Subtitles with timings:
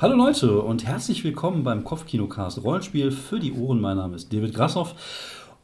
[0.00, 3.82] Hallo Leute und herzlich willkommen beim Kopfkinocast Rollenspiel für die Ohren.
[3.82, 4.94] Mein Name ist David Grassoff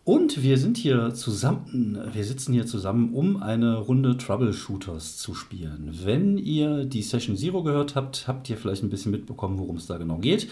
[0.04, 5.98] und wir sind hier zusammen, wir sitzen hier zusammen, um eine Runde Troubleshooters zu spielen.
[6.04, 9.86] Wenn ihr die Session Zero gehört habt, habt ihr vielleicht ein bisschen mitbekommen, worum es
[9.86, 10.50] da genau geht.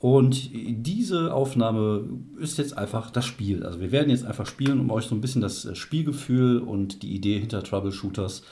[0.00, 2.08] Und diese Aufnahme
[2.40, 3.64] ist jetzt einfach das Spiel.
[3.64, 7.14] Also wir werden jetzt einfach spielen, um euch so ein bisschen das Spielgefühl und die
[7.14, 8.42] Idee hinter Troubleshooters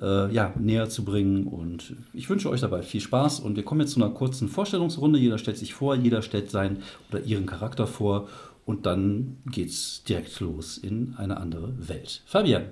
[0.00, 1.46] äh, ja, näher zu bringen.
[1.46, 3.40] Und ich wünsche euch dabei viel Spaß.
[3.40, 5.18] Und wir kommen jetzt zu einer kurzen Vorstellungsrunde.
[5.18, 8.28] Jeder stellt sich vor, jeder stellt seinen oder ihren Charakter vor.
[8.64, 12.22] Und dann geht's direkt los in eine andere Welt.
[12.26, 12.64] Fabian.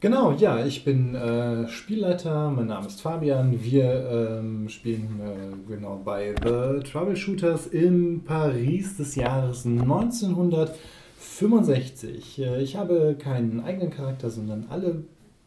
[0.00, 3.62] Genau, ja, ich bin äh, Spielleiter, mein Name ist Fabian.
[3.62, 12.38] Wir ähm, spielen äh, genau bei The Troubleshooters in Paris des Jahres 1965.
[12.38, 15.04] Äh, ich habe keinen eigenen Charakter, sondern alle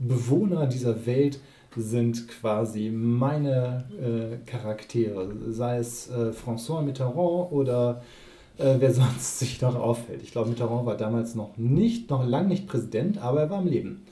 [0.07, 1.39] Bewohner dieser Welt
[1.75, 8.03] sind quasi meine äh, Charaktere, sei es äh, François Mitterrand oder
[8.57, 10.21] äh, wer sonst sich noch auffällt.
[10.21, 13.67] Ich glaube, Mitterrand war damals noch nicht, noch lange nicht Präsident, aber er war am
[13.67, 14.05] Leben.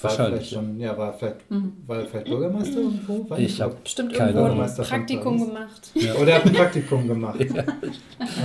[0.00, 0.50] Wahrscheinlich.
[0.50, 1.72] Schon, ja, war vielleicht, mhm.
[1.86, 3.28] war er vielleicht Bürgermeister irgendwo?
[3.28, 5.90] War ich habe bestimmt irgendwo ein Praktikum gemacht.
[5.94, 6.14] Ja.
[6.22, 7.40] Oder er hat ein Praktikum gemacht.
[7.54, 7.64] ja.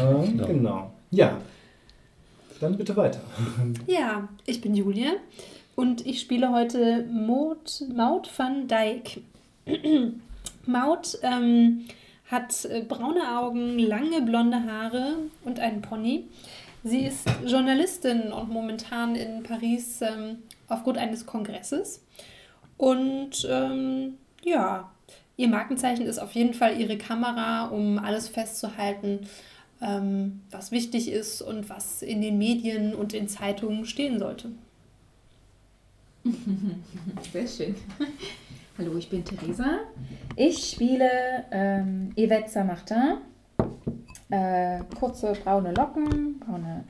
[0.02, 0.48] Ähm, genau.
[0.48, 0.94] genau.
[1.12, 1.38] Ja.
[2.60, 3.20] Dann bitte weiter.
[3.86, 5.12] Ja, ich bin Julia
[5.76, 9.22] und ich spiele heute Maud, Maud van Dijk.
[10.66, 11.86] Maud ähm,
[12.30, 16.26] hat äh, braune Augen, lange blonde Haare und einen Pony.
[16.84, 22.04] Sie ist Journalistin und momentan in Paris ähm, aufgrund eines Kongresses.
[22.78, 24.92] Und ähm, ja,
[25.38, 29.28] ihr Markenzeichen ist auf jeden Fall ihre Kamera, um alles festzuhalten,
[29.82, 34.52] ähm, was wichtig ist und was in den Medien und in Zeitungen stehen sollte.
[37.31, 37.75] Sehr schön.
[38.77, 39.81] Hallo, ich bin Theresa.
[40.36, 41.09] Ich spiele
[41.52, 43.17] ähm, Yvette Saint-Martin.
[44.31, 46.83] Äh, kurze braune Locken, braune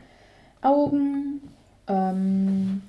[0.61, 1.41] Augen.
[1.87, 2.81] Ähm,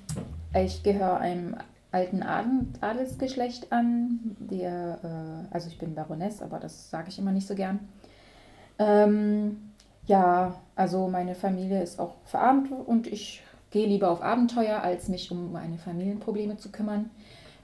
[0.53, 1.55] ich gehöre einem
[1.91, 4.37] alten Adelsgeschlecht an.
[4.39, 7.79] Der, äh, also ich bin Baroness, aber das sage ich immer nicht so gern.
[8.79, 9.73] Ähm,
[10.05, 15.31] ja, also meine Familie ist auch verarmt und ich gehe lieber auf Abenteuer, als mich
[15.31, 17.09] um meine Familienprobleme zu kümmern.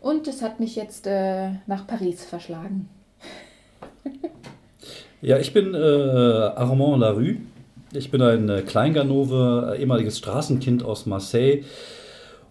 [0.02, 2.90] Und es hat mich jetzt äh, nach Paris verschlagen.
[5.22, 7.38] ja, ich bin äh, Armand Larue.
[7.94, 11.63] Ich bin ein äh, Kleinganove, ehemaliges Straßenkind aus Marseille.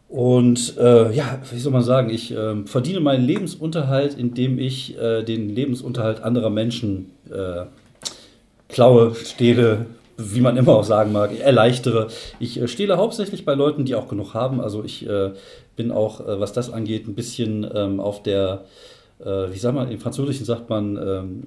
[0.08, 5.22] Und äh, ja, wie soll man sagen, ich äh, verdiene meinen Lebensunterhalt, indem ich äh,
[5.22, 7.64] den Lebensunterhalt anderer Menschen äh,
[8.68, 9.86] klaue, stehle,
[10.30, 12.08] wie man immer auch sagen mag, erleichtere.
[12.38, 14.60] Ich äh, stehle hauptsächlich bei Leuten, die auch genug haben.
[14.60, 15.32] Also ich äh,
[15.76, 18.64] bin auch, äh, was das angeht, ein bisschen ähm, auf der,
[19.20, 21.42] äh, wie sagt man, im Französischen sagt man, ähm,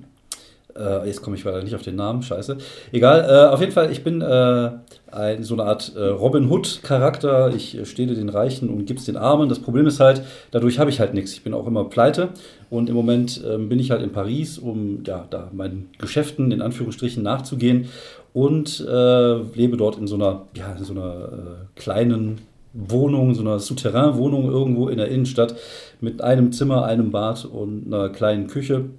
[0.77, 2.57] äh, jetzt komme ich weiter nicht auf den Namen, scheiße.
[2.91, 7.53] Egal, äh, auf jeden Fall, ich bin ein, so eine Art Robin Hood-Charakter.
[7.55, 9.47] Ich stehle den Reichen und gib's den Armen.
[9.47, 10.21] Das Problem ist halt,
[10.51, 11.31] dadurch habe ich halt nichts.
[11.31, 12.29] Ich bin auch immer pleite
[12.69, 16.61] und im Moment ähm, bin ich halt in Paris, um ja, da meinen Geschäften in
[16.61, 17.87] Anführungsstrichen nachzugehen
[18.35, 22.41] und äh, lebe dort in so einer, ja, in so einer äh, kleinen
[22.73, 25.55] Wohnung, so einer Souterrain-Wohnung irgendwo in der Innenstadt
[26.01, 28.89] mit einem Zimmer, einem Bad und einer kleinen Küche.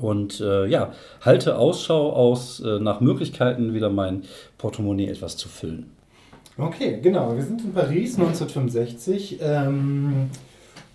[0.00, 4.24] Und äh, ja, halte Ausschau aus äh, nach Möglichkeiten, wieder mein
[4.58, 5.92] Portemonnaie etwas zu füllen.
[6.58, 7.36] Okay, genau.
[7.36, 9.38] Wir sind in Paris 1965.
[9.40, 10.30] Ähm,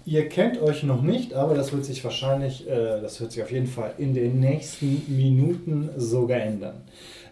[0.06, 3.52] ihr kennt euch noch nicht, aber das wird sich wahrscheinlich, äh, das wird sich auf
[3.54, 6.82] jeden Fall in den nächsten Minuten sogar ändern.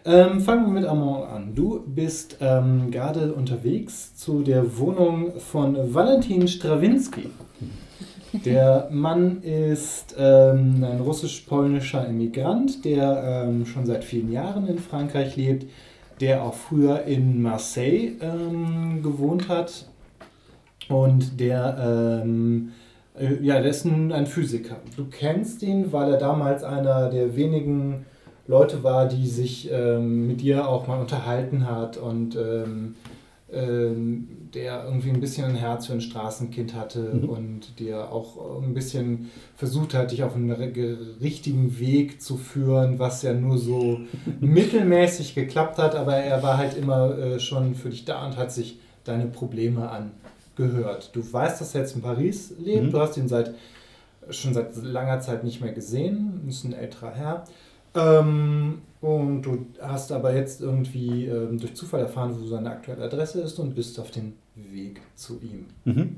[0.08, 1.54] Ähm, fangen wir mit Amon an.
[1.54, 7.28] Du bist ähm, gerade unterwegs zu der Wohnung von Valentin Strawinski.
[8.32, 15.36] Der Mann ist ähm, ein russisch-polnischer Immigrant, der ähm, schon seit vielen Jahren in Frankreich
[15.36, 15.66] lebt,
[16.22, 19.90] der auch früher in Marseille ähm, gewohnt hat
[20.88, 22.72] und der, ähm,
[23.14, 24.76] äh, ja, der ist ein, ein Physiker.
[24.96, 28.06] Du kennst ihn, weil er damals einer der wenigen
[28.48, 32.96] Leute war, die sich ähm, mit dir auch mal unterhalten hat und ähm,
[33.52, 37.28] ähm, der irgendwie ein bisschen ein Herz für ein Straßenkind hatte mhm.
[37.28, 43.22] und dir auch ein bisschen versucht hat, dich auf einen richtigen Weg zu führen, was
[43.22, 44.00] ja nur so
[44.40, 48.50] mittelmäßig geklappt hat, aber er war halt immer äh, schon für dich da und hat
[48.50, 51.10] sich deine Probleme angehört.
[51.14, 52.90] Du weißt, dass er jetzt in Paris lebt, mhm.
[52.90, 53.54] du hast ihn seit
[54.30, 57.44] schon seit langer Zeit nicht mehr gesehen, ist ein älterer Herr.
[57.94, 63.40] Ähm, und du hast aber jetzt irgendwie ähm, durch Zufall erfahren, wo seine aktuelle Adresse
[63.40, 65.66] ist und bist auf dem Weg zu ihm.
[65.84, 66.16] Mhm.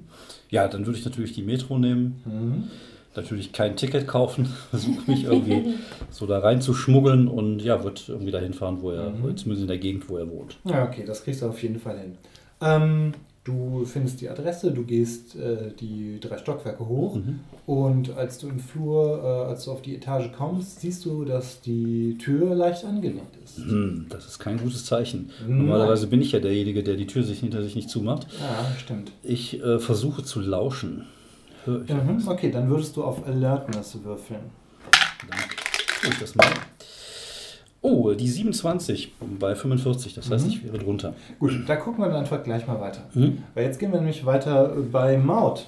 [0.49, 2.23] Ja, dann würde ich natürlich die Metro nehmen.
[2.25, 2.65] Mhm.
[3.17, 5.75] natürlich kein Ticket kaufen, versuche mich irgendwie
[6.11, 9.37] so da reinzuschmuggeln und ja, wird irgendwie dahin fahren, wo er, Mhm.
[9.37, 10.59] zumindest in der Gegend, wo er wohnt.
[10.65, 12.17] Ja, okay, das kriegst du auf jeden Fall hin.
[12.63, 13.13] Ähm,
[13.45, 17.41] du findest die Adresse, du gehst äh, die drei Stockwerke hoch Mhm.
[17.67, 21.61] und als du im Flur, äh, als du auf die Etage kommst, siehst du, dass
[21.63, 23.57] die Tür leicht angelehnt ist.
[23.59, 25.31] Hm, das ist kein gutes Zeichen.
[25.47, 25.59] Nein.
[25.59, 28.27] Normalerweise bin ich ja derjenige, der die Tür sich hinter sich nicht zumacht.
[28.41, 29.13] Ja, stimmt.
[29.23, 31.07] Ich äh, versuche zu lauschen.
[31.67, 34.41] Mhm, okay, dann würdest du auf Alertness würfeln.
[35.29, 35.39] Dann
[36.03, 36.47] tue ich das mal.
[37.83, 40.51] Oh, die 27 bei 45, das heißt, Mhm.
[40.53, 41.15] ich wäre drunter.
[41.39, 43.03] Gut, da gucken wir dann einfach gleich mal weiter.
[43.15, 43.39] Mhm.
[43.55, 45.67] Weil jetzt gehen wir nämlich weiter bei Maud.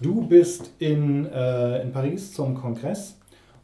[0.00, 3.16] Du bist in, äh, in Paris zum Kongress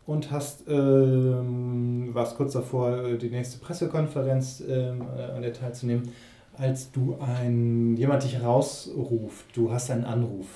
[0.06, 6.08] und hast, ähm, warst kurz davor, äh, die nächste Pressekonferenz ähm, äh, an der teilzunehmen,
[6.58, 9.46] als du ein, jemand dich rausruft.
[9.54, 10.46] Du hast einen Anruf.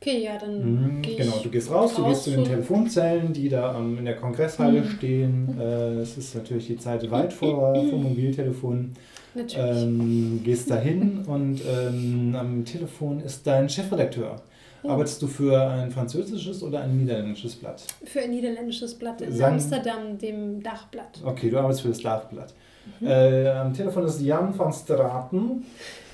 [0.00, 3.48] Okay, ja, dann Mhm, genau, du gehst raus, du raus gehst zu den Telefonzellen, die
[3.48, 4.88] da ähm, in der Kongresshalle Mhm.
[4.90, 5.58] stehen.
[5.58, 8.94] Äh, Es ist natürlich die Zeit weit vor, vor Mobiltelefonen.
[9.34, 9.82] Natürlich.
[9.82, 14.36] Ähm, gehst dahin und ähm, am Telefon ist dein Chefredakteur.
[14.84, 14.90] Oh.
[14.90, 17.82] Arbeitest du für ein französisches oder ein niederländisches Blatt?
[18.04, 21.20] Für ein niederländisches Blatt in Sagen- Amsterdam, dem Dachblatt.
[21.24, 22.54] Okay, du arbeitest für das Dachblatt.
[23.02, 25.64] Äh, am Telefon ist Jan van Straten,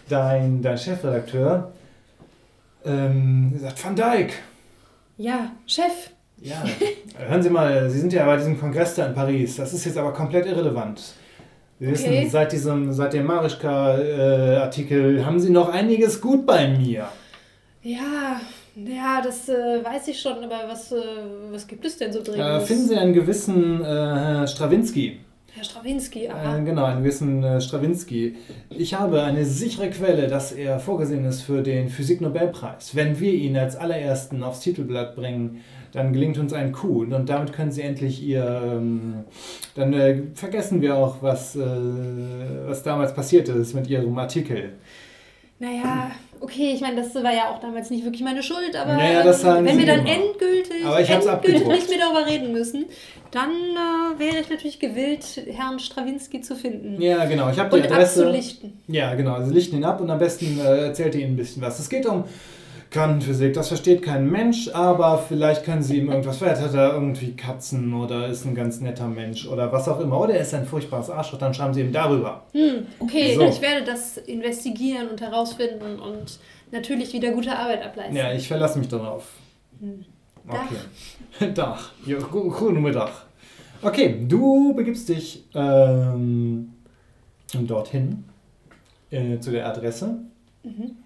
[0.08, 1.70] dein, dein Chefredakteur.
[2.84, 4.32] Ähm, sagt, Van Dijk,
[5.16, 6.10] Ja, Chef.
[6.40, 6.62] ja,
[7.18, 9.56] hören Sie mal, Sie sind ja bei diesem Kongress da in Paris.
[9.56, 11.00] Das ist jetzt aber komplett irrelevant.
[11.80, 11.90] Okay.
[11.90, 17.08] wissen, seit, diesem, seit dem Marischka-Artikel haben Sie noch einiges gut bei mir.
[17.82, 18.40] Ja,
[18.76, 20.96] ja, das äh, weiß ich schon, aber was, äh,
[21.50, 22.40] was gibt es denn so drin?
[22.40, 25.18] Äh, finden Sie einen gewissen äh, Strawinski.
[25.56, 26.58] Herr Strawinski, aha.
[26.58, 28.34] Äh, genau, einen gewissen äh, Strawinski.
[28.70, 32.96] Ich habe eine sichere Quelle, dass er vorgesehen ist für den Physik-Nobelpreis.
[32.96, 35.60] Wenn wir ihn als allerersten aufs Titelblatt bringen,
[35.92, 38.44] dann gelingt uns ein Coup und damit können Sie endlich Ihr.
[38.44, 39.24] Ähm,
[39.76, 41.60] dann äh, vergessen wir auch, was, äh,
[42.66, 44.72] was damals passiert ist mit Ihrem Artikel.
[45.60, 46.10] Naja,
[46.40, 49.78] okay, ich meine, das war ja auch damals nicht wirklich meine Schuld, aber Naja, wenn
[49.78, 50.10] wir dann immer.
[50.10, 52.86] endgültig, endgültig nicht mehr darüber reden müssen,
[53.30, 57.50] dann äh, wäre ich natürlich gewillt, Herrn Strawinski zu finden Ja, genau.
[57.50, 58.20] Ich habe die und Adresse.
[58.26, 58.80] abzulichten.
[58.86, 59.34] Ja, genau.
[59.34, 61.78] Also lichten ihn ab und am besten äh, erzählt ihr ihm ein bisschen was.
[61.80, 62.24] Es geht um
[62.94, 63.54] Quantenphysik.
[63.54, 66.38] Das versteht kein Mensch, aber vielleicht können sie ihm irgendwas.
[66.38, 70.20] Vielleicht hat er irgendwie Katzen oder ist ein ganz netter Mensch oder was auch immer.
[70.20, 71.40] Oder er ist ein furchtbares Arschloch.
[71.40, 72.44] Dann schreiben sie ihm darüber.
[72.52, 73.48] Hm, okay, So.
[73.48, 76.38] ich werde das investigieren und herausfinden und
[76.70, 78.14] natürlich wieder gute Arbeit ableisten.
[78.14, 79.28] Ja, ich verlasse mich darauf.
[79.80, 80.04] Hm.
[80.46, 81.50] Okay.
[81.52, 81.90] Dach.
[82.06, 82.18] Ja,
[82.70, 83.24] mit Dach.
[83.82, 86.72] Okay, du begibst dich ähm,
[87.52, 88.22] dorthin
[89.10, 90.16] äh, zu der Adresse.
[90.62, 91.03] Mhm.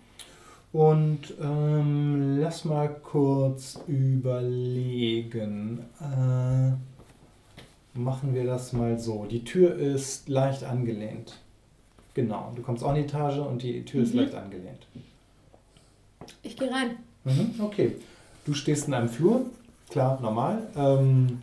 [0.73, 5.81] Und ähm, lass mal kurz überlegen.
[6.01, 6.73] Äh,
[7.99, 9.25] machen wir das mal so.
[9.25, 11.39] Die Tür ist leicht angelehnt.
[12.15, 14.21] Genau, du kommst auch in die Etage und die Tür ist Mhm.
[14.21, 14.87] leicht angelehnt.
[16.43, 16.97] Ich gehe rein.
[17.25, 17.93] Mhm, okay.
[18.45, 19.47] Du stehst in einem Flur,
[19.91, 20.67] klar, normal.
[20.77, 21.43] Ähm,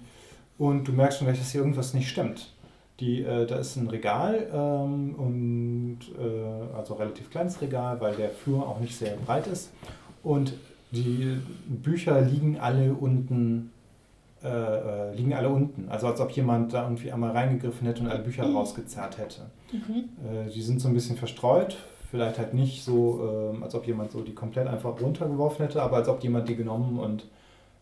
[0.57, 2.51] und du merkst schon gleich, dass hier irgendwas nicht stimmt.
[2.99, 8.29] Die, äh, da ist ein Regal ähm, und äh, also relativ kleines Regal, weil der
[8.29, 9.71] Flur auch nicht sehr breit ist.
[10.23, 10.53] Und
[10.91, 11.37] die
[11.67, 13.71] Bücher liegen alle unten,
[14.41, 15.89] äh, äh, liegen alle unten.
[15.89, 19.41] Also als ob jemand da irgendwie einmal reingegriffen hätte und alle Bücher rausgezerrt hätte.
[19.73, 20.47] Mhm.
[20.47, 21.77] Äh, die sind so ein bisschen verstreut.
[22.11, 25.97] Vielleicht halt nicht so, ähm, als ob jemand so die komplett einfach runtergeworfen hätte, aber
[25.97, 27.25] als ob jemand die genommen und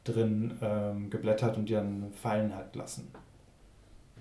[0.05, 3.10] drin ähm, geblättert und die dann fallen hat lassen.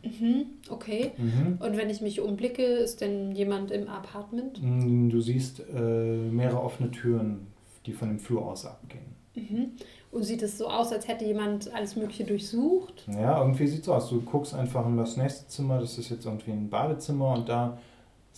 [0.02, 0.46] Mhm.
[0.68, 1.12] Okay.
[1.16, 1.58] Mhm.
[1.60, 4.60] Und wenn ich mich umblicke, ist denn jemand im Apartment?
[4.62, 7.46] Mm, Du siehst äh, mehrere offene Türen,
[7.86, 9.14] die von dem Flur aus abgehen.
[9.34, 9.72] Mhm.
[10.10, 13.06] Und sieht es so aus, als hätte jemand alles Mögliche durchsucht?
[13.08, 14.10] Ja, irgendwie sieht es so aus.
[14.10, 17.78] Du guckst einfach in das nächste Zimmer, das ist jetzt irgendwie ein Badezimmer und da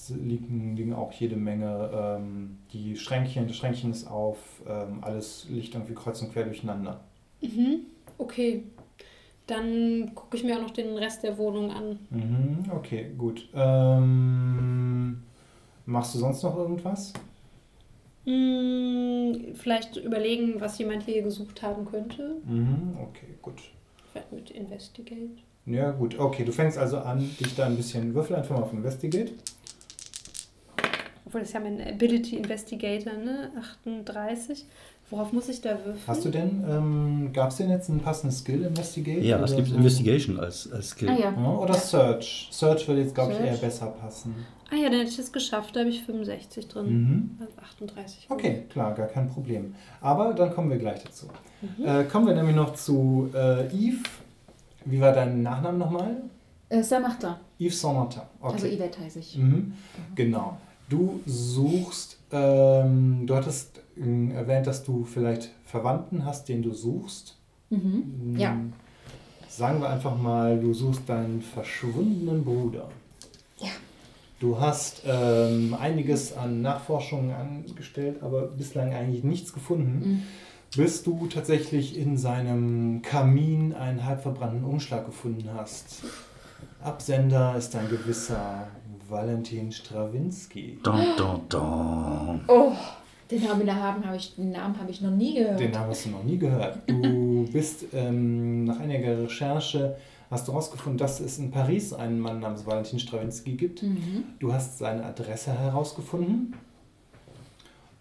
[0.09, 5.75] liegen, liegen auch jede Menge, ähm, die Schränkchen, das Schränkchen ist auf, ähm, alles liegt
[5.75, 7.01] irgendwie kreuz und quer durcheinander.
[7.41, 7.81] Mhm.
[8.19, 8.65] Okay.
[9.47, 11.99] Dann gucke ich mir auch noch den Rest der Wohnung an.
[12.11, 13.47] Mhm, okay, gut.
[13.55, 15.23] Ähm,
[15.85, 17.13] machst du sonst noch irgendwas?
[18.25, 22.37] Hm, vielleicht überlegen, was jemand hier gesucht haben könnte.
[22.45, 23.61] Mhm, okay, gut.
[24.13, 25.43] Vielleicht mit Investigate.
[25.67, 26.19] Ja, gut.
[26.19, 29.33] Okay, du fängst also an, dich da ein bisschen, würfel einfach mal auf Investigate.
[31.35, 33.51] Obwohl das ist ja mein Ability Investigator, ne?
[33.85, 34.67] 38.
[35.11, 35.99] Worauf muss ich da würfeln?
[36.07, 39.19] Hast du denn, ähm, gab es denn jetzt einen passenden Skill, Investigate?
[39.19, 39.75] Ja, es gibt so?
[39.75, 41.09] Investigation als, als Skill.
[41.09, 41.35] Ah ja.
[41.37, 42.51] Ja, oder Search.
[42.53, 44.33] Search würde jetzt, glaube ich, eher besser passen.
[44.71, 45.75] Ah ja, dann hätte ich es geschafft.
[45.75, 46.87] Da habe ich 65 drin.
[46.87, 47.31] Mhm.
[47.41, 48.27] Also 38.
[48.29, 49.75] Okay, klar, gar kein Problem.
[50.01, 51.27] Aber dann kommen wir gleich dazu.
[51.63, 51.85] Mhm.
[51.85, 54.03] Äh, kommen wir nämlich noch zu äh, Yves.
[54.85, 56.17] Wie war dein Nachname nochmal?
[56.69, 57.35] Äh, Saint-Martin.
[57.59, 58.23] Yves Saint-Martin.
[58.41, 58.53] Okay.
[58.53, 59.37] Also Yvette heiße ich.
[59.37, 59.73] Mhm.
[60.15, 60.59] Genau.
[60.89, 67.37] Du suchst, ähm, du hattest äh, erwähnt, dass du vielleicht Verwandten hast, den du suchst.
[67.71, 68.35] Mhm.
[68.37, 68.53] Ja.
[68.53, 68.73] Hm,
[69.49, 72.89] Sagen wir einfach mal, du suchst deinen verschwundenen Bruder.
[73.59, 73.69] Ja.
[74.41, 80.09] Du hast ähm, einiges an Nachforschungen angestellt, aber bislang eigentlich nichts gefunden.
[80.09, 80.23] Mhm.
[80.77, 86.03] Bis du tatsächlich in seinem Kamin einen halb verbrannten Umschlag gefunden hast.
[86.83, 88.67] Absender ist ein gewisser
[89.09, 90.79] Valentin Strawinski.
[90.83, 92.41] Dun, dun, dun.
[92.49, 92.73] Oh,
[93.31, 95.61] den Namen haben habe ich, den Namen habe ich noch nie gehört.
[95.61, 96.79] Den Namen hast du noch nie gehört.
[96.87, 99.97] Du bist ähm, nach einiger Recherche
[100.31, 103.83] hast du herausgefunden, dass es in Paris einen Mann namens Valentin Strawinski gibt.
[103.83, 104.25] Mhm.
[104.41, 106.55] Du hast seine Adresse herausgefunden.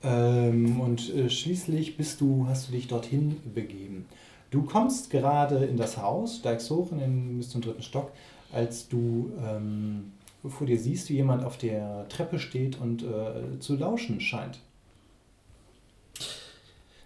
[0.01, 4.05] Ähm, und äh, schließlich bist du, hast du dich dorthin begeben.
[4.51, 8.11] Du kommst gerade in das Haus, steigst hoch in den, bis zum dritten Stock,
[8.51, 10.11] als du ähm,
[10.49, 14.59] vor dir siehst, wie jemand auf der Treppe steht und äh, zu lauschen scheint.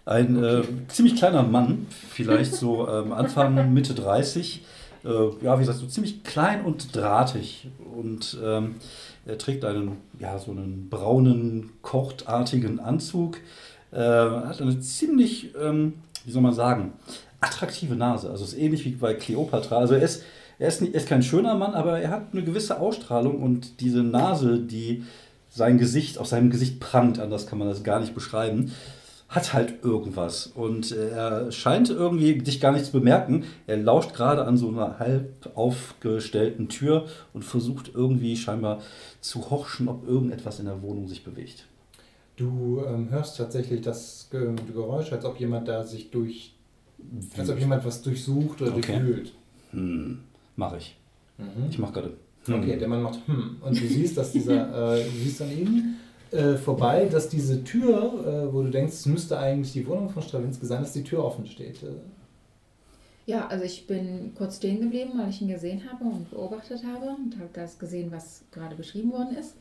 [0.04, 4.64] Ein äh, ziemlich kleiner Mann, vielleicht so ähm, Anfang, Mitte 30.
[5.04, 5.08] Äh,
[5.42, 7.68] ja, wie gesagt, so ziemlich klein und drahtig.
[7.94, 8.76] Und ähm,
[9.26, 13.36] er trägt einen, ja, so einen braunen, kochtartigen Anzug.
[13.92, 16.94] Äh, hat eine ziemlich, ähm, wie soll man sagen,
[17.40, 18.30] attraktive Nase.
[18.30, 19.76] Also ist ähnlich wie bei Cleopatra.
[19.76, 20.24] Also er ist,
[20.58, 23.80] er ist, nicht, er ist kein schöner Mann, aber er hat eine gewisse Ausstrahlung und
[23.80, 25.04] diese Nase, die
[25.50, 28.72] sein Gesicht, aus seinem Gesicht prangt, anders kann man das gar nicht beschreiben,
[29.28, 30.46] hat halt irgendwas.
[30.46, 33.44] Und äh, er scheint irgendwie dich gar nicht zu bemerken.
[33.66, 38.80] Er lauscht gerade an so einer halb aufgestellten Tür und versucht irgendwie scheinbar
[39.20, 41.66] zu horchen, ob irgendetwas in der Wohnung sich bewegt.
[42.36, 46.54] Du ähm, hörst tatsächlich das Ge Geräusch, als ob jemand da sich durch,
[47.36, 48.92] als ob jemand was durchsucht oder Okay.
[48.98, 49.32] durchwühlt.
[49.72, 50.20] Hm,
[50.58, 50.96] mach ich.
[51.38, 51.70] Mhm.
[51.70, 52.14] Ich mach gerade.
[52.44, 52.54] hm.
[52.54, 53.56] Okay, der Mann macht hm.
[53.62, 55.94] Und du siehst, dass dieser, äh, du siehst an ihm
[56.32, 60.22] äh, vorbei, dass diese Tür, äh, wo du denkst, es müsste eigentlich die Wohnung von
[60.22, 61.78] Strawinski sein, dass die Tür offen steht.
[63.24, 67.06] Ja, also ich bin kurz stehen geblieben, weil ich ihn gesehen habe und beobachtet habe
[67.06, 69.54] und habe das gesehen, was gerade beschrieben worden ist.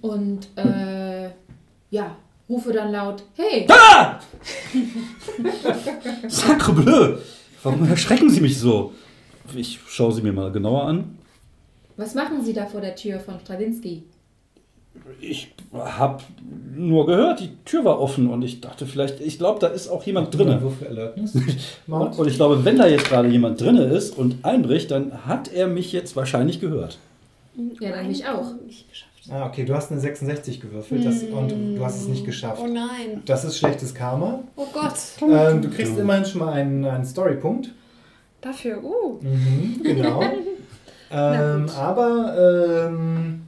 [0.00, 1.30] Und äh,
[1.90, 2.16] ja,
[2.48, 3.66] rufe dann laut, hey!
[6.28, 7.16] Sacre bleu!
[7.62, 8.92] Warum erschrecken Sie mich so?
[9.54, 11.18] Ich schaue sie mir mal genauer an.
[11.96, 14.02] Was machen Sie da vor der Tür von Strawinski?
[15.20, 16.22] Ich habe
[16.74, 20.04] nur gehört, die Tür war offen und ich dachte vielleicht, ich glaube, da ist auch
[20.04, 20.48] jemand drin.
[21.86, 25.66] Und ich glaube, wenn da jetzt gerade jemand drin ist und einbricht, dann hat er
[25.68, 26.98] mich jetzt wahrscheinlich gehört.
[27.80, 28.52] Ja, dann mich auch.
[28.66, 29.12] Nicht geschafft.
[29.30, 32.62] Ah, okay, du hast eine 66 gewürfelt das, und du hast es nicht geschafft.
[32.62, 33.22] Oh nein.
[33.24, 34.40] Das ist schlechtes Karma.
[34.54, 34.94] Oh Gott.
[35.22, 37.70] Ähm, du kriegst immerhin schon mal einen, einen Storypunkt.
[38.40, 39.18] Dafür, uh.
[39.20, 40.22] Mhm, genau.
[41.10, 43.42] ähm, aber ähm,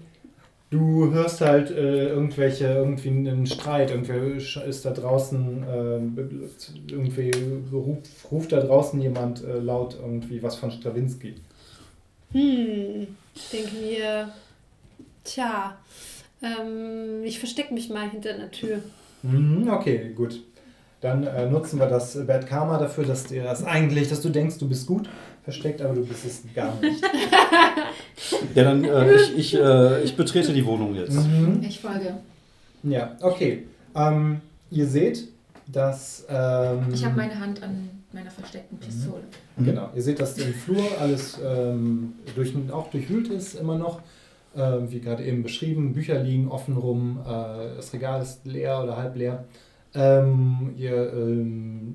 [0.71, 6.51] du hörst halt äh, irgendwelche, irgendwie einen Streit, irgendwer ist da draußen, ähm,
[6.91, 7.31] irgendwie
[7.73, 11.35] ruft, ruft da draußen jemand äh, laut irgendwie was von Strawinski.
[12.33, 13.07] Hm.
[13.35, 14.31] Ich denke mir,
[15.25, 15.79] tja,
[16.43, 18.83] ähm, ich verstecke mich mal hinter einer Tür.
[19.23, 20.41] Mhm, okay, gut.
[21.01, 24.59] Dann äh, nutzen wir das Bad Karma dafür, dass dir das eigentlich, dass du denkst,
[24.59, 25.09] du bist gut
[25.45, 27.03] versteckt, aber du bist es gar nicht.
[28.55, 31.15] Ja, dann äh, ich, ich, äh, ich betrete die Wohnung jetzt.
[31.15, 31.63] Mhm.
[31.63, 32.15] Ich folge.
[32.83, 33.65] Ja, okay.
[33.95, 34.41] Ähm,
[34.71, 35.29] ihr seht,
[35.67, 36.27] dass.
[36.29, 39.23] Ähm, Ich habe meine Hand an meiner versteckten Pistole.
[39.59, 44.01] Genau, ihr seht, dass im Flur alles ähm, durch, auch durchwühlt ist, immer noch.
[44.57, 48.97] Ähm, wie gerade eben beschrieben, Bücher liegen offen rum, äh, das Regal ist leer oder
[48.97, 49.45] halb leer.
[49.99, 51.95] Ähm, ihr ähm,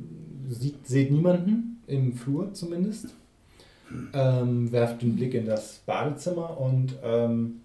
[0.49, 3.07] sieht, seht niemanden im Flur zumindest.
[4.13, 7.61] Ähm, werft den Blick in das Badezimmer und ähm,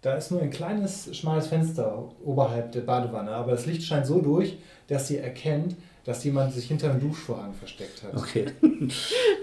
[0.00, 4.20] da ist nur ein kleines, schmales Fenster oberhalb der Badewanne, aber das Licht scheint so
[4.20, 4.56] durch,
[4.88, 8.14] dass ihr erkennt, dass jemand sich hinter dem Duschvorhang versteckt hat.
[8.14, 8.46] Okay.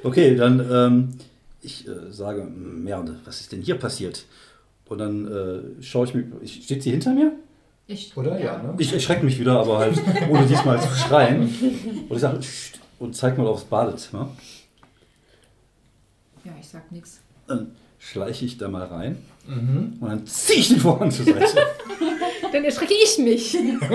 [0.04, 1.10] Okay, dann ähm,
[1.62, 4.26] ich äh, sage, Merde, was ist denn hier passiert?
[4.88, 6.26] Und dann äh, schaue ich mir.
[6.46, 7.34] Steht sie hinter mir?
[7.92, 8.40] Ich, Oder?
[8.40, 8.76] Ja, ne?
[8.78, 11.42] Ich erschrecke mich wieder, aber halt ohne diesmal zu schreien.
[12.08, 12.40] Und ich sage,
[13.00, 14.30] und zeig mal aufs Badezimmer.
[16.46, 17.20] Ja, ich sag nichts.
[17.48, 19.18] Dann schleiche ich da mal rein
[19.48, 19.98] Mhm.
[20.00, 21.40] und dann ziehe ich den Vorhang zur Seite.
[22.52, 23.58] Dann erschrecke ich mich.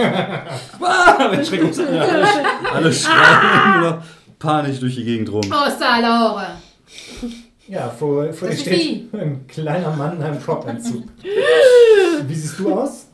[0.80, 2.26] ah, wenn Schreck uns alle,
[2.72, 4.02] alle schreien nur noch
[4.38, 5.42] panisch durch die Gegend rum.
[5.48, 6.46] Oh, Salore!
[7.68, 11.04] Ja, vor, vor dir steht ein kleiner Mann in einem Crop-Anzug.
[12.26, 13.06] Wie siehst du aus?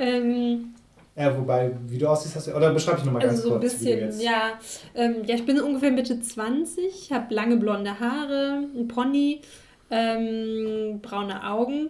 [0.00, 0.74] Ähm,
[1.16, 2.54] Ja, wobei, wie du aussiehst, hast du.
[2.56, 3.74] Oder beschreib dich nochmal ganz also so ein kurz.
[3.80, 4.58] wie du bisschen, jetzt- ja.
[4.94, 9.40] Ähm, ja, ich bin ungefähr Mitte 20, habe lange blonde Haare, ein Pony,
[9.90, 11.88] ähm, braune Augen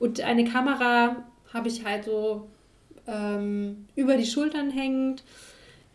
[0.00, 1.16] und eine Kamera
[1.52, 2.48] habe ich halt so
[3.06, 5.22] ähm, über die Schultern hängend.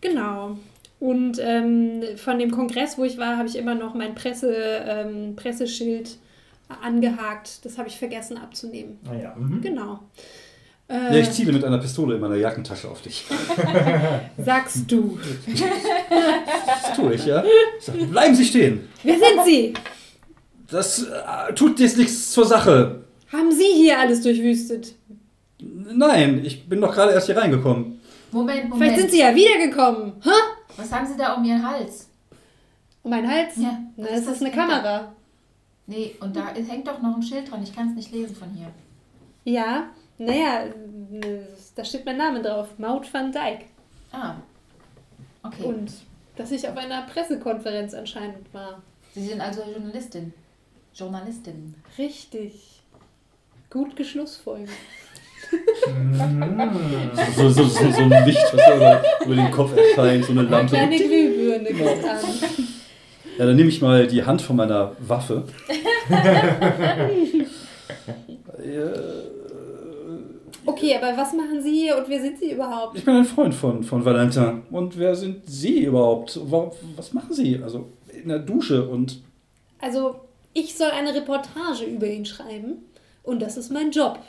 [0.02, 0.58] Genau.
[1.00, 5.36] Und ähm, von dem Kongress, wo ich war, habe ich immer noch mein Presse, ähm,
[5.36, 6.18] Presseschild
[6.82, 7.64] angehakt.
[7.66, 8.98] Das habe ich vergessen abzunehmen.
[9.10, 9.36] Ah ja.
[9.36, 9.62] Mhm.
[9.62, 10.00] Genau.
[10.90, 13.26] Ja, Äh, ich ziele mit einer Pistole in meiner Jackentasche auf dich.
[14.38, 15.20] sagst du.
[16.66, 17.44] Das tue ich, ja?
[17.80, 18.88] Ich sag, bleiben Sie stehen.
[19.04, 19.74] Wer sind Sie?
[20.70, 23.04] Das äh, tut jetzt nichts zur Sache.
[23.32, 24.96] Haben Sie hier alles durchwüstet?
[25.60, 28.00] Nein, ich bin doch gerade erst hier reingekommen.
[28.32, 28.78] Moment, Moment.
[28.78, 30.14] Vielleicht sind Sie ja wiedergekommen.
[30.22, 30.30] Hä?
[30.78, 32.08] Was haben Sie da um Ihren Hals?
[33.04, 33.54] Um meinen Hals?
[33.58, 34.52] Ja, Na, was das ist das eine?
[34.52, 35.12] Kamera.
[35.88, 37.64] Nee, und da hängt doch noch ein Schild dran.
[37.64, 38.68] Ich kann es nicht lesen von hier.
[39.46, 40.66] Ja, naja,
[41.76, 42.68] da steht mein Name drauf.
[42.78, 43.66] Maud van Dijk.
[44.12, 44.36] Ah.
[45.44, 45.64] Okay.
[45.64, 45.92] Und
[46.36, 48.82] dass ich auf einer Pressekonferenz anscheinend war.
[49.14, 50.34] Sie sind also Journalistin.
[50.94, 51.76] Journalistin.
[51.98, 52.82] Richtig.
[53.70, 54.70] Gut geschlussfolgert.
[57.36, 60.50] So, so, so, so ein Licht, was über, über den Kopf erscheint, so eine Eine
[60.50, 60.76] Lampe.
[60.76, 62.20] kleine Glühbirne kommt an.
[63.38, 65.44] Ja, dann nehme ich mal die Hand von meiner Waffe.
[70.68, 72.98] Okay, aber was machen Sie hier und wer sind Sie überhaupt?
[72.98, 74.64] Ich bin ein Freund von, von Valentin.
[74.70, 76.40] Und wer sind Sie überhaupt?
[76.52, 77.60] Wa- Was machen Sie?
[77.64, 79.22] Also in der Dusche und.
[79.80, 80.16] Also,
[80.54, 82.84] ich soll eine Reportage über ihn schreiben
[83.24, 84.20] und das ist mein Job.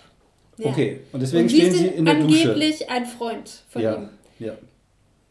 [0.59, 0.71] Ja.
[0.71, 2.43] Okay, und deswegen und Sie stehen Sie sind in der Dusche.
[2.51, 4.09] angeblich ein Freund von Ja, ihm.
[4.39, 4.53] ja.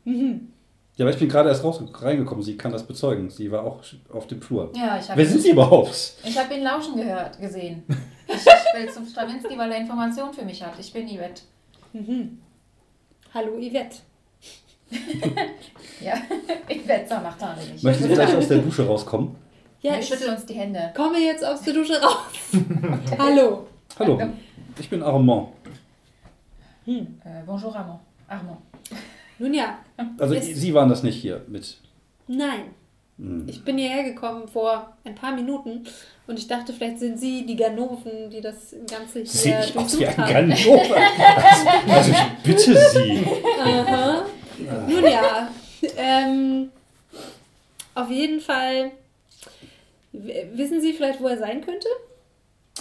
[0.06, 0.50] Mhm.
[0.98, 2.44] Ja, aber ich bin gerade erst raus, reingekommen.
[2.44, 3.30] Sie kann das bezeugen.
[3.30, 4.72] Sie war auch auf dem Flur.
[4.76, 6.16] Ja, ich habe Wer sind Sie überhaupt?
[6.26, 7.84] ich hab ihn lauschen gehört, gesehen.
[8.28, 10.74] Ich, ich will zum Stravinsky, weil er Informationen für mich hat.
[10.80, 11.42] Ich bin Yvette.
[11.94, 12.40] Mhm.
[13.34, 13.98] Hallo Yvette.
[16.00, 16.14] Ja,
[16.70, 17.84] Yvette macht da nicht.
[17.84, 19.36] Möchten Sie gleich aus der Dusche rauskommen?
[19.82, 20.92] Ja, Wir ich schütteln uns die Hände.
[20.96, 22.54] komme jetzt aus der Dusche raus.
[23.18, 23.68] Hallo.
[24.00, 24.22] Hallo,
[24.80, 25.50] ich bin Armand.
[26.86, 27.04] Äh,
[27.46, 28.00] bonjour Armand.
[28.28, 28.60] Armand.
[29.40, 29.80] Nun ja,
[30.20, 31.78] Also Sie waren das nicht hier mit.
[32.28, 32.74] nein.
[33.20, 33.46] Hm.
[33.48, 35.84] Ich bin hierher gekommen vor ein paar Minuten
[36.28, 40.00] und ich dachte, vielleicht sind Sie die Ganoven, die das Ganze Sehe hier ich aus
[40.00, 40.34] wie ein haben.
[40.34, 40.96] Ganove?
[40.96, 43.26] Also, also ich bitte Sie.
[43.60, 44.26] Aha.
[44.88, 45.50] Nun ja,
[45.98, 46.70] ähm,
[47.96, 48.92] auf jeden Fall.
[50.12, 51.88] Wissen Sie vielleicht, wo er sein könnte?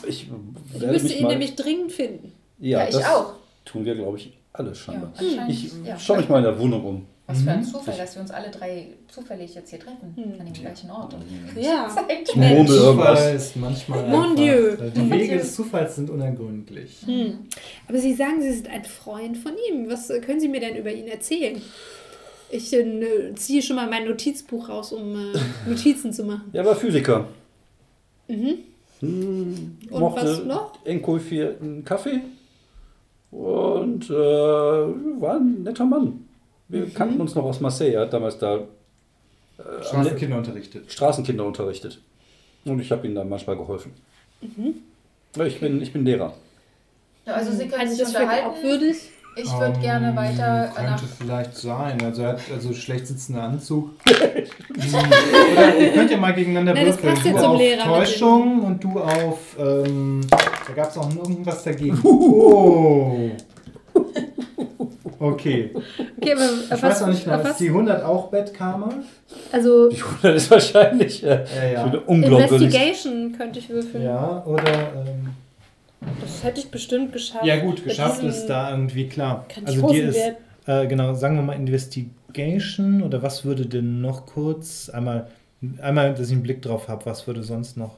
[0.06, 0.28] Ich
[0.74, 2.32] Ich müsste ihn mal, nämlich dringend finden.
[2.58, 3.34] Ja, Ja, ich das auch.
[3.64, 5.12] tun wir, glaube ich, alle Ja, scheinbar.
[5.16, 5.50] anscheinend.
[5.50, 5.98] Ich ja.
[5.98, 7.06] schaue mich mal in der Wohnung um.
[7.28, 7.64] Was für ein Mhm.
[7.64, 10.14] Zufall, dass wir uns alle drei zufällig jetzt hier treffen.
[10.14, 10.40] Hm.
[10.40, 11.16] An dem gleichen Ort.
[11.60, 11.88] Ja.
[11.88, 13.34] Zufall irgendwas.
[13.34, 14.08] ist manchmal.
[14.08, 14.76] Mon Dieu.
[14.94, 16.98] Die Wege des Zufalls sind unergründlich.
[17.04, 17.38] Hm.
[17.88, 19.90] Aber Sie sagen, Sie sind ein Freund von ihm.
[19.90, 21.60] Was können Sie mir denn über ihn erzählen?
[22.48, 25.36] Ich äh, ziehe schon mal mein Notizbuch raus, um äh,
[25.68, 26.48] Notizen zu machen.
[26.52, 27.26] Er war Physiker.
[28.28, 28.54] Mhm.
[29.00, 30.78] Hm, Und mochte was noch?
[30.84, 32.20] enkulfierten Kaffee.
[33.32, 36.25] Und äh, war ein netter Mann.
[36.68, 36.94] Wir Mhm.
[36.94, 37.92] kannten uns noch aus Marseille.
[37.94, 38.62] Er hat damals da äh,
[39.82, 40.90] Straßenkinder unterrichtet.
[40.92, 42.00] Straßenkinder unterrichtet.
[42.64, 43.92] Und ich habe ihnen dann manchmal geholfen.
[44.40, 44.74] Mhm.
[45.46, 46.32] Ich, bin, ich bin Lehrer.
[47.26, 48.50] Also Sie können Halte ich sich das für unterhalten.
[48.60, 48.96] glaubwürdig?
[49.38, 52.00] Ich würde Ähm, gerne weiter Könnte vielleicht sein.
[52.02, 53.90] Also er hat also schlecht sitzender Anzug.
[54.06, 57.14] Oder ihr könnt ja mal gegeneinander Nein, das würfeln.
[57.14, 59.38] passt ja Du zum auf Lehrer Täuschung und du auf.
[59.58, 61.98] Ähm, da gab es auch irgendwas dagegen.
[62.04, 63.30] Oh.
[65.18, 65.70] Okay.
[66.20, 68.90] Okay, aber Ich auf weiß auch nicht, genau, ist die 100 auch Bettkammer?
[69.52, 71.72] Also Die 100 ist wahrscheinlich äh, Ja, ja.
[71.72, 72.52] ich finde, unglaubwürdig.
[72.74, 74.04] Investigation könnte ich würfeln.
[74.04, 74.62] Ja, oder.
[74.64, 75.28] Ähm,
[76.20, 77.44] Das hätte ich bestimmt geschafft.
[77.44, 79.46] ja, gut, geschafft ist da irgendwie klar.
[79.64, 80.18] Also dir ist.
[80.66, 85.28] Äh, genau, sagen wir mal Investigation oder was würde denn noch kurz einmal,
[85.80, 87.96] einmal, dass ich einen Blick drauf habe, was würde sonst noch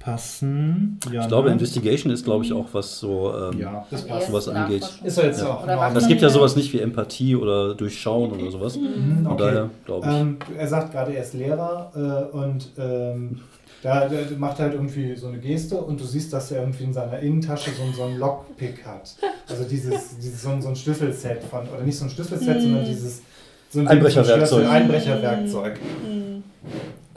[0.00, 0.98] passen?
[1.12, 1.52] Ja, Ich glaube, ne?
[1.54, 3.32] Investigation ist, glaube ich, auch was so.
[3.52, 4.32] Ähm, Ja, das passt.
[4.32, 4.88] was ersten angeht.
[5.04, 5.50] Ist ja jetzt Ja.
[5.50, 5.94] auch.
[5.94, 8.76] Es gibt ja sowas nicht wie Empathie oder Durchschauen oder sowas.
[8.76, 9.42] Mhm, Von okay.
[9.44, 10.12] daher glaube ich.
[10.16, 11.92] Ähm, er sagt gerade, er ist Lehrer
[12.32, 13.40] äh, und ähm,
[13.82, 17.18] da macht halt irgendwie so eine Geste und du siehst, dass er irgendwie in seiner
[17.20, 19.14] Innentasche so, ein- so ein Lockpick hat.
[19.48, 22.62] Also dieses, dieses so, ein, so ein Schlüsselset von, oder nicht so ein Schlüsselset, Mhm.
[22.62, 23.22] sondern dieses
[23.70, 24.48] so ein Einbrecherwerkzeug.
[24.48, 25.78] Schlüssel- Einbrecherwerkzeug.
[26.06, 26.42] Hm.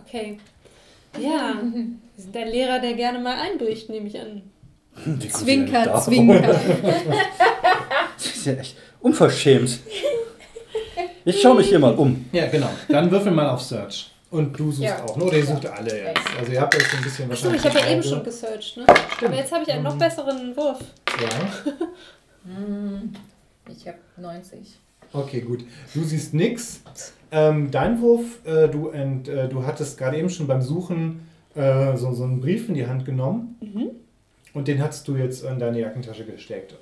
[0.06, 0.38] Okay.
[1.20, 1.54] Ja,
[2.16, 4.42] wir sind ein Lehrer, der gerne mal einbricht, nehme ich an.
[5.06, 6.02] Wie denn Zwinker?
[6.02, 6.42] Zwinker.
[8.16, 9.80] Das ist ja echt unverschämt.
[11.26, 12.26] Ich schaue mich hier mal um.
[12.32, 12.70] Ja, genau.
[12.90, 14.12] Dann würfel mal auf Search.
[14.30, 15.04] Und du suchst Ja.
[15.04, 15.24] auch, ne?
[15.26, 16.22] Oder ihr sucht alle jetzt.
[16.40, 18.78] Also ihr habt euch so ein bisschen Achso, ich wahrscheinlich habe ja eben schon gesearcht,
[18.78, 18.86] ne?
[19.26, 20.00] Aber jetzt habe ich einen noch Mhm.
[20.00, 20.80] besseren Wurf.
[21.22, 21.74] Ja.
[22.46, 23.14] Hm,
[23.70, 24.60] Ich habe 90.
[25.14, 25.64] Okay, gut.
[25.94, 26.82] Du siehst nix.
[27.32, 31.96] Ähm, dein Wurf, äh, du, ent, äh, du hattest gerade eben schon beim Suchen äh,
[31.98, 33.90] so, so einen Brief in die Hand genommen Mhm.
[34.54, 36.76] und den hast du jetzt in deine Jackentasche gesteckt.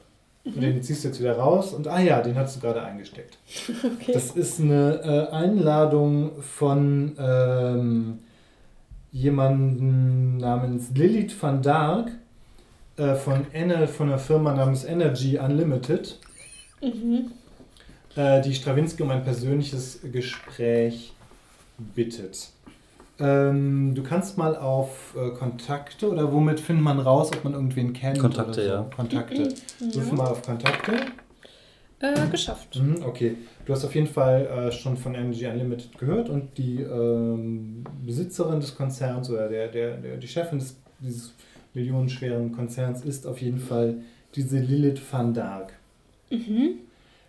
[0.44, 3.38] Und den ziehst du jetzt wieder raus und ah ja, den hast du gerade eingesteckt.
[4.02, 4.12] Okay.
[4.14, 8.20] Das ist eine äh, Einladung von ähm,
[9.12, 12.10] jemandem namens Lilith van Dark
[12.98, 16.20] äh, von, Ener von einer Firma namens Energy Unlimited,
[16.82, 17.32] Mhm.
[18.16, 21.14] äh, die Stravinsky um ein persönliches Gespräch
[21.78, 22.50] bittet.
[23.22, 27.94] Ähm, du kannst mal auf äh, Kontakte oder womit findet man raus, ob man irgendwen
[27.94, 28.20] kennt?
[28.20, 28.62] Kontakte, oder so?
[28.62, 28.90] ja.
[28.96, 29.54] Kontakte.
[29.96, 30.94] Ruf mal auf Kontakte.
[32.00, 32.82] Äh, geschafft.
[32.82, 36.82] Mhm, okay, du hast auf jeden Fall äh, schon von Energy Unlimited gehört und die
[36.82, 41.34] ähm, Besitzerin des Konzerns oder der, der, der, die Chefin des, dieses
[41.76, 43.98] millionenschweren Konzerns ist auf jeden Fall
[44.34, 45.74] diese Lilith van Dark.
[46.32, 46.80] Mhm.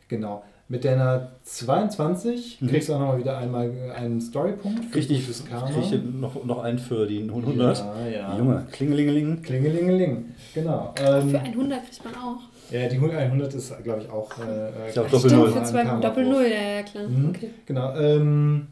[0.08, 0.42] Genau.
[0.72, 2.66] Mit deiner 22 Mhm.
[2.68, 5.66] kriegst du auch nochmal wieder einmal äh, einen Storypunkt für Richtig, gutes Karma.
[5.66, 7.78] kriege ich noch, noch einen für die 100.
[7.78, 8.38] Ja, ja.
[8.38, 9.42] Junge, Klingelingeling.
[9.42, 10.24] Klingelingeling.
[10.54, 10.94] Genau.
[10.96, 12.38] Für Ähm, 100 kriegt man auch.
[12.70, 14.30] ja, die 100 ist, glaube ich, auch.
[14.38, 15.52] Äh, Ich äh, Doppel Stimmt, Null.
[15.52, 17.06] für zwei Karma- Doppel Null, ja, ja, klar.
[17.06, 17.28] Mhm.
[17.28, 17.50] Okay.
[17.66, 17.94] Genau.
[17.94, 18.68] Ähm,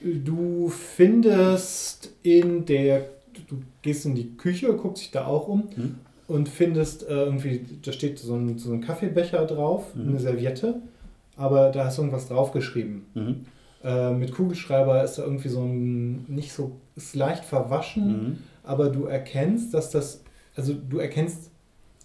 [0.00, 3.02] du findest in der,
[3.48, 5.94] du gehst in die Küche, guckst dich da auch um Mhm.
[6.26, 10.08] und findest äh, irgendwie, da steht so ein, so ein Kaffeebecher drauf, Mhm.
[10.08, 10.82] eine Serviette,
[11.38, 13.06] aber da hast du irgendwas draufgeschrieben.
[13.14, 13.46] Mhm.
[13.82, 18.38] Äh, mit Kugelschreiber ist da irgendwie so ein, nicht so, ist leicht verwaschen, Mhm.
[18.64, 20.22] aber du erkennst, dass das,
[20.56, 21.50] also du erkennst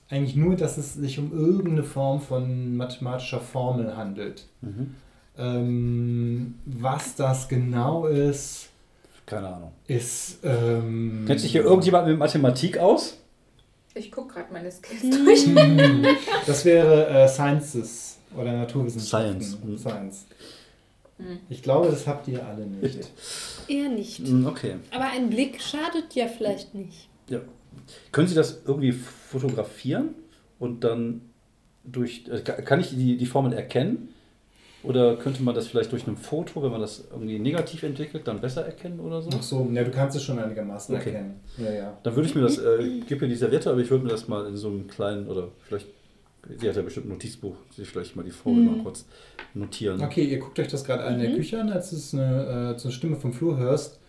[0.10, 4.46] eigentlich nur, dass es sich um irgendeine Form von mathematischer Formel handelt.
[4.62, 4.94] Mhm.
[5.36, 8.70] Ähm, was das genau ist,
[9.26, 9.72] Keine Ahnung.
[9.88, 10.40] ist.
[10.44, 13.18] Ähm, Kennt sich hier irgendjemand mit Mathematik aus?
[13.96, 15.46] Ich gucke gerade meine Skills durch.
[15.46, 16.06] Hm,
[16.46, 19.42] Das wäre äh, Sciences oder Naturwissenschaften.
[19.42, 19.64] Science.
[19.64, 19.78] Mhm.
[19.78, 20.26] Science.
[21.18, 21.40] Hm.
[21.50, 23.00] Ich glaube, das habt ihr alle nicht.
[23.68, 24.20] Eher nicht.
[24.28, 24.76] Mhm, Okay.
[24.92, 27.08] Aber ein Blick schadet ja vielleicht nicht.
[27.30, 27.40] Ja.
[28.12, 30.10] Können Sie das irgendwie fotografieren
[30.60, 31.22] und dann
[31.84, 32.24] durch.
[32.32, 34.10] äh, ka- Kann ich die, die Formel erkennen?
[34.84, 38.42] Oder könnte man das vielleicht durch ein Foto, wenn man das irgendwie negativ entwickelt, dann
[38.42, 39.30] besser erkennen oder so?
[39.34, 41.12] Ach so, ja, du kannst es schon einigermaßen Okay.
[41.12, 41.40] erkennen.
[41.58, 41.98] Ja, ja.
[42.04, 44.28] Dann würde ich mir das, äh, gib mir die Serviette, aber ich würde mir das
[44.28, 45.88] mal in so einem kleinen, oder vielleicht,
[46.60, 48.72] sie hat ja bestimmt ein Notizbuch, sich vielleicht mal die Formel Mhm.
[48.78, 49.06] mal kurz
[49.54, 50.02] notieren.
[50.02, 51.36] Okay, ihr guckt euch das gerade an in der Mhm.
[51.36, 54.00] Küche an, als du es eine, äh, so eine Stimme vom Flur hörst.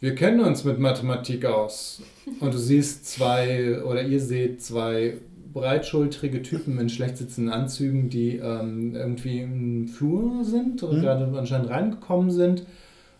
[0.00, 2.02] Wir kennen uns mit Mathematik aus.
[2.40, 5.16] Und du siehst zwei, oder ihr seht zwei
[5.52, 11.02] breitschultrige Typen in schlecht sitzenden Anzügen, die ähm, irgendwie im Flur sind oder Mhm.
[11.02, 12.64] gerade anscheinend reingekommen sind.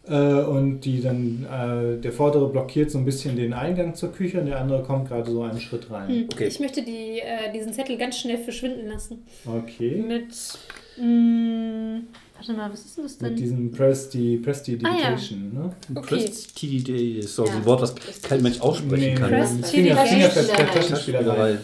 [0.08, 4.40] Äh, und die dann, äh, der vordere blockiert so ein bisschen den Eingang zur Küche
[4.40, 6.08] und der andere kommt gerade so einen Schritt rein.
[6.08, 6.28] Hm.
[6.32, 6.46] Okay.
[6.46, 9.22] Ich möchte die, äh, diesen Zettel ganz schnell verschwinden lassen.
[9.44, 9.96] Okay.
[10.06, 10.32] Mit.
[10.96, 12.00] Mh,
[12.36, 13.30] warte mal, was ist denn das denn?
[13.30, 15.10] Mit diesem Press die, Press die Ah, ja.
[15.10, 15.74] Ne?
[15.94, 16.24] Okay.
[16.54, 17.52] TDD ist so Ja.
[17.52, 19.62] ein Wort, was kein Mensch aussprechen kann.
[19.62, 21.58] Fingerfest Taschenspielerei.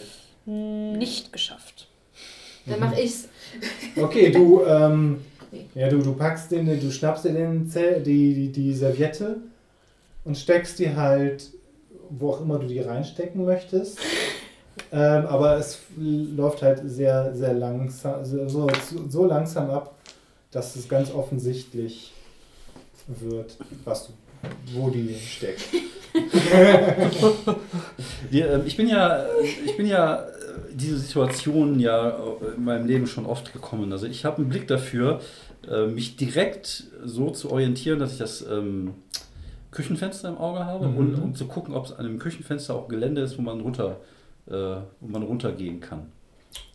[0.45, 1.87] Hm, Nicht geschafft.
[2.67, 3.27] Dann mache ich's.
[3.95, 5.17] Okay, du, ähm,
[5.55, 5.81] Nee.
[5.81, 9.37] ja, du, du packst den, du schnappst dir den Zell, die, die, die Serviette
[10.23, 11.51] und steckst die halt,
[12.09, 13.99] wo auch immer du die reinstecken möchtest.
[14.91, 18.67] Ähm, aber es läuft halt sehr, sehr langsam, so,
[19.09, 19.95] so, langsam ab,
[20.51, 22.11] dass es ganz offensichtlich
[23.07, 24.13] wird, was du,
[24.73, 25.63] wo die steckt.
[28.29, 29.25] Wir, ähm, ich bin ja,
[29.65, 30.25] ich bin ja
[30.73, 33.91] diese Situation ja äh, in meinem Leben schon oft gekommen.
[33.91, 35.21] Also ich habe einen Blick dafür,
[35.69, 38.93] äh, mich direkt so zu orientieren, dass ich das ähm,
[39.71, 40.97] Küchenfenster im Auge habe Mhm.
[40.97, 43.97] und um zu gucken, ob es an dem Küchenfenster auch Gelände ist, wo man runter,
[44.47, 46.11] äh, wo man runtergehen kann.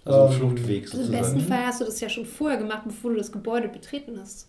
[0.04, 1.34] Also ein Ähm, Fluchtweg Also Im sozusagen.
[1.34, 4.48] besten Fall hast du das ja schon vorher gemacht, bevor du das Gebäude betreten hast.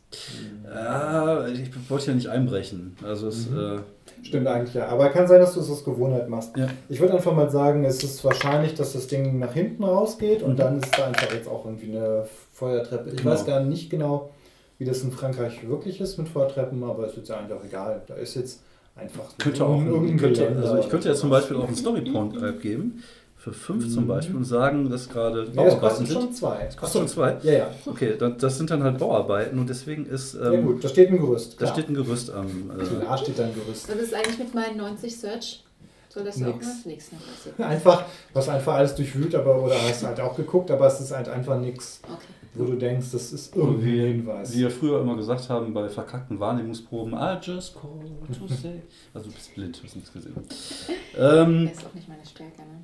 [0.66, 2.96] Ja, ich wollte ja nicht einbrechen.
[3.04, 3.58] Also es, Mhm.
[3.58, 3.80] äh,
[4.24, 4.88] Stimmt eigentlich, ja.
[4.88, 6.56] Aber kann sein, dass du es aus Gewohnheit machst.
[6.56, 6.68] Ja.
[6.90, 10.54] Ich würde einfach mal sagen, es ist wahrscheinlich, dass das Ding nach hinten rausgeht und
[10.54, 10.58] Mhm.
[10.58, 13.10] dann ist da einfach jetzt auch irgendwie eine Feuertreppe.
[13.10, 13.32] Ich Genau.
[13.32, 14.30] weiß gar nicht genau,
[14.78, 18.02] wie das in Frankreich wirklich ist mit Feuertreppen, aber es ist ja eigentlich auch egal.
[18.08, 18.62] Da ist jetzt
[18.96, 21.30] einfach könnte auch irgendein könnte, also ich könnte ja zum.
[21.30, 23.04] Beispiel auch einen Storypoint geben
[23.44, 26.22] für 5 zum Beispiel und sagen, dass gerade Ja, das Bauarbeiten kostet sind.
[26.22, 26.64] schon zwei.
[26.66, 27.38] Das kostet schon zwei?
[27.42, 27.68] Ja, ja.
[27.88, 30.36] Okay, dann, das sind dann halt Bauarbeiten und deswegen ist.
[30.36, 31.54] Ja Ähm, gut, da steht ein Gerüst.
[31.54, 31.74] da klar.
[31.74, 32.46] steht ein Gerüst am.
[32.70, 33.90] Äh, Da steht da ein Gerüst.
[33.90, 35.64] Was ist eigentlich mit meinen 90 Search?
[36.10, 36.68] Soll das auch Nix.
[36.68, 36.86] was?
[36.86, 37.10] Nix.
[37.58, 37.66] ne?
[37.66, 38.04] Einfach,
[38.36, 41.58] hast einfach alles durchwühlt, aber oder hast halt auch geguckt, aber es ist halt einfach
[41.58, 42.18] nichts, Okay.
[42.54, 44.54] wo du denkst, das ist irgendwie ein Hinweis.
[44.54, 47.92] wie wir früher immer gesagt haben bei verkackten Wahrnehmungsproben, I just call
[48.38, 48.82] to say.
[49.14, 50.36] Also du bist blind, hast nichts gesehen.
[51.18, 52.84] Ähm, Das ist auch nicht meine Stärke, ne?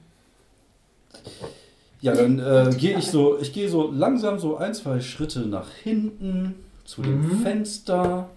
[2.02, 5.72] Ja, dann äh, gehe ich so, ich gehe so langsam so ein, zwei Schritte nach
[5.84, 7.40] hinten zu dem Mhm.
[7.42, 8.30] Fenster.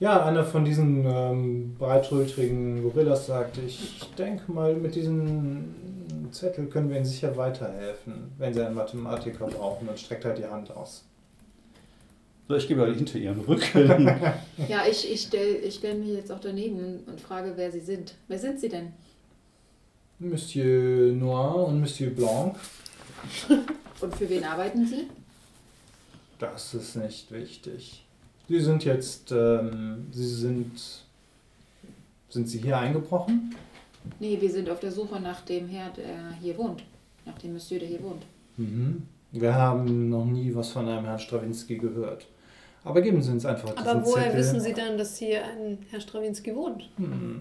[0.00, 5.74] Ja, einer von diesen ähm, breitschultrigen Gorillas sagt, ich denke mal, mit diesem
[6.32, 10.46] Zettel können wir Ihnen sicher weiterhelfen, wenn Sie einen Mathematiker brauchen und streckt halt die
[10.46, 11.04] Hand aus.
[12.48, 14.10] So, ich gehe mal hinter ihren Rücken.
[14.68, 18.14] Ja, ich, ich stelle ich stell mich jetzt auch daneben und frage, wer sie sind.
[18.26, 18.88] Wer sind sie denn?
[20.30, 22.54] Monsieur Noir und Monsieur Blanc,
[24.00, 25.06] Und für wen arbeiten sie?
[26.38, 28.04] das ist nicht wichtig.
[28.48, 30.72] Sie sind jetzt, ähm, Sie sind,
[32.28, 33.54] sind Sie hier eingebrochen?
[34.18, 36.82] Nee, wir sind auf der Suche nach dem Herr, der hier wohnt.
[37.24, 38.24] Nach dem Monsieur, der hier wohnt.
[38.56, 39.04] Mhm.
[39.30, 42.26] Wir haben noch nie was von einem Herrn Strawinski gehört.
[42.84, 44.38] Aber geben Sie uns einfach diesen Aber woher Zettel.
[44.40, 46.88] wissen Sie dann, dass hier ein Herr Strawinski wohnt?
[46.96, 47.40] Hm,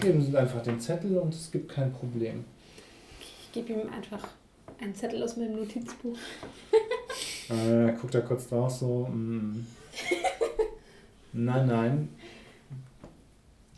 [0.00, 2.44] Geben Sie einfach den Zettel und es gibt kein Problem.
[3.20, 4.28] Ich gebe ihm einfach
[4.80, 6.16] einen Zettel aus meinem Notizbuch.
[7.50, 9.06] Äh, guckt da kurz drauf so.
[9.10, 9.66] mm.
[11.32, 12.08] Nein, nein.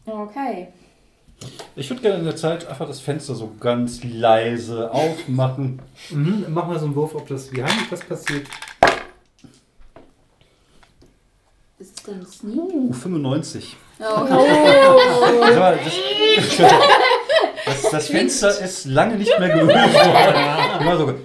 [0.05, 0.66] Okay.
[1.77, 5.81] Ich würde gerne in der Zeit einfach das Fenster so ganz leise aufmachen.
[6.11, 6.46] Mhm.
[6.49, 8.49] Mach mal so einen Wurf, ob das, wie heimlich das passiert.
[11.79, 12.56] Ist es denn Sneak?
[12.56, 13.76] Uh, 95.
[14.00, 14.04] Oh.
[15.58, 16.56] Mal, Das,
[17.82, 21.14] das, das Fenster ist lange nicht mehr geölt worden.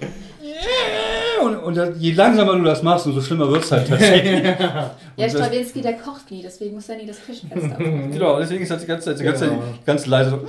[1.42, 4.42] Und, und je langsamer du das machst, umso schlimmer wird es halt tatsächlich.
[5.18, 7.76] Ja, Strawinski, der kocht nie, deswegen muss er nie das Küchenfenster.
[7.78, 9.62] Genau, deswegen ist das die ganze Zeit, die ganze Zeit Genau.
[9.86, 10.40] ganz leise so.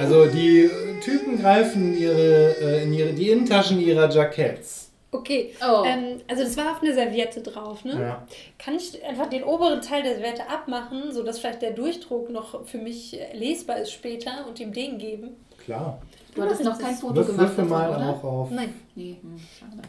[0.00, 0.70] Also die
[1.02, 4.91] Typen greifen ihre, äh, in ihre, die Innentaschen ihrer Jacketts.
[5.14, 5.84] Okay, Oh.
[5.86, 8.00] ähm, also das war auf eine Serviette drauf, ne?
[8.00, 8.26] Ja.
[8.58, 12.78] Kann ich einfach den oberen Teil der Serviette abmachen, sodass vielleicht der Durchdruck noch für
[12.78, 15.36] mich lesbar ist später und ihm den geben?
[15.62, 16.00] Klar.
[16.34, 18.08] Du hattest noch kein Foto Würf, gemacht würfel mal oder?
[18.08, 18.50] auch auf.
[18.50, 18.72] Nein.
[18.94, 19.82] Nee, hm, schade.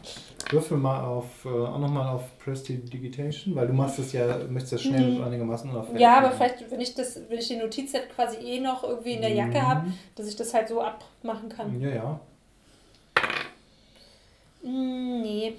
[0.50, 4.82] Würfel mal auf, äh, auch nochmal auf Prestidigitation, weil du machst es ja, möchtest das
[4.82, 5.24] schnell Mhm.
[5.24, 8.84] einigermaßen unauffällig Ja, aber vielleicht, wenn ich das, wenn ich die Notizset quasi eh noch
[8.84, 9.66] irgendwie in der Jacke Mhm.
[9.66, 11.80] habe, dass ich das halt so abmachen kann.
[11.80, 12.20] Ja, ja.
[14.64, 15.52] Mm, nee.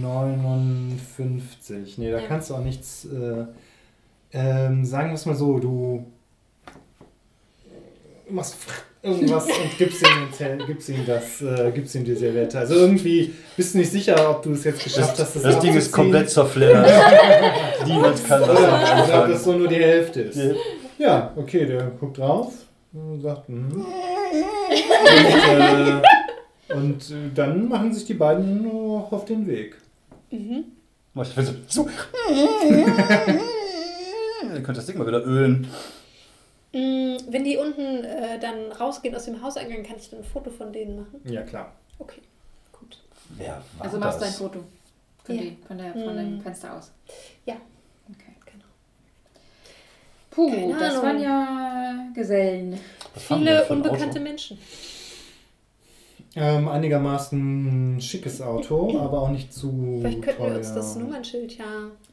[0.00, 1.98] 59.
[1.98, 2.26] Nee, da Ja.
[2.28, 3.06] kannst du auch nichts.
[3.06, 3.44] Äh,
[4.32, 6.06] ähm, sagen wir es mal so, du
[8.30, 8.56] machst
[9.02, 12.58] irgendwas und gibst ihm, den Zell- gibst ihm das, äh, gibst ihm die Serviette.
[12.58, 15.74] Also irgendwie bist du nicht sicher, ob du es jetzt geschafft hast, Das, das Ding
[15.76, 16.88] ist komplett zerfleddert.
[17.86, 20.36] Niemand kann das Oder, oder ob das so nur die Hälfte ist.
[20.36, 20.54] Ja.
[20.96, 22.52] Ja, okay, der guckt drauf
[22.92, 23.72] und sagt, mhm.
[23.72, 23.86] und,
[25.50, 26.02] äh,
[26.68, 29.76] und äh, dann machen sich die beiden noch auf den Weg.
[30.30, 30.64] Mhm.
[31.14, 31.54] Mach ich so.
[31.68, 31.88] so.
[34.54, 35.66] Ihr könnt das Ding mal wieder ölen.
[36.72, 40.50] Mm, wenn die unten äh, dann rausgehen aus dem Hauseingang, kann ich dann ein Foto
[40.50, 41.20] von denen machen?
[41.24, 41.72] Ja, klar.
[41.98, 42.20] Okay,
[42.72, 42.98] gut.
[43.36, 44.38] Wer war Also machst du ein das?
[44.38, 44.64] Foto
[45.24, 45.42] von, Ja.
[45.42, 46.18] die, von, der, von Mhm.
[46.18, 46.90] dem Fenster aus.
[47.46, 47.54] Ja.
[48.10, 48.32] Okay.
[48.44, 48.64] Genau.
[50.30, 51.02] Puh, Keine das Ahnung.
[51.04, 52.72] waren ja Gesellen.
[52.72, 52.78] Wir
[53.38, 54.20] Viele unbekannte Auto?
[54.20, 54.58] Menschen.
[56.36, 60.50] Ähm, einigermaßen schickes Auto, aber auch nicht zu Vielleicht könnten teuer.
[60.50, 61.64] wir uns das Nummernschild ja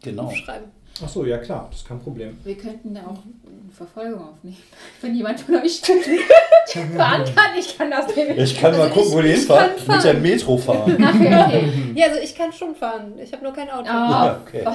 [0.03, 0.23] Genau.
[0.25, 0.67] aufschreiben.
[1.03, 2.37] Ach so, ja klar, das ist kein Problem.
[2.43, 4.57] Wir könnten da auch eine Verfolgung aufnehmen.
[5.01, 5.79] Wenn jemand von euch
[6.97, 8.29] fahren kann, ich kann das nicht.
[8.37, 9.69] Ich kann mal Also gucken, ich- wo die ich hinfahren.
[9.69, 9.95] kann fahren.
[9.95, 10.97] Mit der Metro fahren.
[11.03, 11.63] Ach, okay.
[11.95, 13.13] Ja, also ich kann schon fahren.
[13.17, 13.89] Ich habe nur kein Auto.
[13.89, 14.25] Ah.
[14.25, 14.65] Ja, okay.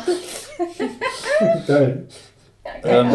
[1.67, 2.09] Geil.
[2.83, 3.11] Ähm,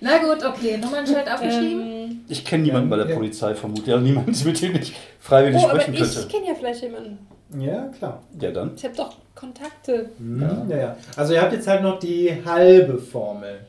[0.00, 0.78] Na gut, okay.
[0.78, 1.80] Nummernschild aufgeschrieben.
[1.82, 1.95] Ähm,
[2.28, 3.14] ich kenne niemanden bei der Ja.
[3.16, 3.92] Polizei vermutlich.
[3.94, 6.28] Also niemanden, mit dem ich freiwillig oh, aber sprechen ich könnte.
[6.28, 7.18] kenne ja vielleicht jemanden.
[7.58, 8.22] Ja, klar.
[8.40, 8.72] Ja, dann.
[8.76, 10.10] Ich habe doch Kontakte.
[10.18, 10.66] Mhm.
[10.68, 10.76] Ja.
[10.76, 13.60] Ja, Also ihr habt jetzt halt noch die halbe Formel.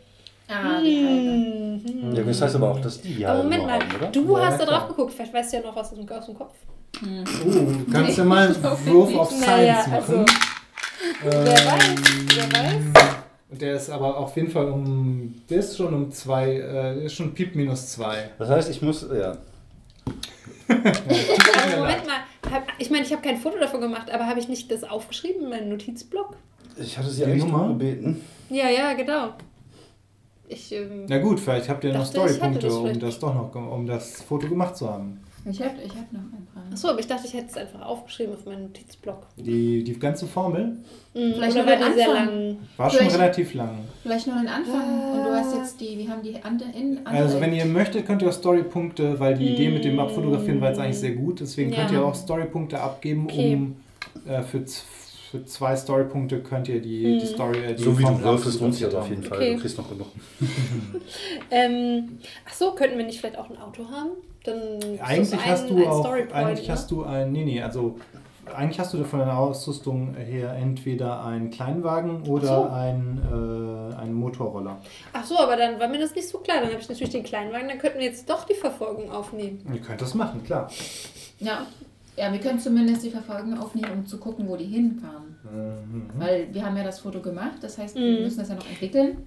[0.50, 2.08] ah, die halbe.
[2.08, 2.16] Mhm.
[2.16, 4.08] Ja, das heißt aber auch, dass die die Aber Moment mal, haben, oder?
[4.08, 4.80] du Ja, hast da klar.
[4.80, 5.14] drauf geguckt.
[5.14, 6.54] Vielleicht weißt du ja noch was aus dem, aus dem Kopf.
[7.00, 7.24] Hm.
[7.46, 10.26] Uh, kannst du mal einen Wurf auf Naja, Science also, machen?
[11.24, 11.96] wer weiß,
[12.36, 13.17] wer weiß.
[13.50, 15.42] Und der ist aber auf jeden Fall um.
[15.50, 18.32] Der ist schon um zwei, äh, ist schon Piep minus zwei.
[18.38, 19.38] Das heißt, ich muss, ja.
[20.68, 24.50] Also Moment mal, hab, ich meine, ich habe kein Foto davon gemacht, aber habe ich
[24.50, 26.36] nicht das aufgeschrieben in meinem Notizblock?
[26.78, 28.22] Ich hatte sie eigentlich darum gebeten.
[28.50, 29.34] Ja, ja, genau.
[30.50, 34.22] Ich, ähm, Na gut, vielleicht habt ihr noch Storypunkte, um das doch noch, um das
[34.22, 35.22] Foto gemacht zu haben.
[35.46, 36.57] Ich habe ich hab noch ein paar.
[36.72, 39.28] Achso, aber ich dachte, ich hätte es einfach aufgeschrieben auf meinen Notizblock.
[39.38, 40.78] Die, die ganze Formel
[41.14, 42.26] Mhm, Vielleicht oder nur war den die sehr Anfang.
[42.48, 42.58] lang?
[42.78, 43.80] war schon relativ lang.
[44.04, 45.12] Vielleicht nur den Anfang.
[45.14, 47.24] Und du hast jetzt die, wir haben die andere in andere.
[47.24, 50.70] Also wenn ihr möchtet, könnt ihr auch Storypunkte, weil die Idee mit dem Abfotografieren war
[50.70, 51.98] jetzt eigentlich sehr gut, deswegen könnt Ja.
[52.02, 53.56] ihr auch Storypunkte abgeben, Okay.
[53.56, 53.76] um
[54.32, 54.64] äh, für,
[55.32, 57.28] für zwei Storypunkte könnt ihr die, die Hm.
[57.28, 59.38] Story äh, die So wie du würfelst, lohnt sich das auf jeden Fall.
[59.38, 59.56] Okay.
[59.56, 60.08] Du kriegst noch genug.
[61.52, 64.10] Ähm, ach so, könnten wir nicht vielleicht auch ein Auto haben?
[64.44, 66.74] Dann Eigentlich ein- hast du ein auch, Storypoint, eigentlich ne?
[66.74, 67.98] hast du ein, nee, nee, also
[68.56, 72.70] eigentlich hast du von deiner Ausrüstung her entweder einen Kleinwagen oder so.
[72.70, 74.78] einen, äh, einen Motorroller.
[75.14, 76.62] Ach so, aber dann war mir das nicht so klar.
[76.62, 79.66] Dann habe ich natürlich den Kleinwagen, dann könnten wir jetzt doch die Verfolgung aufnehmen.
[79.74, 80.70] Ihr könnt das machen, klar.
[81.40, 81.66] ja.
[82.18, 85.36] Ja, wir können zumindest die Verfolgung aufnehmen, um zu gucken, wo die hinfahren.
[85.44, 86.10] Mhm.
[86.18, 88.00] Weil wir haben ja das Foto gemacht, das heißt, Mhm.
[88.02, 89.18] wir müssen das ja noch entwickeln,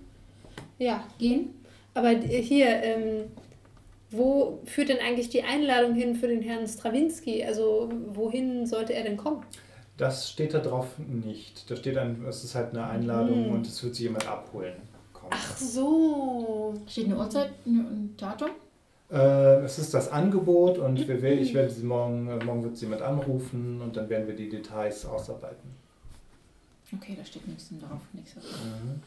[0.78, 1.50] Ja, gehen.
[1.94, 3.24] aber hier, ähm,
[4.10, 7.44] wo führt denn eigentlich die Einladung hin für den Herrn Strawinski?
[7.44, 9.44] Also wohin sollte er denn kommen?
[9.96, 11.70] Das steht da drauf nicht.
[11.70, 13.52] Da steht ein, es ist halt eine Einladung Mhm.
[13.52, 14.72] und es wird sich jemand abholen.
[15.12, 15.32] kommen.
[15.32, 16.74] Ach so.
[16.88, 18.48] Steht eine Uhrzeit, ein Datum?
[19.12, 22.76] Äh, es ist das Angebot und wir, will- ich werde sie morgen, äh, morgen wird
[22.76, 25.78] sie jemand anrufen und dann werden wir die Details ausarbeiten.
[26.92, 28.00] Okay, da steht nichts drauf.
[28.12, 28.42] Nichts drauf.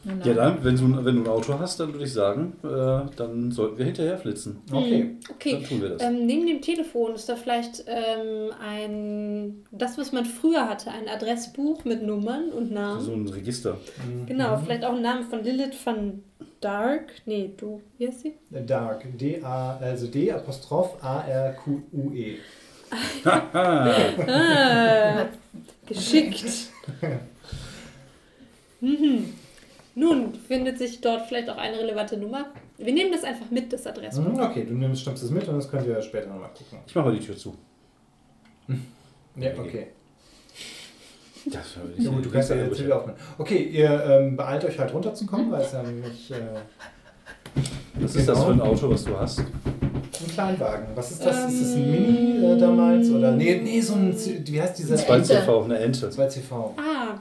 [0.04, 0.20] Mhm.
[0.24, 3.50] Ja, dann, wenn du, wenn du ein Auto hast, dann würde ich sagen, äh, dann
[3.50, 4.56] sollten wir hinterher flitzen.
[4.72, 5.00] Okay.
[5.02, 5.52] Hm, Okay.
[5.52, 6.02] Dann tun wir das.
[6.02, 11.08] Ähm, neben dem Telefon ist da vielleicht ähm, ein, das, was man früher hatte, ein
[11.08, 13.02] Adressbuch mit Nummern und Namen.
[13.02, 13.74] so ein Register.
[14.06, 14.26] Mhm.
[14.26, 16.22] Genau, vielleicht auch ein Name von Lilith van
[16.64, 17.12] Dark.
[17.26, 18.34] Nee, du, wie heißt sie?
[18.50, 19.04] Dark.
[19.18, 22.38] D-A, also D Apostroph A-R-Q-U-E.
[23.24, 25.26] Ah,
[25.86, 26.44] geschickt.
[28.80, 29.34] Mhm.
[29.94, 32.46] Nun findet sich dort vielleicht auch eine relevante Nummer.
[32.78, 34.24] Wir nehmen das einfach mit, das Adressbuch.
[34.24, 36.78] Mhm, okay, du nimmst, stimmst es mit und das könnt ihr später nochmal gucken.
[36.86, 37.54] Ich mache mal die Tür zu.
[39.36, 39.88] Ja, okay.
[41.46, 43.18] Das würde ich Ja, gut, du kannst ja jetzt wieder aufmachen.
[43.38, 46.36] Okay, ihr ähm, beeilt euch halt runterzukommen, weil es ja nicht äh,
[47.94, 49.38] Was ist das für ein Auto, was du hast?
[49.40, 50.86] ein Kleinwagen.
[50.94, 51.52] Was ist das?
[51.52, 53.10] ist das ein Ähm, Mini äh, damals?
[53.10, 54.14] Oder nee, nee, so ein
[54.46, 54.96] wie heißt dieser?
[54.96, 56.08] Zwei- 2CV, eine Ente.
[56.08, 56.70] 2CV.
[56.76, 57.18] Ah,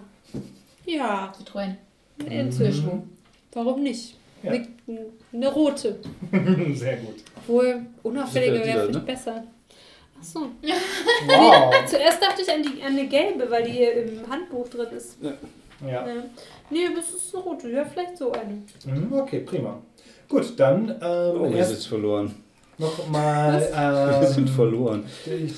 [0.86, 1.76] ja, Citroën.
[2.20, 2.70] eine Ente.
[2.72, 3.04] Mhm.
[3.54, 4.16] Warum nicht?
[4.42, 4.52] Ja.
[4.52, 4.68] Eine,
[5.32, 5.98] eine rote.
[6.76, 7.16] Sehr gut.
[7.38, 9.00] Obwohl, unauffälliger wäre vielleicht ne?
[9.00, 9.44] besser.
[10.24, 10.40] Achso.
[11.28, 11.74] Wow.
[11.86, 15.18] Zuerst dachte ich an, die, an eine gelbe, weil die hier im Handbuch drin ist.
[15.22, 15.34] Ja.
[15.86, 16.06] Ja.
[16.70, 17.70] Nee, es ist eine rote.
[17.70, 18.64] Ja, vielleicht so eine.
[18.86, 19.80] Mhm, Okay, prima.
[20.30, 22.34] Gut, dann ähm, Oh, wir erst sind verloren.
[22.78, 23.60] nochmal.
[24.22, 25.04] Wir sind Ähm, verloren.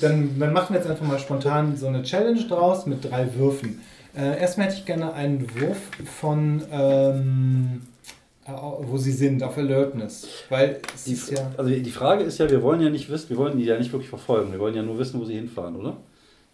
[0.00, 3.80] dann, dann machen wir jetzt einfach mal spontan so eine Challenge draus mit drei Würfen.
[4.16, 5.78] Äh, erstmal hätte ich gerne einen Wurf
[6.20, 8.12] von, ähm, äh,
[8.48, 10.26] wo sie sind, auf Alertness.
[10.48, 11.50] Weil es Die, ist ja.
[11.56, 13.92] also die Frage ist ja, wir wollen ja nicht wissen, wir wollen die ja nicht
[13.92, 14.52] wirklich verfolgen.
[14.52, 15.96] Wir wollen ja nur wissen, wo sie hinfahren, oder?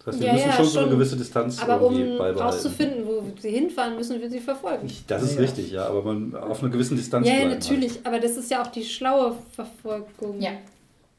[0.05, 0.97] Das heißt, wir Ja, müssen ja, schon so eine schon.
[0.99, 2.41] gewisse Distanz Aber irgendwie um beibehalten.
[2.41, 4.91] rauszufinden, wo sie hinfahren, müssen wir sie verfolgen.
[5.07, 5.41] Das ist Ja.
[5.41, 8.01] richtig, ja, aber man auf einer gewissen Distanz Ja, natürlich.
[8.05, 10.41] Aber das ist ja auch die schlaue Verfolgung.
[10.41, 10.51] Ja.
[10.51, 10.59] Halt.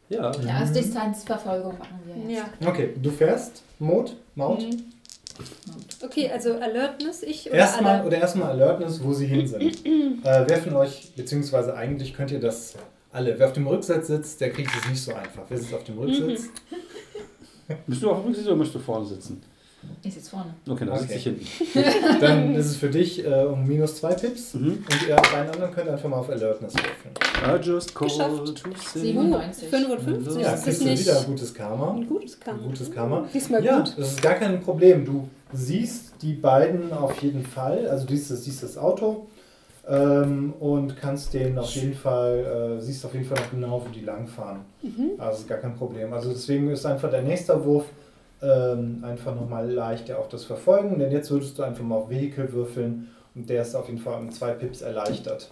[0.10, 2.44] Ja, Ja, als Distanzverfolgung machen wir jetzt.
[2.62, 2.68] Ja.
[2.70, 4.62] Okay, du fährst, Maut, Maut.
[4.62, 4.84] Mhm.
[6.02, 8.08] Okay, also Alertness, ich oder Erstmal alle?
[8.08, 9.86] oder erstmal Alertness, wo sie hin sind.
[9.86, 12.76] äh, wer von euch, beziehungsweise eigentlich könnt ihr das
[13.12, 13.38] alle.
[13.38, 15.44] Wer auf dem Rücksitz sitzt, der kriegt es nicht so einfach.
[15.50, 16.50] Wer sitzt auf dem Rücksitz?
[17.88, 19.42] Bist du auf dem Rücksitz oder möchtest du vorne sitzen?
[20.06, 20.54] Ich sitze vorne.
[20.68, 21.02] Okay, dann Okay.
[21.04, 22.20] sitze ich hinten.
[22.20, 24.54] Dann ist es für dich äh, um minus zwei Pips.
[24.54, 24.84] Mhm.
[24.90, 27.14] Und ihr beiden anderen könnt einfach mal auf Alertness würfeln.
[27.46, 28.64] I just called Geschafft.
[28.64, 29.00] to say.
[29.00, 29.32] Sieben.
[29.34, 29.70] Uh, 95.
[29.70, 31.92] 55, Ja, das ist kriegst du wieder ein gutes Karma.
[31.94, 32.60] ein gutes Karma.
[32.62, 33.28] Ein gutes Karma.
[33.34, 33.94] Diesmal Ja, gut.
[33.98, 35.06] das ist gar kein Problem.
[35.06, 37.88] Du siehst die beiden auf jeden Fall.
[37.88, 39.28] Also du siehst das, siehst das Auto
[39.88, 43.90] ähm, und kannst den auf jeden Fall, äh, siehst auf jeden Fall noch genau, wo
[43.90, 44.60] die langfahren.
[44.82, 45.12] Mhm.
[45.18, 46.14] Also ist gar kein Problem.
[46.14, 47.86] Also deswegen ist einfach der nächste Wurf
[48.44, 51.00] ähm, einfach nochmal leichter auf das Verfolgen.
[51.00, 54.20] Denn jetzt würdest du einfach mal auf Vehikel würfeln und der ist auf jeden Fall
[54.20, 55.50] um zwei Pips erleichtert.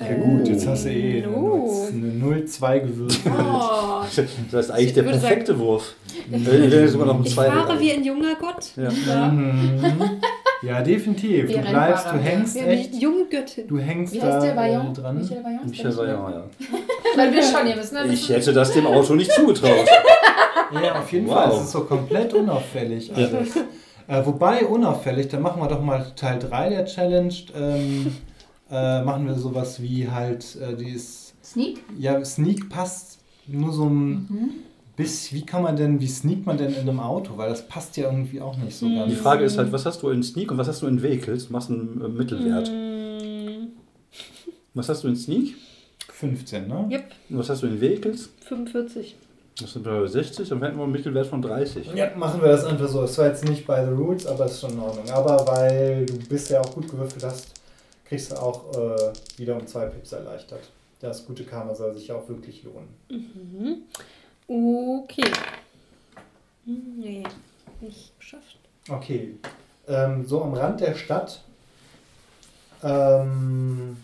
[0.00, 1.88] Ja gut, jetzt hast du eh eine, Oh.
[1.88, 3.32] eine 0-2 gewürfelt.
[3.36, 4.02] Oh,
[4.52, 5.94] Das ist eigentlich der perfekte Wurf.
[6.30, 8.64] Noch um ich zwei fahre wie ein junger Gott.
[8.76, 8.90] Ja.
[9.08, 9.28] Ja.
[9.28, 10.17] Mhm.
[10.62, 11.48] Ja, definitiv.
[11.48, 13.68] Wie Du bleibst, du hängst Wie echt, eine junge Göttin.
[13.68, 14.98] du hängst Wie da heißt der äh, Vaillant?
[14.98, 15.18] dran.
[15.18, 15.68] Michel Vaillant?
[15.70, 16.44] Michel Vaillant, ja.
[17.16, 18.06] Weil wir schon, ihr müsst ne?
[18.12, 19.70] Ich hätte das dem Auto nicht zugetraut.
[20.70, 21.34] Ja, auf jeden Wow.
[21.34, 21.52] Fall.
[21.52, 23.56] Es ist so komplett unauffällig alles.
[24.06, 27.32] Äh, wobei unauffällig, dann machen wir doch mal Teil 3 der Challenge.
[27.58, 28.14] Ähm,
[28.70, 31.78] äh, machen wir sowas wie halt äh, dieses, Sneak?
[31.98, 34.50] ja, Sneak passt nur so ein Mhm.
[34.98, 37.36] Bis, wie kann man denn, wie sneakt man denn in einem Auto?
[37.38, 38.96] Weil das passt ja irgendwie auch nicht so Hm.
[38.96, 39.10] ganz.
[39.10, 41.46] Die Frage ist halt, was hast du in Sneak und was hast du in Vehicles?
[41.46, 42.68] Du machst einen äh, Mittelwert.
[42.68, 43.68] Mm,
[44.74, 45.54] Was hast du in Sneak?
[46.12, 46.88] 15, ne?
[46.90, 48.28] yep, Und was hast du in Vehicles?
[48.40, 49.16] 45.
[49.60, 51.92] Das sind wir bei 60, dann hätten wir einen Mittelwert von 30.
[51.94, 53.02] Ja, machen wir das einfach so.
[53.04, 55.08] Es war jetzt nicht by the rules, aber ist schon in Ordnung.
[55.10, 57.54] Aber weil du bisher auch gut gewürfelt hast,
[58.04, 60.60] kriegst du auch äh, wieder um zwei Pips erleichtert.
[61.00, 62.88] Das gute Karma soll sich auch wirklich lohnen.
[63.10, 63.82] Mhm.
[64.48, 65.30] Okay.
[66.64, 67.22] Nee,
[67.80, 68.58] nicht geschafft.
[68.88, 69.34] Okay.
[69.86, 71.44] Ähm, so am Rand der Stadt
[72.82, 73.96] ähm,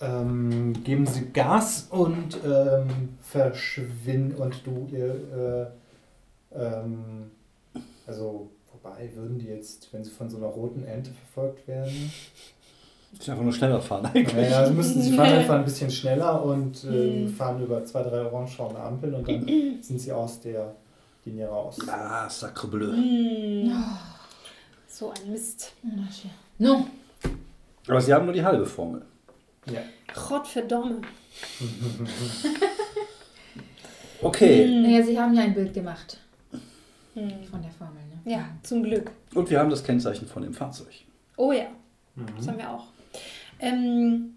[0.00, 5.72] ähm, geben sie Gas und ähm, verschwinden und du ihr
[6.52, 7.30] äh, ähm,
[8.06, 12.12] also wobei würden die jetzt, wenn sie von so einer roten Ente verfolgt werden?
[13.20, 14.34] Ich einfach nur schneller fahren eigentlich.
[14.34, 18.22] Naja, also müssen sie fahren einfach ein bisschen schneller und äh, fahren über zwei, drei
[18.22, 19.46] orangefarbene Ampeln und dann
[19.82, 20.74] sind sie aus der
[21.24, 21.78] Linie raus.
[21.88, 22.92] Ah, sacre bleu.
[22.92, 23.72] Hm.
[24.88, 25.72] So ein Mist.
[26.58, 26.86] No.
[27.88, 29.02] Aber sie haben nur die halbe Formel.
[29.66, 29.80] Ja.
[30.28, 31.00] Gott verdomme.
[34.24, 34.68] Okay.
[34.82, 36.18] Naja, sie haben ja ein Bild gemacht
[37.12, 38.00] von der Formel.
[38.24, 38.32] Ne?
[38.32, 39.10] Ja, zum Glück.
[39.34, 40.92] Und wir haben das Kennzeichen von dem Fahrzeug.
[41.36, 41.64] Oh ja,
[42.14, 42.26] Mhm.
[42.36, 42.84] das haben wir auch.
[43.62, 44.34] Ähm,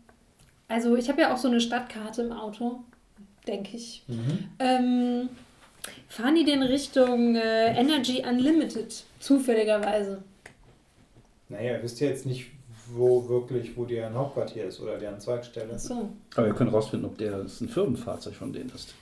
[0.68, 2.80] also ich habe ja auch so eine Stadtkarte im Auto,
[3.48, 4.04] denke ich.
[4.08, 4.50] Mhm.
[4.60, 5.30] Ähm,
[6.08, 10.24] fahren die denn Richtung äh, Energy Unlimited, zufälligerweise?
[11.50, 12.48] Naja, wisst ihr jetzt nicht,
[12.96, 15.72] wo wirklich, wo deren Hauptquartier ist oder deren Zweigstelle?
[15.76, 16.10] Ach so.
[16.36, 18.94] Aber wir können rausfinden, ob der das ein Firmenfahrzeug von denen ist.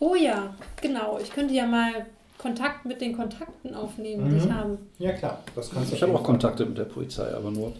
[0.00, 1.18] Oh ja, genau.
[1.22, 2.06] Ich könnte ja mal
[2.38, 4.54] Kontakt mit den Kontakten aufnehmen, die ich Mhm.
[4.54, 4.78] habe.
[4.98, 7.72] Ja klar, das kannst du Ich habe auch Kontakte mit der Polizei, aber nur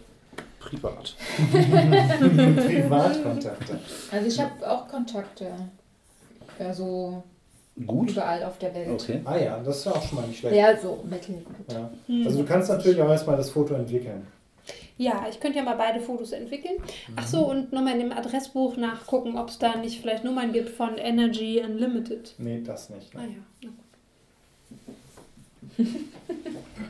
[0.64, 1.14] privat.
[2.66, 3.78] Privatkontakte.
[4.10, 5.50] Also ich habe auch Kontakte.
[6.58, 7.22] Also
[7.86, 8.10] Gut.
[8.12, 8.88] überall auf der Welt.
[8.90, 9.20] Okay.
[9.24, 10.56] Ah ja, das ist ja auch schon mal nicht schlecht.
[10.56, 11.54] Ja, so mittelgut.
[11.70, 11.90] Ja.
[12.06, 12.26] Hm.
[12.26, 14.26] Also du kannst natürlich auch erstmal das Foto entwickeln.
[14.96, 16.76] Ja, ich könnte ja mal beide Fotos entwickeln.
[17.16, 20.68] Ach so, und nochmal in dem Adressbuch nachgucken, ob es da nicht vielleicht Nummern gibt
[20.68, 22.34] von Energy Unlimited.
[22.38, 23.10] Nee, das nicht.
[23.16, 23.28] Ah Ne?
[23.28, 23.38] ja.
[23.62, 24.94] na gut.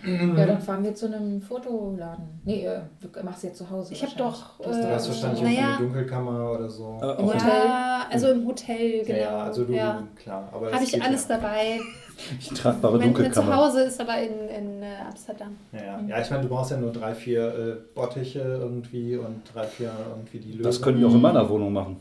[0.06, 2.24] Ja, dann fahren wir zu einem Fotoladen.
[2.44, 3.94] Nee, äh, du machst jetzt zu Hause.
[3.94, 4.58] Ich habe doch.
[4.58, 7.00] Du hast äh, Du hast wahrscheinlich auch naja, eine Dunkelkammer oder so.
[7.02, 7.48] Äh, Im Hotel?
[7.48, 9.18] Ja, also im Hotel, genau.
[9.18, 10.02] Ja, ja, also du, ja.
[10.16, 10.48] klar.
[10.52, 11.36] Habe ich alles ja.
[11.36, 11.80] dabei.
[12.50, 13.52] die tragbare Mein, mein Dunkelkammer.
[13.52, 15.56] Zuhause ist aber in, in äh, Amsterdam.
[15.72, 16.00] Ja, ja.
[16.06, 19.90] ja, ich meine, du brauchst ja nur drei, vier äh, Bottiche irgendwie und drei, vier
[20.10, 20.64] irgendwie die Lösung.
[20.64, 21.96] Das können wir auch in meiner Wohnung machen.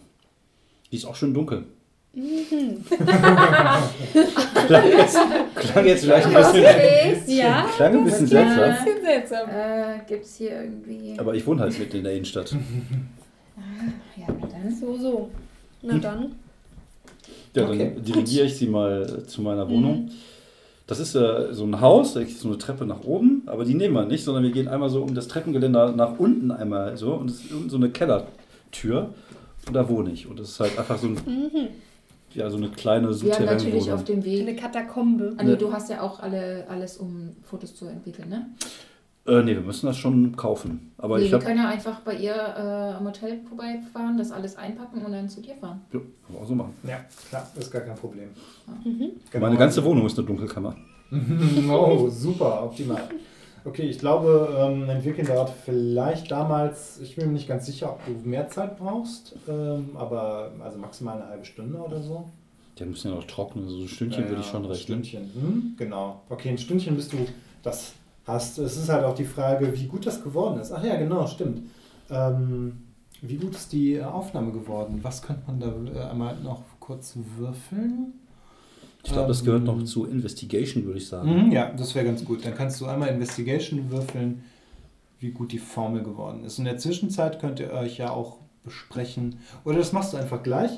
[0.91, 1.63] Die ist auch schön dunkel.
[2.15, 2.83] Mhm.
[4.67, 5.17] Klang jetzt,
[5.55, 7.17] klang jetzt vielleicht ein bisschen, Okay.
[7.27, 8.63] Ja, klang ein bisschen ist seltsam.
[8.63, 9.49] ein bisschen seltsam.
[9.49, 11.15] Äh, Gibt es hier irgendwie.
[11.17, 12.51] Aber ich wohne halt mitten in der Innenstadt.
[14.15, 14.75] Ja, na dann.
[14.79, 15.29] So, so.
[15.81, 16.33] Na dann.
[17.55, 20.11] Ja, dann Okay, dirigiere ich sie mal äh, zu meiner Wohnung.
[20.85, 23.73] Das ist äh, so ein Haus, da ist so eine Treppe nach oben, aber die
[23.73, 27.13] nehmen wir nicht, sondern wir gehen einmal so um das Treppengeländer nach unten einmal so
[27.13, 29.09] und es ist so eine Kellertür
[29.65, 30.27] und da wohne ich.
[30.27, 31.67] Und das ist halt einfach so, ein, Mhm.
[32.33, 34.59] Ja, so eine kleine Wir haben natürlich auf dem Eine Weg.
[34.59, 35.33] Katakombe.
[35.37, 38.49] Anni, du hast ja auch alle, alles, um Fotos zu entwickeln, ne?
[39.25, 40.91] Äh, nee, wir müssen das schon kaufen.
[40.97, 44.31] Aber nee, ich wir habe können ja einfach bei ihr äh, am Hotel vorbeifahren, das
[44.31, 45.81] alles einpacken und dann zu dir fahren.
[45.93, 46.73] ja, können wir auch so machen.
[46.85, 48.29] Ja, klar, ist gar kein Problem.
[48.83, 49.11] Mhm.
[49.31, 49.45] Genau.
[49.45, 50.75] Meine ganze Wohnung ist eine Dunkelkammer.
[51.69, 53.07] oh, super, optimal.
[53.65, 58.05] Okay, ich glaube, ähm, entwickeln dauert vielleicht damals, ich bin mir nicht ganz sicher, ob
[58.05, 62.29] du mehr Zeit brauchst, ähm, aber also maximal eine halbe Stunde oder so.
[62.77, 65.03] Die müssen ja noch trocknen, so ein Stündchen Ja, würde ich schon ein rechnen.
[65.03, 66.21] Stündchen, hm, genau.
[66.29, 67.17] Okay, ein Stündchen bist du
[67.61, 67.93] das
[68.25, 68.57] hast.
[68.57, 70.71] Es ist halt auch die Frage, wie gut das geworden ist.
[70.71, 71.61] Ach ja, genau, stimmt.
[72.09, 72.83] Ähm,
[73.21, 74.99] wie gut ist die Aufnahme geworden?
[75.01, 78.13] Was könnte man da äh, einmal noch kurz würfeln?
[79.05, 81.47] Ich glaube, das gehört noch Ähm, zu Investigation, würde ich sagen.
[81.47, 82.45] Mhm, ja, das wäre ganz gut.
[82.45, 84.43] Dann kannst du einmal Investigation würfeln,
[85.19, 86.57] wie gut die Formel geworden ist.
[86.57, 89.35] In der Zwischenzeit könnt ihr euch ja auch besprechen.
[89.65, 90.71] Oder das machst du einfach gleich.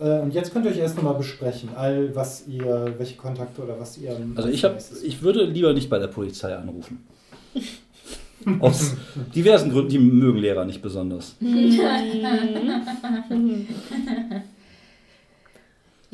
[0.00, 3.78] Äh, Und jetzt könnt ihr euch erst nochmal besprechen, all was ihr, welche Kontakte oder
[3.78, 4.16] was ihr.
[4.34, 7.04] Also ich, hab, nächstes- ich würde lieber nicht bei der Polizei anrufen.
[8.60, 8.94] Aus
[9.34, 11.34] diversen Gründen, die mögen Lehrer nicht besonders.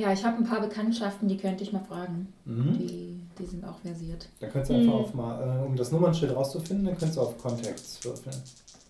[0.02, 2.32] Ja, ich habe ein paar Bekanntschaften, die könnte ich mal fragen.
[2.44, 2.76] Mhm.
[2.76, 4.28] Die, die sind auch versiert.
[4.40, 4.98] Dann könnt ihr einfach Mhm.
[4.98, 8.34] auf mal, äh, um das Nummernschild rauszufinden, dann könnt ihr auf Contacts würfeln.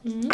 [0.04, 0.28] Mhm.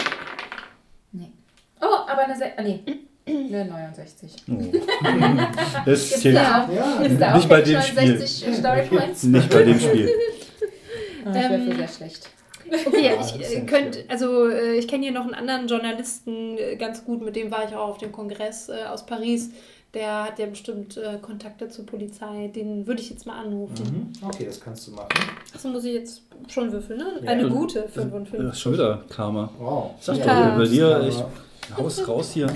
[1.11, 1.33] Nee.
[1.81, 2.81] Oh, aber eine Se ah, nee.
[3.27, 4.37] Eine 69.
[4.49, 4.53] Oh.
[5.85, 8.19] Das Gibt's zählt da auch, Ja, da Nicht bei dem Spiel.
[8.19, 9.23] 60 Story Points?
[9.25, 10.11] nicht bei dem Spiel.
[11.25, 12.31] Das wäre Ähm, für sehr schlecht.
[12.87, 15.67] Okay, Ja, ich ist äh, ja könnt, also äh, ich kenne hier noch einen anderen
[15.67, 19.51] Journalisten äh, ganz gut, mit dem war ich auch auf dem Kongress äh, aus Paris.
[19.95, 22.49] Der hat ja bestimmt äh, Kontakte zur Polizei.
[22.55, 24.13] Den würde ich jetzt mal anrufen.
[24.21, 24.27] Mhm.
[24.29, 25.09] Okay, das kannst du machen.
[25.55, 27.07] Achso, muss ich jetzt schon würfeln, ne?
[27.23, 27.31] Ja.
[27.31, 28.61] Eine gute Ja, 55.
[28.61, 29.51] schon wieder Karma.
[29.59, 29.93] Wow.
[30.01, 30.51] Sag Ja.
[30.51, 32.47] doch, bei dir, ich haus raus hier.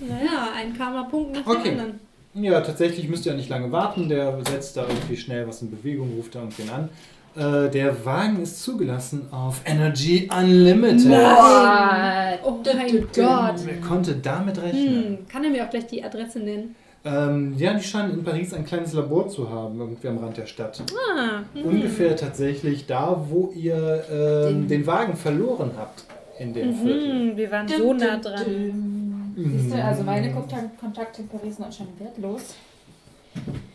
[0.00, 1.70] Naja, ein Karma-Punkt nach Okay.
[1.70, 2.00] dem anderen.
[2.34, 4.08] Ja, tatsächlich müsst ihr nicht lange warten.
[4.08, 6.88] Der setzt da irgendwie schnell was in Bewegung, ruft da irgendwen an.
[7.36, 11.08] Äh, der Wagen ist zugelassen auf Energy Unlimited.
[11.08, 12.38] Boah.
[12.42, 13.54] Oh mein Gott.
[13.64, 15.18] Wer konnte damit rechnen?
[15.18, 16.74] Hm, kann er mir auch gleich die Adresse nennen?
[17.02, 20.46] Ähm, ja, die scheinen in Paris ein kleines Labor zu haben, irgendwie am Rand der
[20.46, 20.82] Stadt.
[21.16, 21.64] Ah, hm.
[21.64, 26.04] Ungefähr tatsächlich da, wo ihr ähm, den, Wagen verloren habt
[26.38, 27.32] in dem Viertel.
[27.32, 29.34] Mhm, wir waren so nah dran.
[29.36, 32.54] Siehst du, also meine Kontakt Kontakte in Paris sind anscheinend wertlos.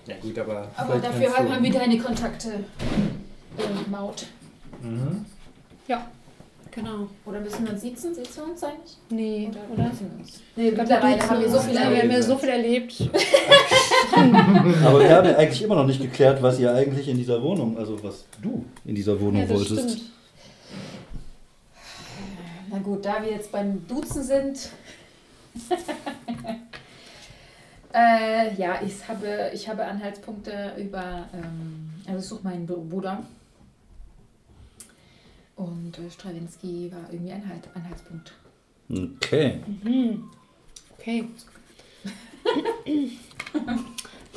[0.06, 2.50] Ja gut, aber, Aber dafür haben wir deine Kontakte.
[3.58, 4.26] Äh, Maut.
[4.82, 5.26] Mhm.
[5.88, 6.08] Ja,
[6.72, 7.08] genau.
[7.26, 8.14] Oder müssen wir uns sitzen?
[8.16, 8.98] Sitzen wir uns eigentlich?
[9.10, 9.90] Nee, Oder, oder?
[9.90, 10.42] müssen wir uns?
[10.56, 12.04] Nee, mittlerweile haben wir so viel Ja, wir erlebt.
[12.04, 13.02] haben ja so viel erlebt.
[14.86, 17.78] Aber wir haben ja eigentlich immer noch nicht geklärt, was ihr eigentlich in dieser Wohnung,
[17.78, 19.90] also was du in dieser Wohnung Ja, das wolltest.
[19.92, 20.12] stimmt.
[22.72, 24.70] Na gut, da wir jetzt beim Duzen sind.
[27.94, 31.28] äh, ja, ich habe, ich habe Anhaltspunkte über.
[31.34, 33.24] Ähm, also, ich suche meinen Bruder.
[35.56, 38.34] Und äh, Strawinski war irgendwie ein halt, Anhaltspunkt.
[38.90, 39.62] Okay.
[39.84, 40.30] Mhm.
[40.98, 41.28] Okay.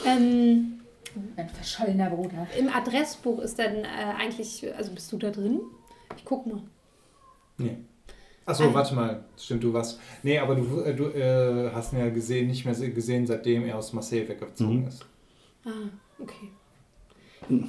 [0.07, 0.81] ähm,
[1.37, 2.47] Ein verschollener Bruder.
[2.59, 5.61] Im Adressbuch ist dann äh, eigentlich, also bist du da drin?
[6.17, 6.63] Ich guck mal.
[7.59, 7.79] Nee.
[8.47, 9.25] Achso, warte mal.
[9.37, 10.01] Stimmt, du warst.
[10.23, 13.77] Nee, aber du, äh, du äh, hast ihn ja gesehen, nicht mehr gesehen, seitdem er
[13.77, 14.87] aus Marseille weggezogen Mhm.
[14.89, 15.05] ist.
[15.67, 15.71] Ah,
[16.19, 16.51] okay.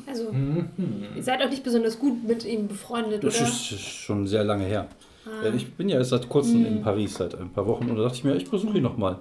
[0.07, 0.67] Also, Mhm.
[1.15, 3.47] ihr seid auch nicht besonders gut mit ihm befreundet, Das oder?
[3.49, 4.87] ist ist schon sehr lange her.
[5.25, 5.45] Ah.
[5.45, 6.65] Äh, Ich bin ja erst seit kurzem Mhm.
[6.65, 9.19] in Paris, seit ein paar Wochen, und da dachte ich mir, ich besuche ihn nochmal.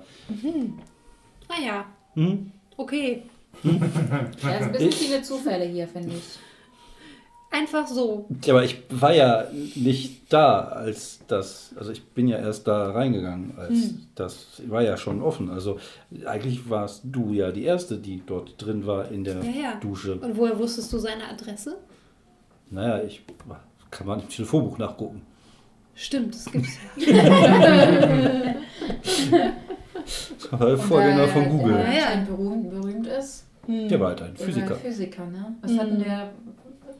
[1.48, 1.84] Ah ja,
[2.14, 2.50] Hm?
[2.76, 3.22] okay.
[3.62, 3.72] Ja, es
[4.42, 6.38] sind ein bisschen Ich- viele Zufälle hier, finde ich.
[7.50, 8.28] Einfach so.
[8.44, 12.90] Ja, aber ich war ja nicht da, als das, also ich bin ja erst da
[12.90, 14.06] reingegangen, als Hm.
[14.14, 15.50] das war ja schon offen.
[15.50, 15.78] Also
[16.26, 19.74] eigentlich warst du ja die Erste, die dort drin war in der Ja, ja.
[19.80, 20.16] Dusche.
[20.16, 21.78] Und woher wusstest du seine Adresse?
[22.70, 23.22] Naja, ich
[23.90, 25.22] kann man im Telefonbuch nachgucken.
[25.94, 26.78] Stimmt, das gibt's.
[30.38, 31.74] Das war der Vorgänger von Google.
[31.74, 32.04] Der Ja, ja.
[32.06, 33.44] anscheinend berühmt, berühmt ist.
[33.66, 33.88] Hm.
[33.88, 34.74] Der war halt ein Der Physiker.
[34.76, 35.54] Physiker, ne?
[35.60, 35.78] Was Mhm.
[35.80, 36.30] hat denn der.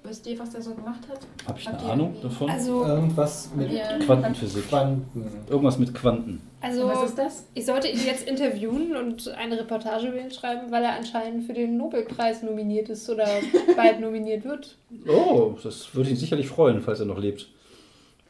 [0.09, 1.21] Wisst ihr, was der so gemacht hat?
[1.47, 2.49] Habe ich Habt eine Ahnung davon?
[2.51, 3.99] Also, Irgendwas mit Ja.
[3.99, 4.69] Quantenphysik.
[4.69, 5.25] Quanten.
[5.49, 6.41] Irgendwas mit Quanten.
[6.61, 7.45] also was ist das?
[7.55, 11.53] ich sollte ihn jetzt interviewen und eine Reportage über ihn schreiben, weil er anscheinend für
[11.53, 13.27] den Nobelpreis nominiert ist oder
[13.77, 14.77] bald nominiert wird.
[15.09, 17.49] Oh, das würde ihn sicherlich freuen, falls er noch lebt.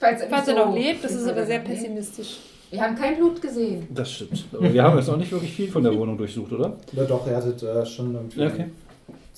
[0.00, 1.68] Falls, Falls er noch lebt, das ist aber sehr Nee.
[1.68, 2.38] pessimistisch.
[2.70, 3.88] Wir haben kein Blut gesehen.
[3.94, 4.44] Das stimmt.
[4.52, 6.76] Aber wir haben jetzt auch nicht wirklich viel von der Wohnung durchsucht, oder?
[6.92, 8.66] Ja, doch, er hattet äh, schon irgendwie Ja, okay.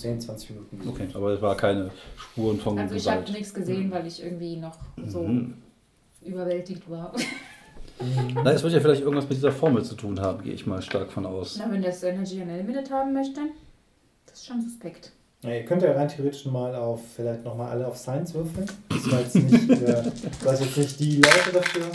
[0.01, 0.89] 10, 20 Minuten.
[0.89, 4.57] Okay, aber es war keine Spuren von Also ich habe nichts gesehen, weil ich irgendwie
[4.57, 4.77] noch
[5.07, 5.55] so Mhm.
[6.23, 7.13] überwältigt war.
[8.43, 10.81] Na, es wird ja vielleicht irgendwas mit dieser Formel zu tun haben, gehe ich mal
[10.81, 11.57] stark von aus.
[11.59, 13.41] Na, wenn das Energy Unlimited haben möchte,
[14.27, 15.13] das ist schon suspekt.
[15.43, 18.67] Ja, ihr könnt ja rein theoretisch mal auf, vielleicht nochmal alle auf Science würfeln.
[18.89, 20.05] Das war jetzt nicht, äh,
[20.45, 21.87] war jetzt nicht die Leute dafür.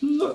[0.00, 0.30] Nö.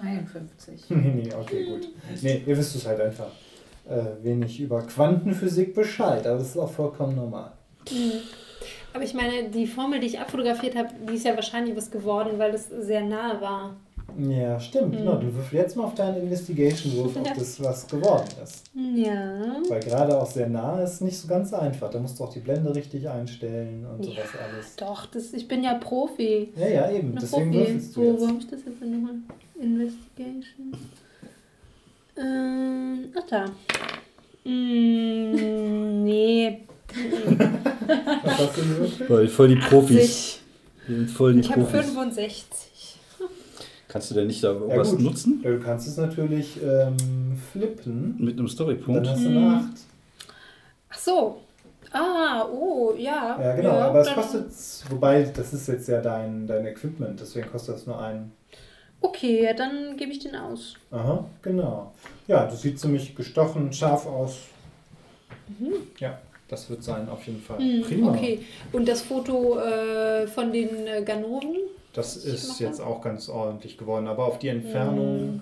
[0.00, 0.84] 53.
[0.90, 1.88] nee, nee, okay, gut.
[2.22, 3.28] Nee, ihr wisst es halt einfach
[3.88, 7.52] äh, wenig über Quantenphysik Bescheid, aber das ist auch vollkommen normal.
[7.90, 8.12] Mhm.
[8.92, 12.38] Aber ich meine, die Formel, die ich abfotografiert habe, die ist ja wahrscheinlich was geworden,
[12.38, 13.76] weil es sehr nahe war.
[14.18, 14.94] Ja, stimmt.
[14.94, 14.96] Mhm.
[14.98, 18.64] Genau, du würfel jetzt mal auf deinen Investigation-Wurf, ob das was geworden ist.
[18.74, 19.56] Ja.
[19.68, 21.88] Weil gerade auch sehr nah ist nicht so ganz einfach.
[21.90, 24.10] Da musst du auch die Blende richtig einstellen und Ja.
[24.10, 24.74] sowas alles.
[24.74, 26.52] Doch, das, ich bin ja Profi.
[26.56, 27.12] Ja, ja, eben.
[27.12, 27.58] Eine Deswegen Profi.
[27.66, 28.26] würfelst du Wo, wo jetzt.
[28.28, 29.14] habe ich das jetzt denn nochmal?
[29.60, 30.72] Investigation.
[32.16, 33.44] Ähm, ach da.
[34.44, 36.60] Mm, nee.
[38.24, 39.06] Was hast du gewürfelt?
[39.08, 40.40] Voll, voll die Profis.
[40.86, 41.86] Wir sind voll die Ich habe Profis.
[41.90, 42.36] 65.
[43.88, 45.00] Kannst du denn nicht da irgendwas gut.
[45.00, 45.40] nutzen?
[45.42, 46.96] Ja, du kannst es natürlich ähm,
[47.52, 48.14] flippen.
[48.18, 49.08] Mit einem Dann Storypunkt?
[49.08, 49.36] hast du Mhm.
[49.36, 49.64] eine 8.
[50.90, 51.40] Ach so.
[51.92, 53.36] Ah, oh, ja.
[53.40, 53.70] Ja, genau.
[53.72, 54.46] aber es dann- kostet,
[54.90, 58.30] wobei das ist jetzt ja dein, dein Equipment, deswegen kostet das nur einen.
[59.00, 60.74] Okay, ja, dann gebe ich den aus.
[60.90, 61.92] Aha, genau.
[62.26, 64.42] Ja, das sieht ziemlich gestochen, scharf aus.
[65.98, 67.58] Ja, das wird sein, auf jeden Fall.
[67.58, 68.10] Hm, Prima.
[68.12, 68.40] Okay.
[68.72, 71.56] Und das Foto äh, von den äh, Ganoven?
[71.92, 75.40] Das ist jetzt auch ganz ordentlich geworden, aber auf die Entfernung, hm,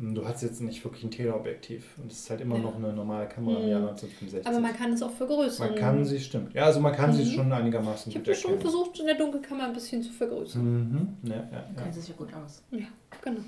[0.00, 2.62] du hast jetzt nicht wirklich ein Teleobjektiv und es ist halt immer Ja.
[2.62, 3.88] noch eine normale Kamera im Jahr Hm.
[3.88, 4.46] 1965.
[4.46, 5.70] Aber man kann es auch vergrößern.
[5.70, 6.54] Man kann sie, stimmt.
[6.54, 7.30] Ja, also man kann sie Mhm.
[7.34, 8.60] schon einigermaßen Ich habe schon erkennen.
[8.70, 10.62] versucht, in der Dunkelkammer ein bisschen zu vergrößern.
[10.62, 11.08] Mhm.
[11.24, 11.82] Ja, ja, Du ja.
[11.82, 12.62] kennst dich ja gut aus.
[12.70, 12.86] Ja,
[13.22, 13.40] genau.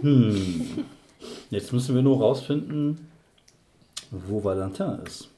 [0.00, 0.84] Hm.
[1.50, 3.08] Jetzt müssen wir nur rausfinden,
[4.10, 5.30] wo Valentin ist.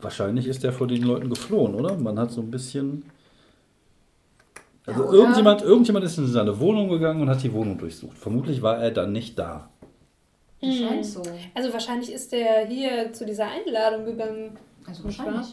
[0.00, 1.96] Wahrscheinlich ist er vor den Leuten geflohen, oder?
[1.96, 3.04] Man hat so ein bisschen.
[4.86, 8.16] Also Ja, irgendjemand, irgendjemand ist in seine Wohnung gegangen und hat die Wohnung durchsucht.
[8.18, 9.70] Vermutlich war er dann nicht da.
[10.62, 11.22] Scheint so.
[11.54, 14.58] Also wahrscheinlich ist der hier zu dieser Einladung gegangen.
[14.86, 15.46] Also wahrscheinlich.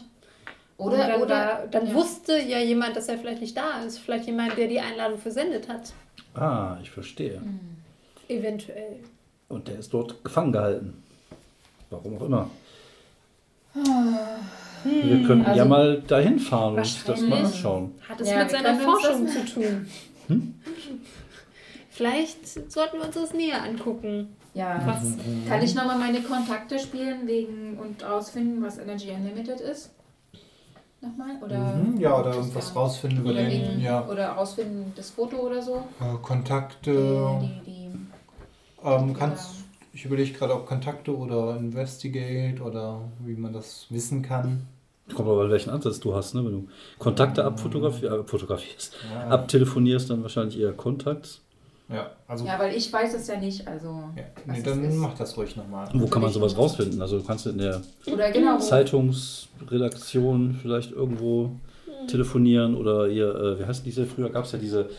[0.76, 1.94] Oder, dann, oder war, dann ja.
[1.94, 3.98] wusste ja jemand, dass er vielleicht nicht da ist.
[3.98, 5.92] Vielleicht jemand, der die Einladung versendet hat.
[6.34, 7.42] Ah, ich verstehe.
[8.28, 9.00] Eventuell.
[9.48, 11.02] Und der ist dort gefangen gehalten.
[11.90, 12.50] Warum auch immer.
[14.84, 17.94] Wir könnten ja also- mal dahin fahren und das mal anschauen.
[18.08, 19.86] Hat es Ja, mit seiner Forschung zu tun.
[21.90, 24.28] Vielleicht sollten wir uns das näher angucken.
[24.54, 25.16] Ja, Was?
[25.48, 29.90] kann ich nochmal meine Kontakte spielen wegen und rausfinden, was Energy Unlimited ist?
[31.00, 31.36] Nochmal?
[31.44, 33.50] Oder, Mhm, ja, oder irgendwas rausfinden über oder, den.
[33.68, 35.84] wegen, Ja, oder rausfinden das Foto oder so?
[36.00, 37.38] äh, Kontakte.
[37.40, 37.90] Die, die, die,
[38.84, 39.50] Ähm, kannst,
[39.98, 44.64] ich überlege gerade, ob Kontakte oder Investigate oder wie man das wissen kann.
[45.12, 46.44] Kommt aber, welchen Ansatz du hast, ne?
[46.44, 46.68] Wenn du
[47.00, 51.40] Kontakte abfotografi äh, Ja, abtelefonierst, dann wahrscheinlich eher Kontakt.
[51.88, 52.44] ja also.
[52.44, 53.88] ja, weil ich weiß es ja nicht, also.
[54.14, 54.94] Ja, nee, dann ist.
[54.94, 55.88] mach das ruhig nochmal.
[55.92, 57.02] Wo kann man sowas rausfinden?
[57.02, 58.60] Also du kannst in der Oder genau.
[58.60, 61.50] Zeitungsredaktion vielleicht irgendwo
[62.06, 64.90] telefonieren oder hier, äh, wie heißt diese, früher gab es ja diese,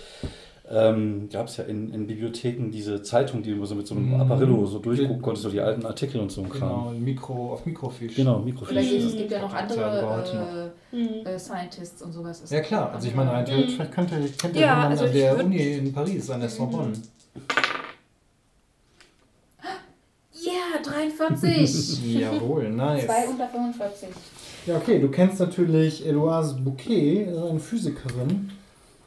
[0.71, 4.13] ähm, gab es ja in, in Bibliotheken diese Zeitung, die du so mit so einem
[4.13, 4.21] Mhm.
[4.21, 7.03] Apparillo so durchgucken konntest, so die alten Artikel und so ein Genau, Kram.
[7.03, 8.15] Mikro, auf Mikrofisch.
[8.15, 8.97] Genau, Oder Mikrofiche.
[8.97, 12.43] es gibt ja noch andere äh, äh, Scientists und sowas.
[12.49, 15.15] Ja klar, also ich meine, rein theoretisch vielleicht könnte, könnte Ja, jemand also an ich
[15.15, 16.93] der Uni in Paris, an der Sorbonne.
[20.31, 22.15] Ja, 43!
[22.19, 23.05] Jawohl, nice.
[23.05, 24.09] 2 unter 45.
[24.65, 28.51] Ja, okay, du kennst natürlich Eloise Bouquet, eine Physikerin,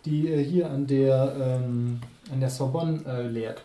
[0.04, 2.00] die äh, hier an der, ähm,
[2.32, 3.62] an der Sorbonne äh, lehrt.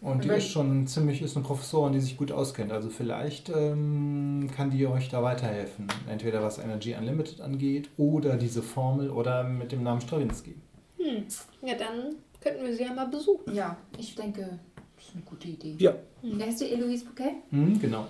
[0.00, 2.72] Und die ist schon ziemlich, ist eine Professorin, die sich gut auskennt.
[2.72, 5.88] Also vielleicht ähm, kann die euch da weiterhelfen.
[6.08, 10.54] Entweder was Energy Unlimited angeht oder diese Formel oder mit dem Namen Stravinsky.
[10.96, 11.24] Hm.
[11.62, 13.54] Ja, dann könnten wir sie ja mal besuchen.
[13.54, 14.58] Ja, ich denke,
[14.96, 15.74] das ist eine gute Idee.
[15.78, 15.94] Ja.
[16.22, 17.34] Wer ist die Eloise Bouquet?
[17.50, 18.06] Mhm, genau.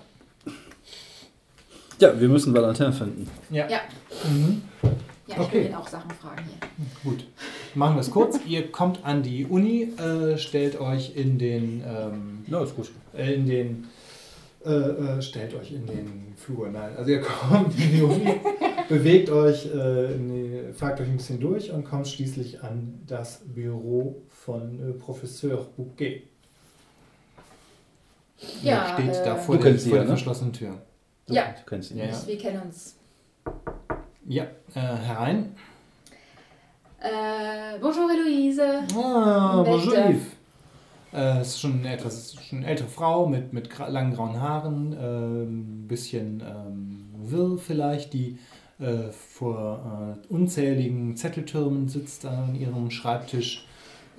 [1.99, 3.29] Ja, wir müssen Valentin finden.
[3.49, 3.69] Ja.
[3.69, 3.81] Ja.
[4.29, 4.61] Mhm.
[5.31, 5.59] Ja, ich Okay.
[5.61, 7.11] will ihn auch Sachen fragen hier.
[7.11, 7.25] Gut,
[7.75, 8.39] machen wir es kurz.
[8.47, 12.91] Ihr kommt an die Uni, äh, stellt euch in den, ähm, Ja, ist gut.
[13.15, 13.87] äh, in den,
[14.65, 16.69] äh, äh, stellt euch in den Flur.
[16.69, 18.33] Nein, also ihr kommt in die Uni,
[18.89, 23.41] bewegt euch, äh, in die, fragt euch ein bisschen durch und kommt schließlich an das
[23.45, 26.23] Büro von äh, Professeur Bouquet.
[28.63, 30.17] Ja, steht da vor Du der, kennst sie vor ja, der ne?
[30.17, 30.81] verschlossenen Tür.
[31.27, 31.43] Ja.
[31.57, 31.97] Du kennst ihn.
[31.97, 32.21] Ja, ja.
[32.27, 32.95] Wir kennen uns.
[34.25, 34.43] Ja,
[34.75, 35.55] äh, herein.
[36.99, 38.83] Äh, bonjour Eloise.
[38.95, 39.93] Ah, bonjour.
[39.97, 40.23] Yves.
[41.13, 45.87] Äh, ist schon eine etwas schon eine ältere Frau mit, mit langen grauen Haaren, ein
[45.87, 48.37] bisschen ähm, wirr vielleicht, die
[48.79, 53.67] äh, vor äh, unzähligen Zetteltürmen sitzt an ihrem Schreibtisch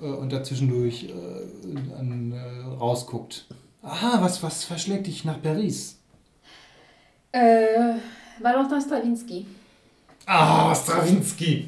[0.01, 3.45] äh, und dazwischendurch äh, an, äh, rausguckt.
[3.81, 5.97] Aha, was, was verschlägt dich nach Paris?
[7.31, 7.95] Äh,
[8.41, 9.45] Valentin Stravinsky.
[10.25, 11.67] Ah, Stravinsky.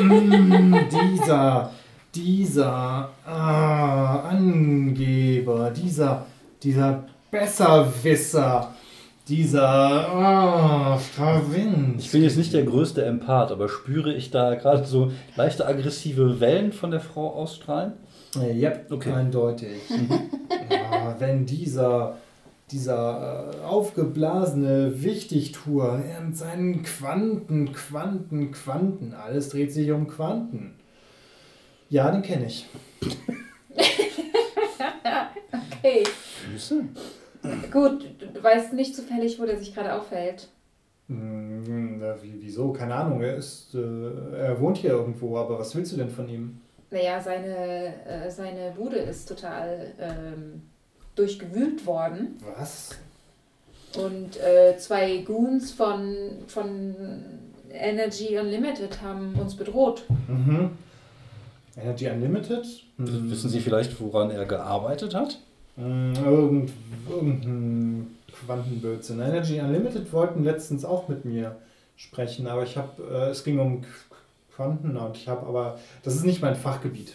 [0.00, 1.70] mm, dieser,
[2.14, 6.26] dieser ah, Angeber, dieser,
[6.62, 8.74] dieser Besserwisser,
[9.28, 11.98] dieser ah, Stravinsky.
[11.98, 16.40] Ich bin jetzt nicht der größte Empath, aber spüre ich da gerade so leichte aggressive
[16.40, 17.92] Wellen von der Frau ausstrahlen?
[18.36, 19.12] Äh, Ja, Okay.
[19.12, 19.80] eindeutig.
[20.70, 22.16] ja, wenn dieser,
[22.72, 30.74] dieser äh, aufgeblasene Wichtigtour er mit seinen Quanten, Quanten, Quanten, alles dreht sich um Quanten.
[31.88, 32.66] Ja, den kenne ich.
[35.82, 36.04] Hey,
[36.52, 36.84] Süße.
[37.72, 40.48] gut, du, du weißt nicht zufällig, wo der sich gerade aufhält.
[41.08, 42.72] Hm, na, wie, wieso?
[42.72, 43.22] Keine Ahnung.
[43.22, 46.60] Er, ist, äh, er wohnt hier irgendwo, aber was willst du denn von ihm?
[46.90, 50.62] Naja, seine, äh, seine Bude ist total ähm,
[51.20, 52.36] durchgewühlt worden.
[52.56, 52.96] Was?
[53.96, 56.14] Und äh, zwei Goons von,
[56.46, 56.94] von
[57.72, 60.04] Energy Unlimited haben uns bedroht.
[60.28, 60.70] Mhm.
[61.76, 62.64] Energy Unlimited?
[62.98, 63.30] Hm.
[63.30, 65.38] Wissen Sie vielleicht, woran er gearbeitet hat?
[65.76, 66.70] Hm, Irgend,
[67.08, 69.20] irgendein Quantenblödsinn.
[69.20, 71.56] Energy Unlimited wollten letztens auch mit mir
[71.96, 74.14] sprechen, aber ich habe, äh, es ging um Qu-
[74.54, 77.14] Quanten und ich habe aber, das ist nicht mein Fachgebiet.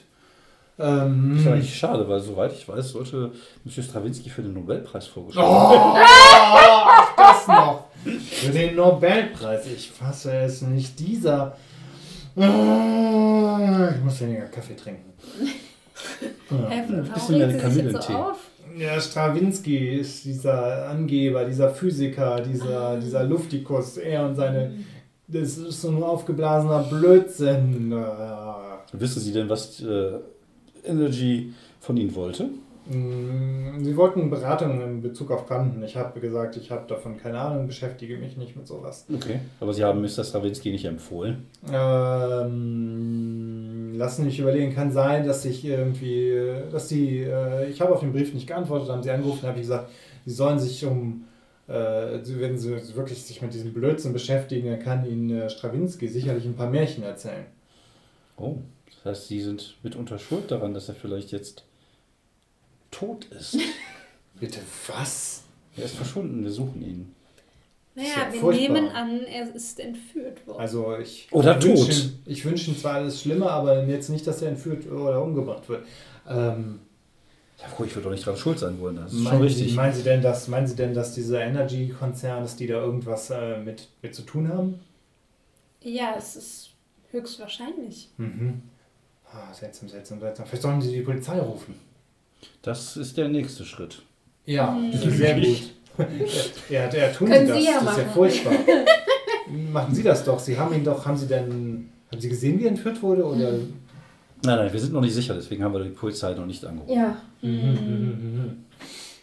[0.78, 3.32] Ähm, Das ist eigentlich schade, weil soweit ich weiß, sollte
[3.64, 7.86] Monsieur Stravinsky für den Nobelpreis vorgeschlagen Oh, ach, das noch.
[8.04, 9.66] Für den Nobelpreis.
[9.68, 11.00] Ich fasse es nicht.
[11.00, 11.56] Dieser,
[12.38, 15.14] Ah, Ich muss weniger Kaffee trinken.
[16.52, 16.70] Ja.
[16.70, 18.14] Hä, warum bisschen mehr Kamillentee.
[18.14, 18.34] so?
[18.78, 23.96] Ja, Strawinski ist dieser Angeber, dieser Physiker, dieser, dieser Luftikus.
[23.98, 24.74] Er und seine.
[25.28, 27.94] Das ist so ein aufgeblasener Blödsinn.
[27.94, 28.80] Ah.
[28.92, 30.12] Wissen Sie denn, was äh,
[30.88, 32.50] Energy von Ihnen wollte?
[32.88, 35.82] Mm, Sie wollten Beratung in Bezug auf Quanten.
[35.84, 39.06] Ich habe gesagt, ich habe davon keine Ahnung, beschäftige mich nicht mit sowas.
[39.14, 39.40] Okay.
[39.60, 40.24] Aber Sie haben Mr.
[40.24, 41.46] Stravinsky nicht empfohlen.
[42.56, 46.36] Ähm, lassen mich überlegen, kann sein, dass ich irgendwie,
[46.72, 49.64] dass sie, äh, ich habe auf den Brief nicht geantwortet, haben sie angerufen, habe ich
[49.64, 49.90] gesagt,
[50.26, 51.24] sie sollen sich um,
[51.68, 56.08] äh, sie- wenn sie wirklich sich mit diesem Blödsinn beschäftigen, dann kann ihnen äh, Strawinski
[56.08, 57.46] sicherlich ein paar Märchen erzählen.
[58.38, 58.58] Oh,
[59.06, 61.64] das heißt, Sie sind mitunter schuld daran, dass er vielleicht jetzt
[62.92, 63.58] tot ist.
[64.40, 65.44] Bitte was?
[65.78, 67.16] er ist verschwunden, wir suchen ihn.
[67.96, 68.74] Naja, Ist ja wir furchtbar.
[68.82, 70.60] nehmen an, er ist entführt worden.
[70.60, 71.90] Also ich Oder wünsche tot.
[71.96, 75.68] ihm- Ich wünsche ihm zwar alles Schlimme, aber jetzt nicht, dass er entführt oder umgebracht
[75.70, 75.86] wird.
[76.28, 76.80] Ähm,
[77.62, 78.98] Ja, gut, ich würde doch nicht daran schuld sein wollen.
[78.98, 79.70] Das ist schon meinen, richtig.
[79.70, 83.30] Sie, meinen, Sie denn, dass, meinen Sie denn, dass dieser Energy-Konzern, dass die da irgendwas
[83.30, 84.80] äh, mit, mit zu tun haben?
[85.82, 86.70] ja, es ist
[87.12, 88.10] höchstwahrscheinlich.
[88.18, 88.62] Mhm.
[89.36, 90.46] Ah, seltsam, seltsam, seltsam.
[90.46, 91.76] Vielleicht sollen Sie die Polizei rufen.
[92.62, 94.02] Das ist der nächste Schritt.
[94.46, 95.72] Ja, sehr gut.
[96.70, 97.62] ja, ja, tun Können Sie das.
[97.62, 98.14] Sie ja das ist ja machen.
[98.14, 98.54] furchtbar.
[99.72, 100.40] machen Sie das doch.
[100.40, 103.26] Sie haben ihn doch, haben Sie denn, haben Sie gesehen, wie er entführt wurde?
[103.26, 103.52] Oder?
[103.52, 106.94] Nein, nein, wir sind noch nicht sicher, deswegen haben wir die Polizei noch nicht angerufen.
[106.94, 107.18] Ja.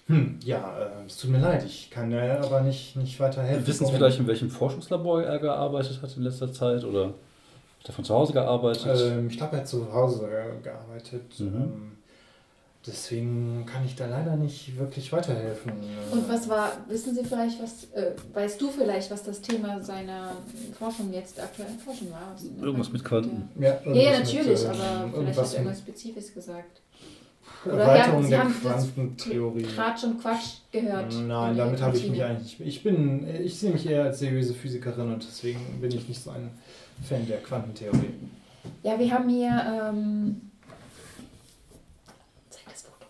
[0.09, 3.67] Hm, ja, äh, es tut mir leid, ich kann äh, aber nicht, nicht weiterhelfen.
[3.67, 6.85] Wissen Sie vielleicht, in welchem Forschungslabor er gearbeitet hat in letzter Zeit?
[6.85, 7.15] Oder
[7.83, 9.01] hat er von zu Hause gearbeitet?
[9.13, 11.39] Ähm, ich glaube, er hat zu Hause äh, gearbeitet.
[11.41, 11.47] Mhm.
[11.47, 11.93] Ähm,
[12.87, 15.73] deswegen kann ich da leider nicht wirklich weiterhelfen.
[16.11, 20.33] Und was war, wissen Sie vielleicht, was, äh, weißt du vielleicht, was das Thema seiner
[20.79, 22.33] Forschung jetzt, aktuellen Forschung war?
[22.35, 23.49] Was- Irgendwas mit Quanten.
[23.59, 26.81] Ja, Ja, ja, natürlich, mit, ähm, aber vielleicht hat irgendwas er irgendwas Spezifisches gesagt.
[27.65, 29.63] Oder Erweiterung Sie der Quantentheorie.
[29.63, 31.13] Gerade schon Quatsch gehört.
[31.27, 32.61] Nein, damit habe ich mich eigentlich.
[32.61, 36.31] Ich bin, ich sehe mich eher als seriöse Physikerin und deswegen bin ich nicht so
[36.31, 36.51] ein
[37.09, 38.15] Fan der Quantentheorie.
[38.83, 39.51] Ja, wir haben hier.
[39.91, 40.51] Ähm,
[42.51, 43.07] zeig das Foto.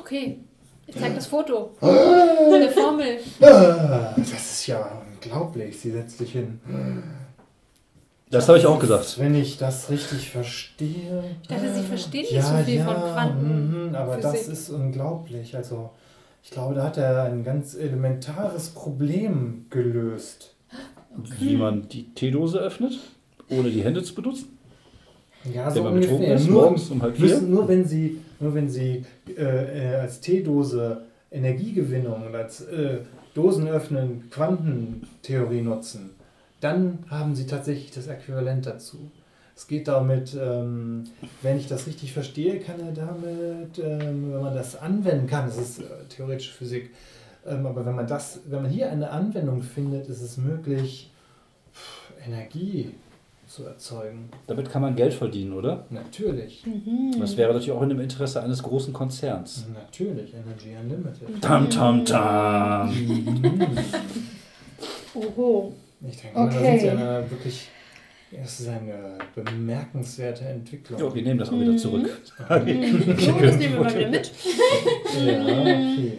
[0.00, 0.38] Okay,
[0.86, 1.70] ich zeig das Foto.
[1.80, 3.18] Eine Formel.
[3.40, 5.80] Das ist ja unglaublich.
[5.80, 6.60] Sie setzt sich hin.
[8.30, 9.18] Das habe ich auch gesagt.
[9.18, 11.24] Wenn ich das richtig verstehe.
[11.42, 13.88] Ich dachte, Sie verstehen nicht Ja, so viel ja, von Quanten.
[13.88, 15.56] mhm, aber das ist unglaublich.
[15.56, 15.90] Also,
[16.44, 20.54] ich glaube, da hat er ein ganz elementares Problem gelöst.
[21.38, 22.98] Wie man die Teedose öffnet,
[23.50, 24.58] ohne die Hände zu benutzen.
[25.52, 26.38] Ja, so ungefähr.
[26.40, 27.26] Nur, morgens um halb vier.
[27.26, 29.04] müssen, nur wenn Sie, nur wenn Sie
[29.36, 32.98] äh, äh, als Teedose Energiegewinnung und als äh,
[33.34, 36.10] Dosenöffnen Quantentheorie nutzen,
[36.60, 39.10] dann haben Sie tatsächlich das Äquivalent dazu.
[39.54, 41.04] Es geht damit, ähm,
[41.42, 45.58] wenn ich das richtig verstehe, kann er damit, ähm, wenn man das anwenden kann, das
[45.58, 46.90] ist äh, theoretische Physik,
[47.50, 51.10] ähm, aber wenn man das, wenn man hier eine Anwendung findet, ist es möglich,
[52.26, 52.92] Energie
[53.46, 54.28] zu erzeugen.
[54.46, 55.86] Damit kann man Geld verdienen, oder?
[55.88, 56.64] Natürlich.
[57.18, 59.64] Das wäre natürlich auch in dem Interesse eines großen Konzerns.
[59.72, 61.40] Natürlich, Energy Unlimited.
[61.40, 62.90] Tam, tam, tam.
[65.14, 65.72] Oho.
[66.06, 66.64] Ich denke, Okay.
[66.70, 67.68] sind sie eine wirklich.
[68.30, 71.00] Das ist eine bemerkenswerte Entwicklung.
[71.00, 72.10] Jo, wir nehmen das auch wieder zurück.
[72.38, 72.54] So,
[73.40, 74.30] das nehmen wir mal wieder mit.
[75.26, 76.18] Ja, okay.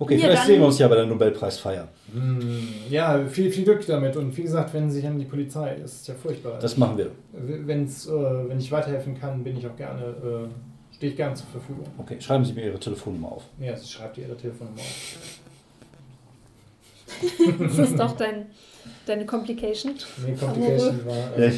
[0.00, 1.88] Okay, Ja, vielleicht sehen wir uns ja bei der Nobelpreisfeier.
[2.12, 4.16] Hm, Ja, viel, viel Glück damit.
[4.16, 6.58] Und wie gesagt, wenn Sie sich an die Polizei, das ist ja furchtbar.
[6.60, 7.10] Das machen wir.
[7.32, 8.12] Wenn's, äh,
[8.48, 11.84] wenn ich weiterhelfen kann, bin ich auch gerne, äh, stehe ich gerne zur Verfügung.
[11.98, 13.42] Okay, schreiben Sie mir Ihre Telefonnummer auf.
[13.58, 15.38] Ja, sie schreibt Ihre Telefonnummer auf.
[17.58, 18.46] Das ist doch dein,
[19.06, 19.94] deine Complication.
[20.24, 21.36] Nee, Complication war.
[21.36, 21.50] Äh,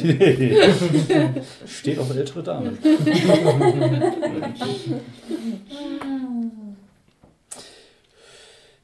[1.67, 2.75] Steht auf ältere Damen.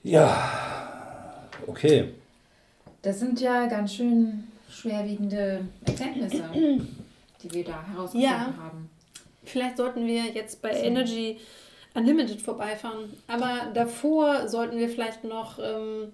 [0.07, 2.13] Ja, okay.
[3.01, 6.43] Das sind ja ganz schön schwerwiegende Erkenntnisse,
[7.43, 8.53] die wir da herausgefunden Ja.
[8.57, 8.89] haben.
[9.43, 11.37] Vielleicht sollten wir jetzt bei Energy
[11.93, 13.13] Unlimited vorbeifahren.
[13.27, 16.13] Aber davor sollten wir vielleicht noch ähm,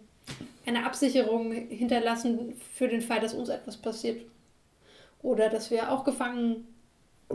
[0.65, 4.21] eine Absicherung hinterlassen für den Fall, dass uns etwas passiert.
[5.21, 6.67] Oder dass wir auch gefangen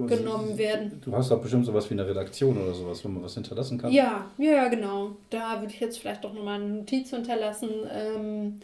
[0.06, 1.00] genommen werden.
[1.04, 3.92] Du hast doch bestimmt sowas wie eine Redaktion oder sowas, wo man was hinterlassen kann.
[3.92, 5.12] Ja, ja, ja, genau.
[5.30, 8.54] Da würde ich jetzt vielleicht doch nochmal eine Notiz hinterlassen, ähm,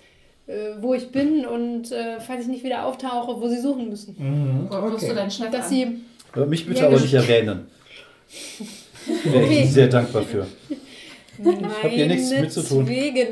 [0.47, 4.15] äh, wo ich bin und äh, falls ich nicht wieder auftauche, wo sie suchen müssen.
[4.19, 5.15] mhm, du okay.
[5.15, 5.71] deinen Chef Dass an?
[5.71, 6.01] sie
[6.33, 7.67] Aber mich bitte Ja, aber gesch- nicht erwähnen.
[9.25, 9.63] Wäre Okay.
[9.65, 10.47] ich sehr dankbar für.
[11.83, 12.87] hab hier nichts mit zu tun.
[12.87, 13.27] Deswegen.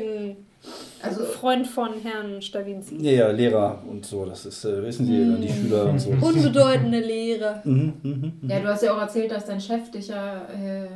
[1.03, 2.97] Also Freund von Herrn Stavinski.
[3.03, 6.09] Ja, ja, Lehrer und so, das ist, äh, wissen Sie, die Schüler und so.
[6.21, 7.61] Unbedeutende Lehre.
[7.65, 8.49] Mhm, mhm, mhm.
[8.49, 10.87] Ja, du hast ja auch erzählt, dass dein Chef dich ja äh,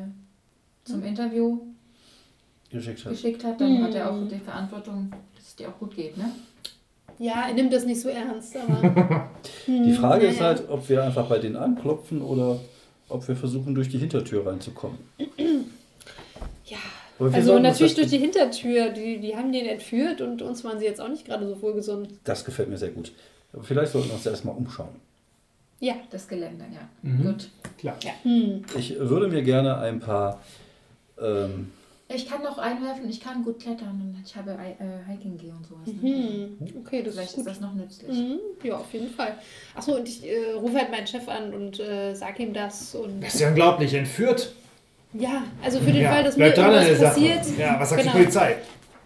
[0.85, 1.59] zum Interview
[2.71, 3.11] Geschickt hat.
[3.11, 3.59] geschickt hat.
[3.61, 3.83] Dann Hm.
[3.83, 6.31] hat er auch die Verantwortung, dass es dir auch gut geht, ne?
[7.19, 9.29] Ja, er nimmt das nicht so ernst, aber.
[9.67, 10.55] Die Frage Hm, ist naja.
[10.59, 12.59] halt, ob wir einfach bei denen anklopfen oder
[13.09, 14.97] ob wir versuchen, durch die Hintertür reinzukommen.
[17.19, 18.89] Ja, Aber wir also natürlich durch die Hintertür.
[18.89, 22.19] Die, die haben den entführt und uns waren sie jetzt auch nicht gerade so wohlgesonnen.
[22.23, 23.11] Das gefällt mir sehr gut.
[23.53, 24.89] Aber vielleicht sollten wir uns erstmal umschauen.
[25.79, 25.93] Ja.
[26.09, 26.87] Das Gelände, ja.
[27.01, 27.23] Mhm.
[27.23, 27.49] Gut.
[27.77, 27.95] Klar.
[28.23, 28.63] Hm.
[28.77, 30.41] Ich würde mir gerne ein paar.
[31.21, 31.71] Ähm,
[32.09, 35.65] Ich kann noch einwerfen, ich kann gut klettern und ich habe äh, Hiking Gear und
[35.67, 35.87] sowas.
[36.01, 36.09] Ne?
[36.09, 36.57] Hm.
[36.85, 37.45] Okay, das Vielleicht ist gut.
[37.47, 38.09] ist das noch nützlich.
[38.17, 38.39] Mhm.
[38.63, 39.35] Ja, auf jeden Fall.
[39.75, 42.95] Achso, und ich äh, rufe halt meinen Chef an und äh, sag ihm das.
[42.95, 44.53] Und Das ist ja unglaublich, entführt.
[45.13, 47.29] Ja, also für den ja, Fall, dass mir dran an der irgendwas Sache.
[47.29, 47.59] passiert.
[47.59, 48.13] Ja, was sagt Genau.
[48.13, 48.55] die Polizei?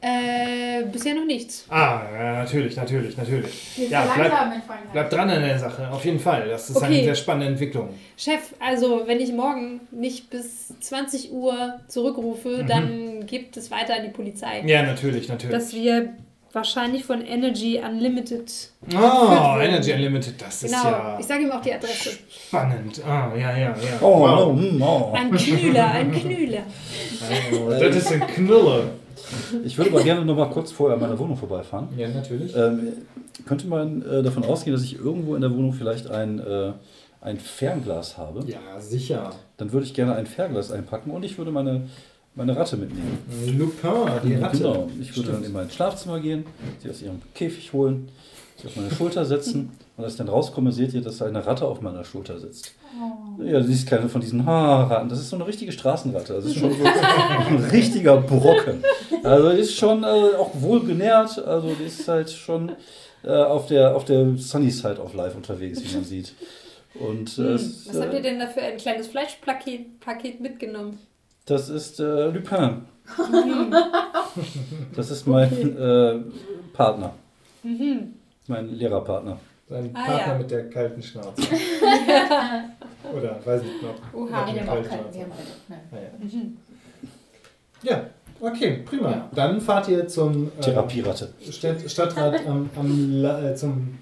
[0.04, 1.66] Äh, bisher noch nichts.
[1.70, 3.78] Ah, ja, natürlich, natürlich, natürlich.
[3.78, 4.80] Wir Ja, bleib, mein Freund.
[4.92, 6.50] bleib dran an der Sache, auf jeden Fall.
[6.50, 6.86] Das ist Okay.
[6.88, 7.90] eine sehr spannende Entwicklung.
[8.18, 12.68] Chef, also wenn ich morgen nicht bis 20 Uhr zurückrufe, Mhm.
[12.68, 14.64] dann gibt es weiter an die Polizei.
[14.66, 15.56] Ja, natürlich, natürlich.
[15.56, 16.14] Dass wir
[16.56, 18.52] wahrscheinlich von Energy Unlimited.
[18.94, 19.58] oh.
[19.60, 22.12] Energy Unlimited, das ist Genau, ja ich sage ihm auch die Adresse.
[22.30, 23.02] spannend.
[23.06, 23.76] Ah, ja, ja, ja.
[24.02, 24.60] oh, wow.
[24.82, 25.14] oh.
[25.16, 26.64] Ein Knüller, ein Knüller.
[27.54, 28.84] Oh, das ist ein Knüller.
[29.64, 31.88] Ich würde aber gerne noch mal kurz vorher an meiner Wohnung vorbeifahren.
[31.98, 32.56] Ja, natürlich.
[32.56, 32.94] Ähm,
[33.46, 36.74] könnte man äh, davon ausgehen, dass ich irgendwo in der Wohnung vielleicht ein, äh,
[37.22, 38.44] ein Fernglas habe?
[38.48, 39.32] Ja, sicher.
[39.58, 41.84] Dann würde ich gerne ein Fernglas einpacken und ich würde meine,
[42.36, 43.18] meine Ratte mitnehmen.
[43.58, 43.92] Lupin,
[44.24, 44.58] die Ratte.
[44.58, 44.90] Genau.
[45.00, 45.46] Ich würde dann Stimmt.
[45.48, 46.46] in mein Schlafzimmer gehen,
[46.80, 48.10] sie aus ihrem Käfig holen,
[48.58, 51.66] sie auf meine Schulter setzen und als ich dann rauskomme, seht ihr, dass eine Ratte
[51.66, 52.74] auf meiner Schulter sitzt.
[53.44, 55.10] Ja, sie ist keine von diesen Haarratten.
[55.10, 56.34] Das ist so eine richtige Straßenratte.
[56.34, 56.84] Das ist schon so
[57.48, 58.84] ein richtiger Brocken.
[59.24, 61.40] Also die ist schon äh, auch wohl genährt.
[61.44, 62.74] Also die ist halt schon
[63.24, 66.34] äh, auf der auf der Sunny Side of Life unterwegs, wie man sieht.
[66.96, 71.00] Und äh, es, Was habt ihr äh, denn da für ein kleines Fleischpaket Paket mitgenommen?
[71.46, 72.84] Das ist äh, Lupin.
[74.96, 76.20] Das ist mein äh,
[76.74, 77.14] Partner.
[77.64, 78.14] Mhm.
[78.48, 79.38] Mein Lehrerpartner.
[79.70, 80.38] Sein Ah, Partner ja.
[80.40, 81.42] mit der kalten Schnauze.
[83.16, 83.96] Oder, weiß nicht, noch.
[84.14, 84.46] Oha.
[84.46, 84.84] Nein, wir haben auch.
[84.84, 85.32] Wir haben.
[85.68, 85.80] Nein.
[85.92, 85.96] Ah,
[87.84, 87.92] ja.
[87.92, 88.06] ja,
[88.40, 89.12] okay, prima.
[89.12, 89.30] Ja.
[89.34, 91.34] Dann fahrt ihr zum äh, Therapieratte.
[91.50, 93.98] Stadt, Stadtrat am, am La, äh, zum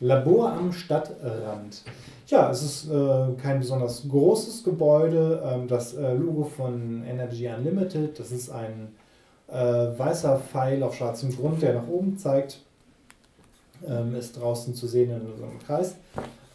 [0.00, 1.82] Labor am Stadtrand.
[2.28, 5.42] Ja, es ist äh, kein besonders großes Gebäude.
[5.46, 8.88] Ähm, das äh, Logo von Energy Unlimited, das ist ein
[9.48, 12.60] äh, weißer Pfeil auf schwarzem Grund, der nach oben zeigt.
[13.86, 15.96] Ähm, ist draußen zu sehen in einem Kreis.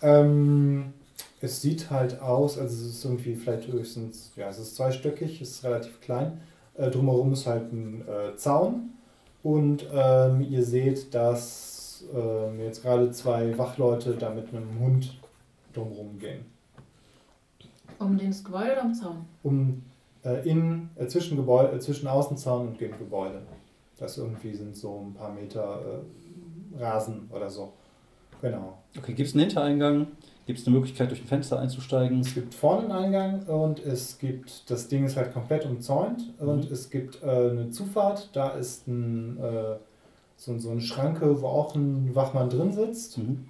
[0.04, 0.94] Ähm,
[1.42, 5.50] es sieht halt aus, also es ist irgendwie vielleicht höchstens, ja, es ist zweistöckig, es
[5.52, 6.40] ist relativ klein.
[6.78, 8.92] Äh, drumherum ist halt ein äh, Zaun.
[9.42, 15.18] Und ähm, ihr seht, dass ähm, jetzt gerade zwei Wachleute da mit einem Hund
[15.74, 16.46] drumherum gehen.
[18.00, 19.26] Um das Gebäude oder um den Zaun?
[19.44, 19.84] Um
[20.24, 23.42] äh, in, äh, zwischen, Gebäude, äh, zwischen Außenzaun und dem Gebäude.
[23.98, 25.82] Das irgendwie sind so ein paar Meter
[26.78, 27.74] äh, Rasen oder so.
[28.42, 28.78] Genau.
[28.98, 30.08] Okay, gibt es einen Hintereingang?
[30.46, 32.20] Gibt es eine Möglichkeit, durch ein Fenster einzusteigen?
[32.20, 36.66] Es gibt vorne einen Eingang und es gibt, das Ding ist halt komplett umzäunt und
[36.68, 36.74] Mhm.
[36.74, 38.30] es gibt äh, eine Zufahrt.
[38.34, 39.78] Da ist ein, äh,
[40.36, 43.18] so, so eine Schranke, wo auch ein Wachmann drin sitzt.
[43.20, 43.46] Mhm.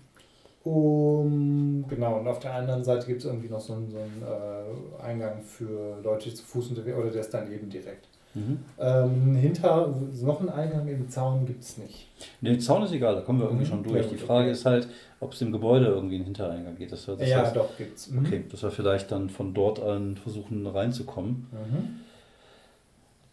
[0.63, 4.23] Um, genau, und auf der anderen Seite gibt es irgendwie noch so einen, so einen
[4.23, 8.07] äh, Eingang für Leute, die zu Fuß unterwegs oder der ist daneben direkt.
[8.33, 8.59] Mhm.
[8.79, 12.07] Ähm, hinter, noch einen Eingang im Zaun gibt es nicht.
[12.41, 13.69] Den Zaun ist egal, da kommen wir irgendwie Mhm.
[13.69, 14.05] schon durch.
[14.05, 14.51] Ja, Die Frage okay.
[14.51, 14.87] ist halt,
[15.19, 16.91] ob es im Gebäude irgendwie einen Hintereingang geht.
[16.91, 18.09] Das, das ja, heißt, doch, gibt's.
[18.09, 18.25] Mhm.
[18.25, 21.47] Okay, dass wir vielleicht dann von dort an versuchen reinzukommen.
[21.51, 21.99] Mhm.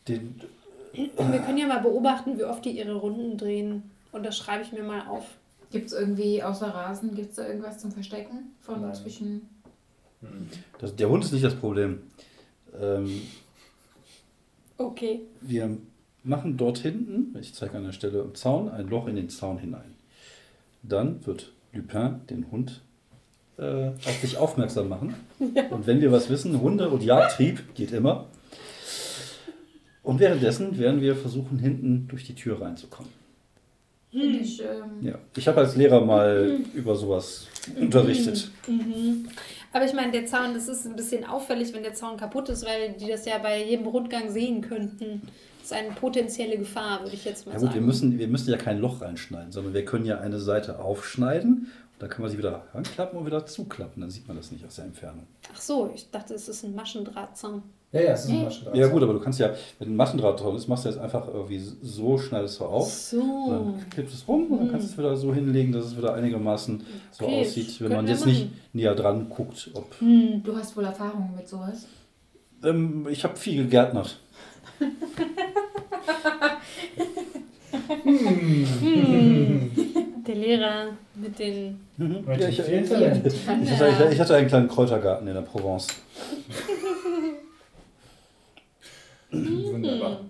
[0.09, 0.35] Den,
[0.93, 3.85] Wir können ja mal beobachten, wie oft die ihre Runden drehen.
[4.13, 5.25] Und das schreibe ich mir mal auf.
[5.71, 8.95] Gibt es irgendwie außer Rasen, gibt es da irgendwas zum Verstecken von Nein.
[8.95, 9.49] zwischen.
[10.21, 10.49] Mhm.
[10.79, 12.01] das, der Hund ist nicht das Problem.
[12.81, 13.23] Ähm,
[14.77, 15.21] Okay.
[15.43, 15.77] wir
[16.23, 19.59] machen dort hinten, ich zeige an der Stelle im Zaun, ein Loch in den Zaun
[19.59, 19.95] hinein.
[20.83, 22.81] Dann wird Lupin den Hund
[23.59, 25.15] äh, auf sich aufmerksam machen.
[25.71, 28.27] Und wenn wir was wissen, Hunde und Jagdtrieb geht immer.
[30.03, 33.13] Und währenddessen werden wir versuchen, hinten durch die Tür reinzukommen.
[34.11, 34.61] Finde ich.
[34.61, 37.47] Ähm, Ja, ich habe als Lehrer mal über sowas
[37.79, 38.51] unterrichtet.
[38.67, 39.29] Mhm.
[39.73, 42.67] Aber ich meine, der Zaun, das ist ein bisschen auffällig, wenn der Zaun kaputt ist,
[42.67, 45.23] weil die das ja bei jedem Rundgang sehen könnten.
[45.61, 47.75] Das ist eine potenzielle Gefahr, würde ich jetzt mal Ja gut, sagen.
[47.81, 51.53] wir müssen, wir müssen ja kein Loch reinschneiden, sondern wir können ja eine Seite aufschneiden
[51.93, 54.01] und dann kann man sie wieder anklappen und wieder zuklappen.
[54.01, 55.27] Dann sieht man das nicht aus der Entfernung.
[55.55, 57.63] Ach so, ich dachte, es ist ein Maschendrahtzaun.
[57.93, 58.45] Ja, ja, es ist ein.
[58.45, 58.77] Maschendraht.
[58.77, 61.27] Ja gut, aber du kannst ja, wenn ein Maschendraht drauf ist, machst du jetzt einfach
[61.27, 62.89] irgendwie so schnell es so auf.
[62.93, 63.19] So.
[63.51, 66.15] Dann klippst es rum und dann kannst du es wieder so hinlegen, dass es wieder
[66.15, 68.61] einigermaßen so Okay, aussieht, wenn man jetzt nicht machen.
[68.75, 69.71] näher dran guckt.
[69.75, 70.41] Ob, Hm.
[70.45, 71.87] Du hast wohl Erfahrungen mit sowas.
[72.63, 74.19] ähm, ich habe viel gegärtnert.
[80.27, 81.81] Der Lehrer mit den.
[81.97, 82.25] Mhm.
[82.27, 83.27] Mit Ja, dem ich, vielen ich, Talent.
[83.27, 85.89] ich, hatte, ich hatte einen kleinen Kräutergarten in der Provence.
[89.33, 90.21] Wunderbar.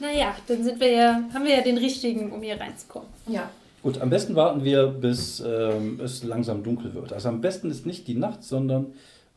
[0.00, 3.08] Naja, dann sind wir ja, haben wir ja den richtigen, um hier reinzukommen.
[3.26, 3.48] Ja.
[3.82, 7.12] Gut, am besten warten wir, bis ähm, es langsam dunkel wird.
[7.12, 8.86] Also am besten ist nicht die Nacht, sondern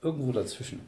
[0.02, 0.80] irgendwo dazwischen.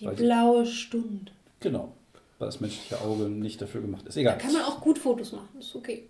[0.00, 1.30] Die Weil- blaue Stunde.
[1.60, 1.92] Genau,
[2.38, 4.16] weil das menschliche Auge nicht dafür gemacht ist.
[4.16, 4.38] Da Egal.
[4.38, 6.04] kann man auch gut Fotos machen, ist okay.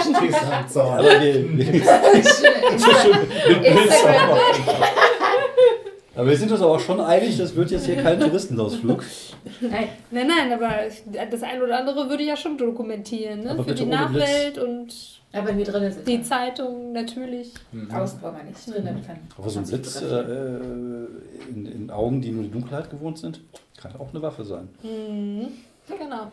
[0.00, 0.92] Stehst am Zaun.
[0.98, 1.74] Aber wir, wir,
[3.64, 4.38] Instagram.
[6.18, 9.04] Aber wir sind uns aber auch schon einig, das wird jetzt hier kein Touristenausflug.
[9.60, 9.88] Nein.
[10.10, 10.70] Nein, nein, aber
[11.30, 13.50] das eine oder andere würde ich ja schon dokumentieren, ne?
[13.52, 14.92] Aber Für die Nachwelt und
[15.32, 16.08] Aber wenn wir drinnen sind.
[16.08, 17.52] die Zeitung natürlich.
[17.92, 18.66] Außen wollen wir nicht.
[18.66, 19.18] Drinnen kann.
[19.38, 20.60] Aber so ein Blitz äh, äh,
[21.50, 23.40] in, in Augen, die nur die Dunkelheit gewohnt sind,
[23.80, 24.68] kann auch eine Waffe sein.
[24.82, 25.46] Mhm.
[25.86, 26.32] Genau.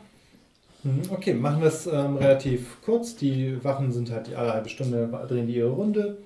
[0.84, 3.16] Mhm, Okay, machen wir es ähm, relativ kurz.
[3.16, 6.18] Die Wachen sind halt die alle halbe Stunde, drehen die ihre Runde.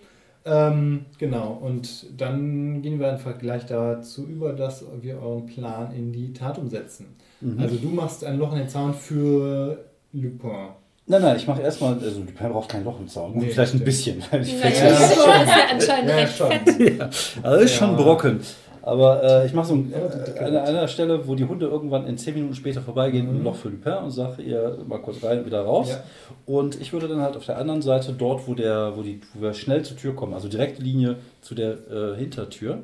[0.45, 6.11] Ähm, genau, und dann gehen wir einfach gleich dazu über, dass wir euren Plan in
[6.11, 7.15] die Tat umsetzen.
[7.41, 7.59] Mhm.
[7.59, 9.83] Also du machst ein Loch in den Zaun für
[10.13, 10.69] Lupin.
[11.07, 13.33] Nein, nein, ich mache erstmal, also Lupin braucht kein Loch im Zaun.
[13.33, 14.23] Gut, Nee, vielleicht ein bisschen.
[14.31, 15.33] Weil ich Naja, ist ja
[15.71, 16.51] anscheinend Ja, recht schon.
[16.51, 17.09] fett.
[17.43, 17.97] Also ist schon Ja.
[17.97, 18.39] ein Brocken.
[18.81, 22.17] Aber äh, ich mache so ein, äh, an einer Stelle, wo die Hunde irgendwann in
[22.17, 25.45] 10 Minuten später vorbeigehen, ein Loch für Lupin und sage ihr mal kurz rein und
[25.45, 25.89] wieder raus.
[25.89, 26.03] Ja.
[26.45, 29.41] Und ich würde dann halt auf der anderen Seite, dort, wo, der, wo, die, wo
[29.41, 32.79] wir schnell zur Tür kommen, also direkte Linie zu der äh, Hintertür,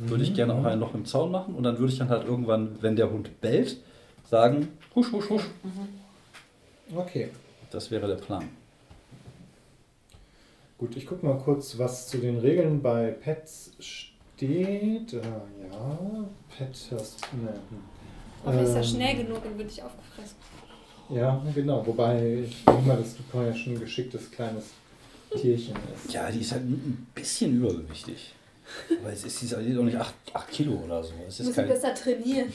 [0.00, 1.54] würde ich gerne auch ein Loch im Zaun machen.
[1.54, 3.78] Und dann würde ich dann halt irgendwann, wenn der Hund bellt,
[4.24, 5.42] sagen, husch, husch, husch.
[6.94, 7.30] Okay,
[7.70, 8.44] Das wäre der Plan.
[10.78, 14.07] gut, ich gucke mal kurz, was zu den Regeln bei Pets steht.
[14.40, 15.98] Ah, ja,
[16.56, 17.20] Pet hast.
[17.32, 17.52] Ne.
[18.44, 20.36] Hoffentlich ist er Ähm, schnell genug und wird nicht aufgefressen.
[21.10, 21.84] Ja, genau.
[21.86, 24.66] Wobei ich denke mal, dass Lupin ja schon ein geschicktes kleines
[25.32, 26.12] Tierchen ist.
[26.12, 28.34] Ja, die ist halt ein bisschen übergewichtig.
[29.00, 30.14] Aber es ist, sie ist halt auch nicht 8,
[30.50, 31.14] Kilo oder so.
[31.26, 32.52] Es ist Muss kein, besser trainieren.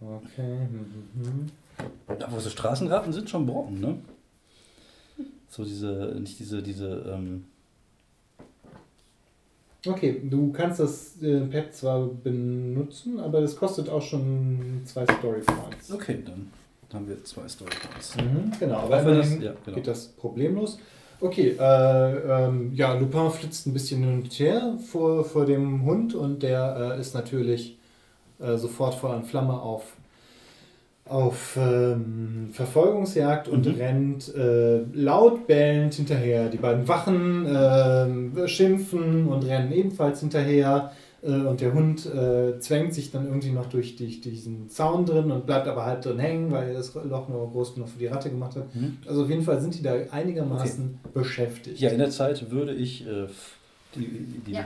[0.00, 0.22] Okay.
[0.36, 1.50] hm, hm,
[2.08, 2.22] hm.
[2.22, 3.98] Aber so Straßenratten sind schon Brocken, ne?
[5.54, 7.44] So diese, nicht diese, diese, ähm,
[9.86, 15.42] Okay, du kannst das äh, Pad zwar benutzen, aber das kostet auch schon zwei Story
[15.42, 15.92] Points.
[15.92, 16.50] okay, dann
[16.92, 18.16] haben wir zwei Storypoints.
[18.16, 19.76] Mhm, genau, aber immerhin ja, genau.
[19.76, 20.78] geht das problemlos.
[21.20, 26.16] Okay, äh, ähm, ja, Lupin flitzt ein bisschen hin und her vor, vor dem Hund
[26.16, 27.78] und der äh, ist natürlich
[28.40, 29.96] äh, sofort voll an Flamme auf,
[31.06, 33.74] auf ähm, Verfolgungsjagd und Mhm.
[33.74, 36.48] rennt äh, laut bellend hinterher.
[36.48, 40.92] Die beiden Wachen äh, schimpfen und rennen ebenfalls hinterher.
[41.22, 45.30] Äh, und der Hund äh, zwängt sich dann irgendwie noch durch, die, diesen Zaun drin
[45.30, 48.06] und bleibt aber halt drin hängen, weil er das Loch nur groß genug für die
[48.06, 48.74] Ratte gemacht hat.
[48.74, 48.96] Mhm.
[49.06, 51.80] Also auf jeden Fall sind die da einigermaßen beschäftigt.
[51.80, 53.26] Ja, in der Zeit würde ich äh,
[53.94, 54.64] die, die Ja.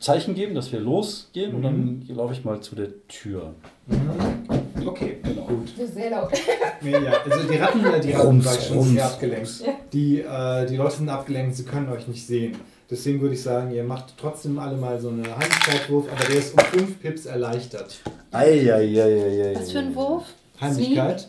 [0.00, 2.06] Zeichen geben, dass wir losgehen und Mhm.
[2.08, 3.54] dann laufe ich mal zu der Tür.
[3.86, 4.86] Mhm.
[4.86, 5.68] Okay, gut.
[5.76, 6.30] Das ist sehr laut.
[6.82, 8.88] Nee, ja, also die Ratten, die Ratten Rums, schon, rums.
[8.90, 9.50] sind abgelenkt.
[9.94, 12.54] Die, äh, die Leute sind abgelenkt, sie können euch nicht sehen.
[12.90, 16.52] Deswegen würde ich sagen, ihr macht trotzdem alle mal so einen Heimlichkeitswurf, aber der ist
[16.52, 17.96] um 5 Pips erleichtert.
[18.30, 19.54] Eieieiei.
[19.56, 20.24] Was für ein Wurf?
[20.60, 21.28] Heimlichkeit.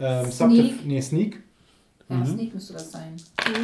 [0.00, 0.86] Ähm, Sneak.
[0.86, 1.38] Nee, Sneak.
[2.08, 2.26] Ja, Mhm.
[2.26, 3.16] Sneak müsste das sein.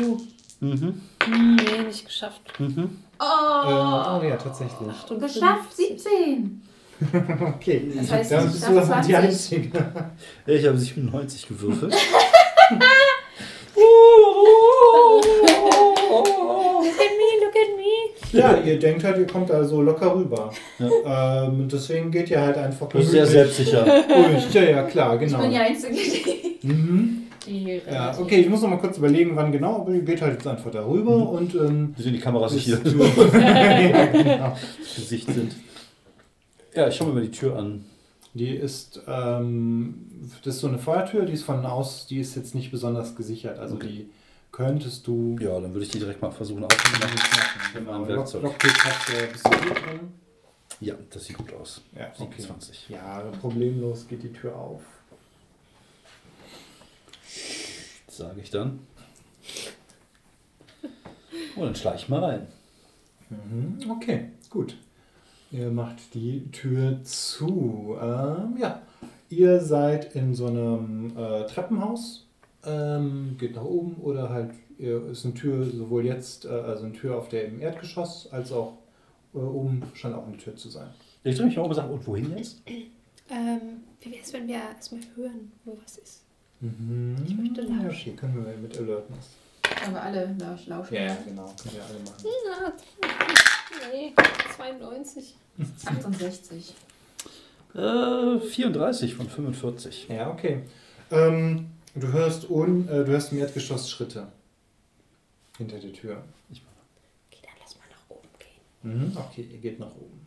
[0.03, 0.19] Uh,
[0.61, 1.01] Mhm.
[1.25, 2.41] hm, nee, nicht geschafft.
[2.59, 2.99] Mhm.
[3.25, 3.69] Oh!
[3.69, 4.89] Äh, oh ja, tatsächlich.
[5.19, 6.61] geschafft, 17.
[7.57, 9.17] Okay, Das heißt, dann ich bist du die 20.
[9.17, 9.71] Einzige.
[10.47, 11.95] Ich habe 97 gewürfelt.
[16.85, 18.39] Look at me, look at me.
[18.39, 20.53] Ja, ihr denkt halt, ihr kommt da so locker rüber.
[20.79, 21.45] Ja.
[21.47, 23.87] Ähm, deswegen geht ihr halt einfach Du bist sehr gemütlich selbstsicher.
[24.53, 25.41] Ja, ja, klar, Ich genau.
[25.43, 26.67] bin die Einzige, die.
[26.67, 27.24] Mhm.
[27.47, 30.35] Die Ja, okay, ich muss noch mal kurz überlegen, wann genau, aber ihr geht halt
[30.35, 31.27] jetzt einfach darüber Mhm.
[31.27, 34.57] und ähm, sind die Kameras sich hier ja, genau.
[34.97, 35.55] Gesicht sind.
[36.75, 37.85] Ja, ich schaue mir mal die Tür an.
[38.35, 40.07] Die ist, ähm,
[40.43, 43.59] das ist so eine Feuertür, die ist von aus, die ist jetzt nicht besonders gesichert,
[43.61, 43.87] also Okay.
[43.87, 44.11] die
[44.51, 47.17] könntest du Ja, dann würde ich die direkt mal versuchen aufzumachen.
[47.75, 48.33] Genau, Lock.
[48.43, 49.09] Lockpick hast
[49.45, 50.01] du drin.
[50.81, 51.81] Ja, das sieht gut aus.
[51.97, 52.35] Ja, okay.
[52.43, 52.89] 27.
[52.89, 54.81] Ja, problemlos geht die Tür auf.
[58.09, 58.81] Sage ich dann.
[61.57, 62.47] Und dann schlage ich mal rein.
[63.31, 64.77] Mhm, okay, gut.
[65.51, 67.97] Ihr macht die Tür zu.
[68.01, 68.83] Ähm, ja,
[69.29, 72.27] ihr seid in so einem äh, Treppenhaus.
[72.65, 76.95] Ähm, geht nach oben oder halt ihr, ist eine Tür sowohl jetzt, äh, also eine
[76.95, 78.79] Tür auf der im Erdgeschoss, als auch
[79.35, 80.89] äh, oben scheint auch eine Tür zu sein.
[81.25, 82.63] Ich drehe mich auch und sage, und wohin jetzt?
[82.67, 86.23] Ähm, wie wäre es, wenn wir erstmal hören, wo was ist?
[86.61, 87.17] Mhm.
[87.27, 87.89] Ich möchte Ja, lauschen.
[87.89, 89.31] okay, können wir mit Alertness.
[89.87, 90.95] Aber alle lausch- lauschen.
[91.27, 92.25] genau, könnt ihr alle machen.
[93.93, 94.13] Nee,
[94.57, 95.35] 92.
[95.85, 96.75] 68.
[97.75, 100.07] Äh, 34 von 45.
[100.09, 100.63] Ja, okay.
[101.11, 104.29] Ähm, du hörst un, äh, du hörst im Erdgeschoss Schritte
[105.59, 106.23] hinter der Tür.
[106.51, 106.61] Okay,
[107.43, 109.11] dann lass mal nach oben gehen.
[109.11, 109.17] Mhm.
[109.17, 110.21] Okay, ihr geht nach oben.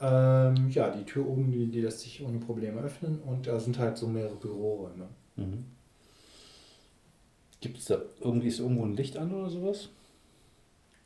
[0.00, 3.78] Ähm, ja, die Tür oben, die, die lässt sich ohne Probleme öffnen und da sind
[3.78, 5.08] halt so mehrere Büroräume.
[5.38, 5.64] Mhm.
[7.60, 9.88] Gibt es da irgendwie, ist irgendwo ein Licht an oder sowas?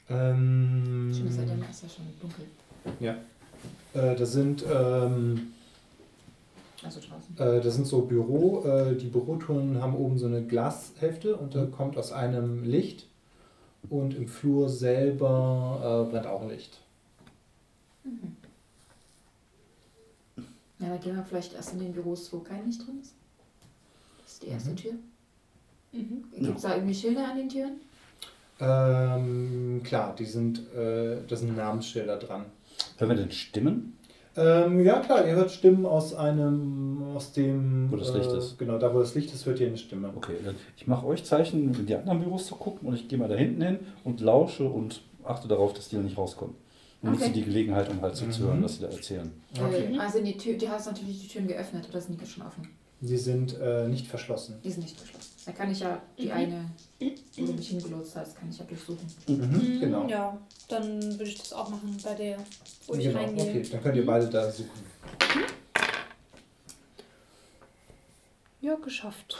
[0.08, 2.44] Ähm, Schön, ist ja dann ist ja schon dunkel.
[3.00, 3.16] ja.
[3.94, 5.52] Äh, das sind ähm,
[6.82, 7.38] Also draußen.
[7.38, 11.64] Äh, das sind so Büro, äh, die Bürotouren haben oben so eine Glashälfte und da
[11.66, 13.06] kommt aus einem Licht
[13.88, 16.78] und im Flur selber äh, brennt auch ein Licht.
[20.78, 23.14] Ja, dann gehen wir vielleicht erst in den Büros, wo kein Licht drin ist.
[24.32, 24.76] Das ist die erste Mhm.
[24.76, 24.92] Tür.
[25.92, 26.24] Mhm.
[26.44, 27.80] Gibt es da irgendwie Schilder an den Türen?
[28.60, 32.44] Ähm, klar, die sind, äh, da sind Namensschilder dran.
[32.98, 33.98] Hören wir denn Stimmen?
[34.34, 37.90] Ähm, ja klar, ihr hört Stimmen aus einem, aus dem...
[37.90, 38.58] Wo das Licht äh, ist.
[38.58, 40.10] Genau, da wo das Licht ist, hört ihr eine Stimme.
[40.16, 43.18] Okay, dann ich mache euch Zeichen, in die anderen Büros zu gucken und ich gehe
[43.18, 46.54] mal da hinten hin und lausche und achte darauf, dass die da nicht rauskommen.
[47.02, 47.32] Und nutze Okay.
[47.34, 48.30] die Gelegenheit, um halt Mhm.
[48.30, 49.30] zuzuhören, was sie da erzählen.
[49.54, 49.92] Okay.
[49.94, 52.68] Äh, also die Tür, die hast natürlich die Türen geöffnet oder sind die schon offen?
[53.04, 54.60] Die sind äh, nicht verschlossen.
[54.64, 55.28] Die sind nicht geschlossen.
[55.44, 56.30] Da kann ich ja die Mhm.
[56.32, 56.64] eine,
[57.36, 59.04] wo du mich hingelotst hast, kann ich ja durchsuchen.
[59.26, 60.06] Mhm, genau.
[60.08, 60.38] Ja,
[60.68, 62.36] dann würde ich das auch machen bei der,
[62.86, 63.42] wo ich genau, reingehe.
[63.50, 64.70] okay, dann könnt ihr beide da suchen.
[68.60, 69.36] Ja, geschafft.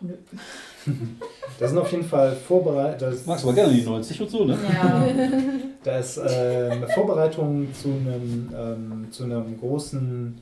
[0.00, 0.14] Nö.
[1.58, 3.26] Da sind auf jeden Fall vorbereitet.
[3.26, 4.56] Magst du aber gerne die 90 und so, ne?
[4.72, 5.08] Ja.
[5.82, 10.38] Da ist äh, eine Vorbereitung zu einem, ähm, zu einem großen,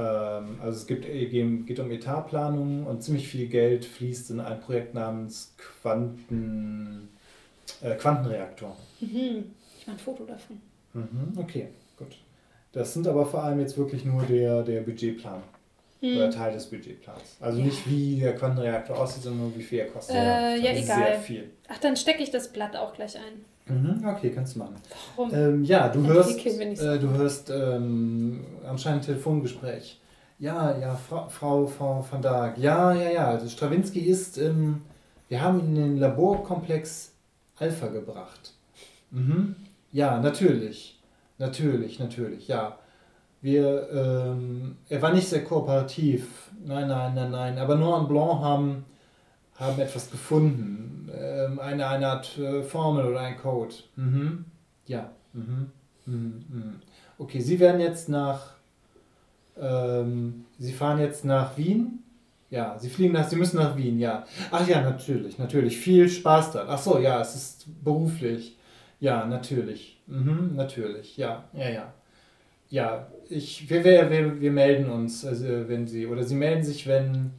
[0.00, 4.94] also es gibt, äh, geht um Etatplanung und ziemlich viel Geld fließt in ein Projekt
[4.94, 7.08] namens Quanten,
[7.82, 8.76] äh, Quantenreaktor.
[9.00, 9.52] Mhm.
[9.78, 10.60] Ich mache ein Foto davon.
[10.92, 11.68] Mhm, okay,
[11.98, 12.16] gut.
[12.72, 15.42] Das sind aber vor allem jetzt wirklich nur der, der Budgetplan
[16.02, 16.30] oder Mhm.
[16.30, 17.36] Teil des Budgetplans.
[17.40, 20.16] Also nicht wie der Quantenreaktor aussieht, sondern nur wie viel er kostet.
[20.16, 20.84] Äh, ja, egal.
[20.84, 21.50] Sehr viel.
[21.68, 23.44] Ach, dann stecke ich das Blatt auch gleich ein.
[23.68, 24.76] Mhm, okay, kannst du machen.
[25.16, 25.34] Warum?
[25.34, 30.00] Ähm, ja, du hörst, äh, du hörst ähm, anscheinend ein Telefongespräch.
[30.38, 32.58] Ja, ja, Frau, Frau, Frau van Dijk.
[32.58, 33.26] Ja, ja, ja.
[33.28, 34.82] Also Strawinski ist, ähm,
[35.28, 37.12] wir haben ihn in den Laborkomplex
[37.56, 38.52] Alpha gebracht.
[39.10, 39.56] Mhm.
[39.92, 41.00] Ja, natürlich.
[41.38, 42.78] Natürlich, natürlich, ja.
[43.40, 46.50] Wir, ähm, er war nicht sehr kooperativ.
[46.64, 47.58] Nein, nein, nein, nein.
[47.58, 48.84] Aber Noir und Blanc haben,
[49.56, 50.95] haben etwas gefunden.
[51.18, 53.74] Ähm, eine, eine Art äh, Formel oder ein Code.
[53.96, 54.44] Mhm.
[54.86, 55.10] Ja.
[55.32, 55.70] Mhm.
[56.06, 56.44] Mhm.
[56.48, 56.74] Mhm.
[57.18, 58.54] Okay, Sie werden jetzt nach.
[59.58, 62.02] Ähm, Sie fahren jetzt nach Wien?
[62.50, 63.28] Ja, Sie fliegen nach.
[63.28, 64.24] Sie müssen nach Wien, ja.
[64.50, 65.76] Ach ja, natürlich, natürlich.
[65.78, 66.66] Viel Spaß da.
[66.68, 68.56] Ach so, ja, es ist beruflich.
[69.00, 70.00] Ja, natürlich.
[70.06, 71.16] Mhm, natürlich.
[71.16, 71.92] Ja, ja, ja.
[72.68, 76.86] Ja, ich, wir, wir, wir, wir melden uns, also wenn Sie, oder Sie melden sich,
[76.86, 77.30] wenn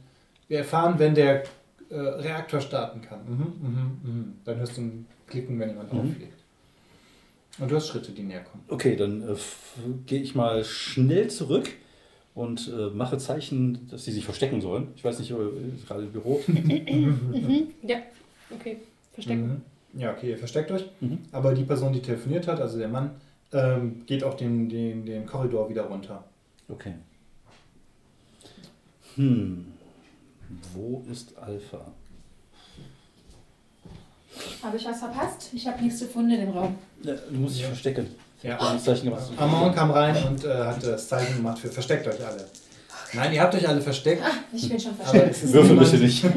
[0.48, 1.42] wir erfahren, wenn der
[1.90, 3.20] äh, Reaktor starten kann.
[3.26, 4.34] Mhm, mhm, mhm.
[4.44, 6.00] Dann hörst du ein Klicken, wenn jemand Mhm.
[6.00, 6.38] auflegt.
[7.58, 8.62] Und du hast Schritte, die näher kommen.
[8.68, 9.34] Okay, dann äh,
[10.06, 11.68] gehe ich mal schnell zurück
[12.34, 14.88] und äh, mache Zeichen, dass sie sich verstecken sollen.
[14.94, 15.34] Ich weiß nicht, äh,
[15.86, 16.40] gerade im Büro.
[16.46, 17.68] Mhm.
[17.82, 17.96] Ja,
[18.50, 18.78] okay.
[19.12, 19.62] Verstecken.
[19.94, 20.00] Mhm.
[20.00, 20.84] Ja, okay, ihr versteckt euch.
[21.00, 21.18] Mhm.
[21.32, 23.10] Aber die Person, die telefoniert hat, also der Mann,
[23.52, 26.22] ähm, geht auch den, den, den Korridor wieder runter.
[26.68, 26.92] Okay.
[29.16, 29.64] Hm.
[30.72, 31.92] Wo ist Alpha?
[34.62, 35.50] Habe ich was verpasst?
[35.52, 36.76] Ich habe nichts gefunden in dem Raum.
[37.02, 38.06] Ja, du musst dich verstecken.
[38.42, 38.58] Ja.
[39.36, 42.48] Amon kam rein und äh, hat das Zeichen gemacht für versteckt euch alle.
[43.14, 44.22] Nein, ihr habt euch alle versteckt.
[44.52, 45.52] Ich bin schon versteckt.
[45.52, 46.22] Würfel bitte nicht.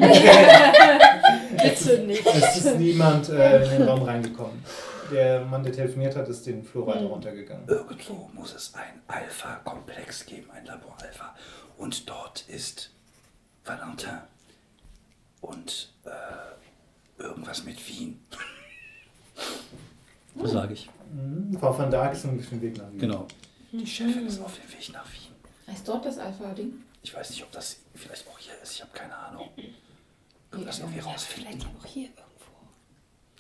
[1.62, 2.26] Bitte nicht.
[2.26, 4.64] es ist niemand äh, in den Raum reingekommen.
[5.12, 7.68] Der Mann, der telefoniert hat, ist den Flur weiter runtergegangen.
[7.68, 11.36] Irgendwo muss es ein Alpha-Komplex geben, ein Labor Alpha.
[11.78, 12.92] Und dort ist
[13.66, 14.18] Valentin.
[15.42, 18.24] Und äh, irgendwas mit Wien.
[20.36, 20.90] Das sage ich.
[21.12, 21.58] Mhm.
[21.60, 23.00] Frau van Dijk ist auf dem Weg nach Wien.
[23.00, 23.28] Genau.
[23.72, 25.32] Die Chefin ist auf dem Weg nach Wien.
[25.74, 26.74] Ist dort das Alpha-Ding?
[27.04, 28.74] Ich weiß nicht, ob das vielleicht auch hier ist.
[28.74, 29.50] Ich habe keine Ahnung.
[30.52, 31.54] Können wir das irgendwie Ja, rausfinden?
[31.54, 32.52] vielleicht auch hier irgendwo.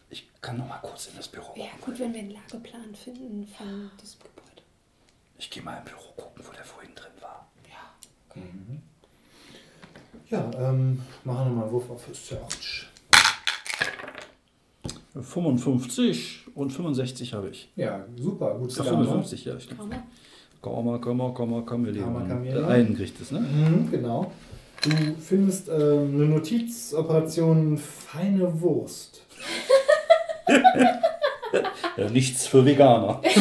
[0.09, 1.55] Ich kann noch mal kurz in das Büro.
[1.55, 4.61] Wäre gut, wenn wir einen Lageplan finden von diesem Gebäude.
[5.37, 7.47] Ich gehe mal im Büro gucken, wo der vorhin drin war.
[7.69, 8.41] Ja,
[10.37, 12.87] ähm, machen wir mal einen Wurf auf Search.
[15.19, 17.69] 55 und 65 habe ich.
[17.75, 19.79] Ja, super, gut Ja, 55, ja, stimmt.
[19.79, 20.03] Komm mal.
[20.61, 22.29] Komm mal, komm mal, komm mal, komm, wir Komm mal, leben.
[22.31, 23.39] komm, wir Der einen kriegt es, ne?
[23.39, 24.31] Mhm, genau.
[24.83, 24.89] Du
[25.19, 29.25] findest ähm, eine Notiz, Operation Feine Wurst.
[31.97, 33.21] Ja, nichts für Veganer.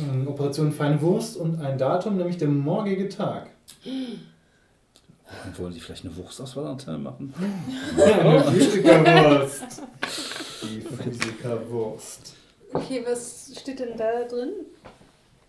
[0.00, 3.50] Ähm, Operation Feine Wurst und ein Datum, nämlich der morgige Tag.
[5.56, 7.34] Wollen Sie vielleicht eine Wurstauswahl machen?
[7.96, 9.82] Eine Physikerwurst.
[10.62, 12.34] Die Physikerwurst.
[12.72, 14.50] Okay, was steht denn da drin?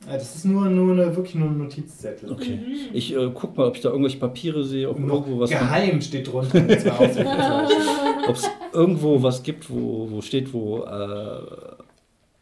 [0.05, 2.31] Ja, das ist nur, nur eine, wirklich nur ein Notizzettel.
[2.31, 2.59] Okay.
[2.93, 6.01] Ich äh, guck mal, ob ich da irgendwelche Papiere sehe, ob Noch irgendwo was geheim
[6.01, 6.59] steht drunter.
[8.27, 11.41] ob es irgendwo was gibt, wo, wo steht, wo äh,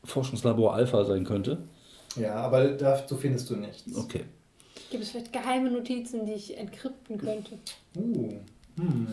[0.04, 1.58] Forschungslabor Alpha sein könnte.
[2.16, 3.96] ja, aber dazu findest du nichts.
[3.96, 4.26] Okay.
[4.90, 7.58] Gibt es vielleicht geheime Notizen, die ich entkrypten könnte?
[7.96, 8.34] Uh.
[8.78, 9.08] Hm.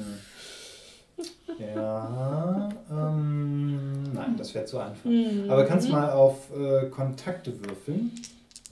[1.59, 5.05] Ja, ähm, nein, das wäre zu einfach.
[5.05, 5.47] Mhm.
[5.49, 8.11] Aber kannst mal auf äh, Kontakte würfeln.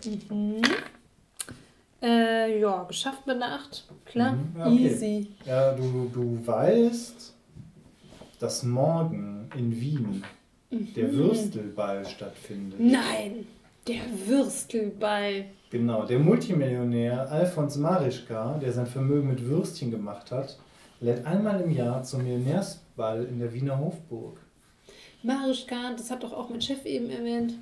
[0.05, 0.61] Mhm.
[2.03, 3.85] Äh, ja, geschafft mit einer 8.
[4.05, 4.87] Klar, Mhm, ja, okay.
[4.87, 5.27] easy.
[5.47, 7.33] Ja, du, du weißt,
[8.41, 10.25] dass morgen in Wien
[10.71, 12.81] der Würstelball stattfindet.
[12.81, 13.47] Nein,
[13.87, 15.47] der Würstelball.
[15.71, 20.59] Genau, der Multimillionär Alfons Marischka, der sein Vermögen mit Würstchen gemacht hat,
[21.01, 24.39] lädt einmal im Jahr zum Millionärsball in der Wiener Hofburg.
[25.23, 27.55] Marischka, das hat doch auch mein Chef eben erwähnt.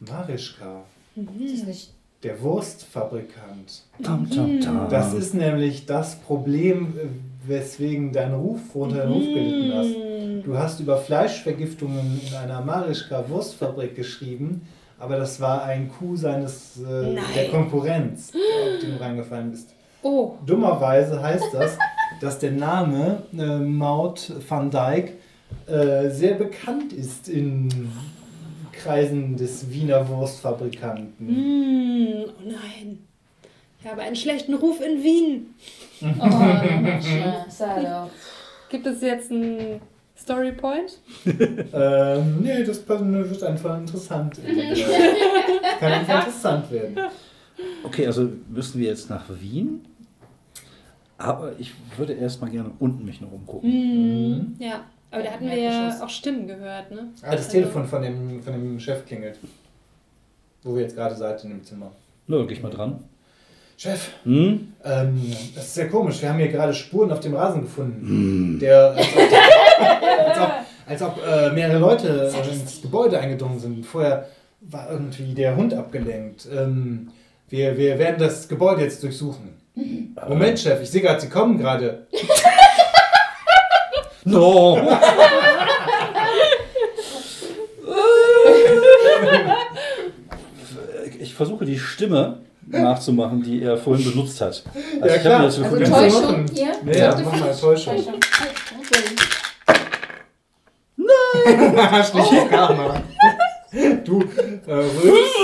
[0.00, 0.84] Marischka,
[1.16, 3.82] Ist das nicht der Wurstfabrikant.
[4.02, 4.88] Tam, tam, tam.
[4.88, 9.88] Das ist nämlich das Problem, äh, weswegen dein Ruf unter den Ruf gelitten hast.
[9.88, 10.42] Mm.
[10.44, 14.66] Du hast über Fleischvergiftungen in einer Marischka Wurstfabrik geschrieben,
[14.98, 19.74] aber das war ein Coup seines äh, der Konkurrenz, auf den du reingefallen bist.
[20.02, 21.78] Oh, Dummerweise heißt das,
[22.20, 25.14] dass der Name äh, Maud van Dijk
[25.66, 27.90] äh, sehr bekannt ist in
[28.72, 31.26] Kreisen des Wiener Wurstfabrikanten.
[31.26, 32.98] mm, oh nein.
[33.84, 35.54] Ich habe einen schlechten Ruf in Wien.
[36.00, 36.26] Oh,
[36.80, 37.04] Mensch,
[37.50, 38.08] sei doch.
[38.70, 39.78] Gibt es jetzt einen
[40.16, 40.98] Storypoint?
[41.74, 44.38] Ähm, nee, das wird einfach interessant.
[44.38, 44.78] Das
[45.80, 46.96] kann einfach interessant werden.
[47.82, 49.84] Okay, also müssen wir jetzt nach Wien.
[51.18, 53.68] Aber ich würde erst mal gerne unten mich noch umgucken.
[53.68, 54.56] Mhm.
[54.60, 57.08] Ja, aber da Ja, hatten wir ja auch Stimmen gehört, ne?
[57.20, 59.38] Ah, das Telefon von dem, von dem Chef klingelt.
[60.62, 61.92] Wo wir jetzt gerade seid in dem Zimmer.
[62.26, 63.04] Na, dann geh ich mal dran.
[63.84, 64.72] Chef, Hm?
[64.82, 66.22] ähm, das ist sehr komisch.
[66.22, 68.00] Wir haben hier gerade Spuren auf dem Rasen gefunden.
[68.08, 68.58] Hm.
[68.58, 69.18] Der, als ob,
[70.26, 70.50] als ob,
[70.86, 73.84] als ob äh, mehrere Leute äh, ins Gebäude eingedrungen sind.
[73.84, 74.26] Vorher
[74.62, 76.48] war irgendwie der Hund abgelenkt.
[76.50, 77.10] Ähm,
[77.50, 79.50] wir, wir werden das Gebäude jetzt durchsuchen.
[80.30, 82.06] Moment, Chef, ich sehe gerade, Sie kommen gerade.
[84.26, 84.78] No!
[91.20, 94.62] ich versuche die Stimme nachzumachen, die er vorhin benutzt hat.
[95.00, 95.44] Also Ja, ich klar.
[95.44, 96.72] jetzt Also Täuschung hier?
[96.86, 97.94] Ja, ja, mach mal Täuschung.
[97.96, 98.14] Täuschung.
[102.28, 103.02] Schlicht Karma.
[104.04, 105.36] Du äh, rülpst,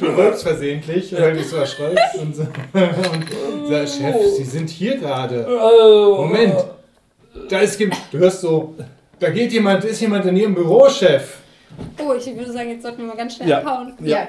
[0.00, 4.68] du rülpst versehentlich, weil du dich so erschreckst und, so- und sagst, Chef, Sie sind
[4.68, 5.46] hier gerade.
[6.18, 6.54] Moment,
[7.48, 8.74] da ist, du hörst so,
[9.18, 11.38] da geht jemand, ist jemand in Ihrem Büro, Chef.
[11.98, 13.58] Oh, ich würde sagen, jetzt sollten wir mal ganz schnell Ja.
[13.60, 13.94] abhauen.
[14.00, 14.28] Ja,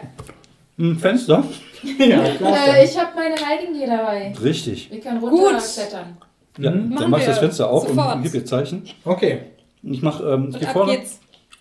[0.80, 1.44] Ein Fenster?
[2.00, 2.76] Ja, klar.
[2.76, 4.34] äh, ich habe meine Heiligen hier dabei.
[4.44, 4.90] Richtig.
[4.92, 5.32] Wir können Gut.
[5.32, 6.18] runterklettern.
[6.58, 6.74] Ja, Mhm.
[6.76, 7.38] dann Machen mach ich das.
[7.38, 8.16] Fenster auf Sofort.
[8.16, 8.84] und gib ihr Zeichen.
[9.06, 9.42] Okay.
[9.84, 11.20] Ich mach, ähm, ich ab vorne, geht's.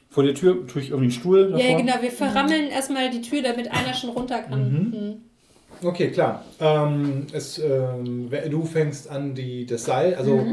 [0.09, 1.64] vor der Tür tue ich irgendwie einen Stuhl davor.
[1.64, 1.93] Ja, genau.
[2.01, 4.72] Wir verrammeln erstmal die Tür, damit einer schon runter kann.
[4.72, 5.86] Mhm.
[5.86, 6.43] Okay, klar.
[6.60, 10.47] Ähm, es, ähm, du fängst an, die, das Seil, also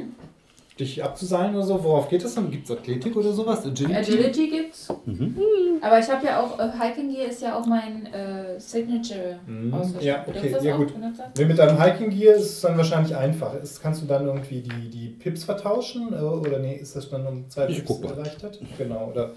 [0.79, 1.83] dich abzuseilen oder so.
[1.83, 2.49] Worauf geht das dann?
[2.49, 3.65] Gibt es Athletik oder sowas?
[3.65, 3.95] Agility?
[3.95, 4.91] Agility gibt's.
[5.05, 5.37] Mhm.
[5.81, 9.73] Aber ich habe ja auch, äh, Hiking Gear ist ja auch mein äh, Signature Mhm.
[10.01, 10.77] Ja, okay, ja auch?
[10.79, 10.93] gut.
[11.37, 13.53] Nee, mit deinem Hiking Gear ist es dann wahrscheinlich einfach.
[13.61, 16.13] Ist, kannst du dann irgendwie die, die Pips vertauschen?
[16.13, 18.59] äh, Oder nee, ist das dann um zwei Ich Pips erleichtert?
[18.77, 19.09] Genau.
[19.11, 19.31] Oder,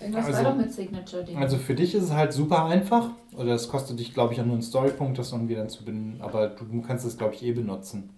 [0.00, 1.36] Irgendwas Also- war doch mit Signature-Ding.
[1.38, 3.10] also für dich ist es halt super einfach.
[3.36, 6.20] Oder es kostet dich, glaube ich, auch nur einen Storypunkt, das irgendwie dann zu benennen.
[6.20, 8.10] Aber du kannst es, glaube ich, eh benutzen.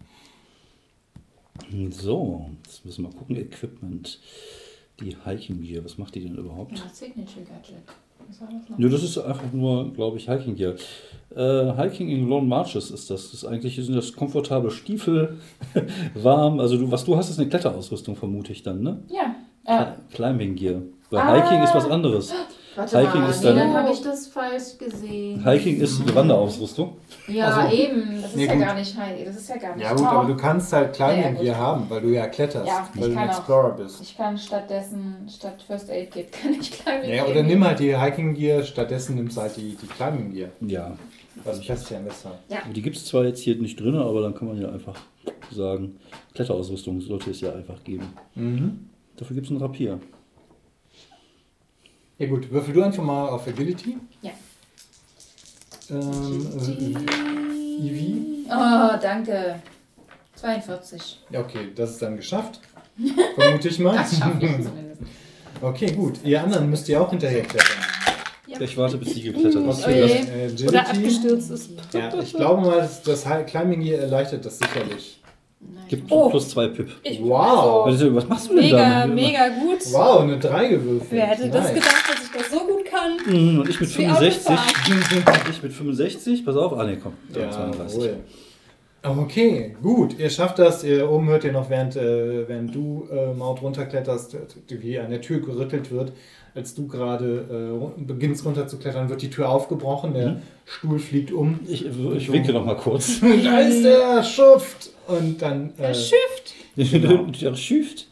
[1.90, 3.36] So, jetzt müssen wir mal gucken.
[3.36, 4.20] Equipment.
[5.00, 6.78] Die Hiking Gear, was macht die denn überhaupt?
[6.78, 7.82] ja, Signature Gadget.
[8.28, 8.78] Was war das noch?
[8.78, 10.74] Nö, das ist einfach nur, glaube ich, Hiking Gear.
[11.34, 13.24] Äh, Hiking in Long Marches ist das.
[13.30, 15.38] Das ist eigentlich sind das komfortable Stiefel,
[16.14, 16.60] warm.
[16.60, 19.02] Also du, was du hast, ist eine Kletterausrüstung, vermute ich dann, ne?
[19.10, 19.36] Ja.
[19.64, 20.82] Äh, Climbing Gear.
[21.10, 21.34] Weil Ah.
[21.44, 22.32] Hiking ist was anderes.
[22.76, 25.44] warte Hiking mal, ist nee, dann- dann habe ich das falsch gesehen.
[25.44, 26.96] Hiking ist eine Wanderausrüstung.
[27.28, 28.20] Ja, Also- eben.
[28.22, 28.62] Das ist Nee, ja gut.
[28.64, 29.24] gar nicht High.
[29.24, 30.08] Das ist ja gar nicht Ja gut, top.
[30.12, 31.42] aber du kannst halt Climbing Ja.
[31.42, 33.38] Gear haben, weil du ja kletterst, Ja, ich weil du kann ein auch.
[33.38, 34.00] Explorer bist.
[34.02, 37.78] Ich kann stattdessen, statt First Aid Kit, kann ich Climbing Ja, Gear oder nimm halt
[37.80, 40.48] die Hiking Gear, stattdessen nimmst du halt die, die Climbing Gear.
[40.60, 40.92] Ja.
[41.44, 42.32] Also ich hasse ja besser.
[42.74, 44.94] Die gibt es zwar jetzt hier nicht drin, aber dann kann man ja einfach
[45.52, 45.96] sagen,
[46.34, 48.06] Kletterausrüstung sollte es ja einfach geben.
[48.34, 48.88] Mhm.
[49.16, 50.00] Dafür gibt es ein Rapier.
[52.18, 53.98] Ja gut, würfel du einfach mal auf Agility.
[54.22, 54.30] Ja.
[55.90, 58.46] Ähm, äh, Eevee.
[58.48, 59.60] Oh, danke.
[60.36, 61.20] 42.
[61.30, 62.60] Ja, okay, das ist dann geschafft.
[63.34, 63.96] Vermute ich mal.
[63.96, 64.70] Das schaffe ich zumindest.
[65.60, 66.20] Okay, gut.
[66.24, 67.76] Ihr anderen müsst ihr auch hinterher klettern.
[68.58, 69.84] Ich warte, bis sie geklettert ist.
[69.84, 70.68] Okay, Agility.
[70.68, 71.70] Oder abgestürzt ist.
[71.92, 75.20] Ja, ich glaube mal, das, Climbing Gear erleichtert das sicherlich.
[75.88, 76.28] Gibt Oh.
[76.30, 76.88] plus zwei Pip.
[77.02, 77.86] Ich, Wow.
[77.86, 79.06] Also, Was machst du denn mega, da?
[79.06, 79.78] mega gut.
[79.92, 81.12] Wow, eine 3 gewürfelt.
[81.12, 81.74] Wer hätte das Nice.
[81.74, 83.16] gedacht, dass ich das so gut kann?
[83.26, 84.50] Mhm, Und ich mit Wie 65.
[84.50, 85.40] Autofahren.
[85.50, 86.44] Ich mit 65.
[86.44, 86.72] Pass auf.
[86.78, 87.12] Ah, ne, komm.
[87.34, 87.98] Ja, 32.
[88.00, 88.16] wohl.
[89.02, 90.18] Okay, gut.
[90.18, 90.82] Ihr schafft das.
[90.82, 94.38] Ihr, oben hört ihr noch, während, äh, während du äh, Maut runterkletterst, äh,
[94.82, 96.12] wie an der Tür gerüttelt wird.
[96.56, 100.14] Als du gerade äh, beginnst runterzuklettern, wird die Tür aufgebrochen.
[100.14, 100.36] Der Mhm.
[100.64, 101.60] Stuhl fliegt um.
[101.68, 103.20] Ich, ich winke noch mal kurz.
[103.44, 104.90] da ist der Schuft!
[105.06, 105.70] Und dann.
[105.76, 106.54] Äh, Der Shift.
[107.42, 108.06] Der schüft.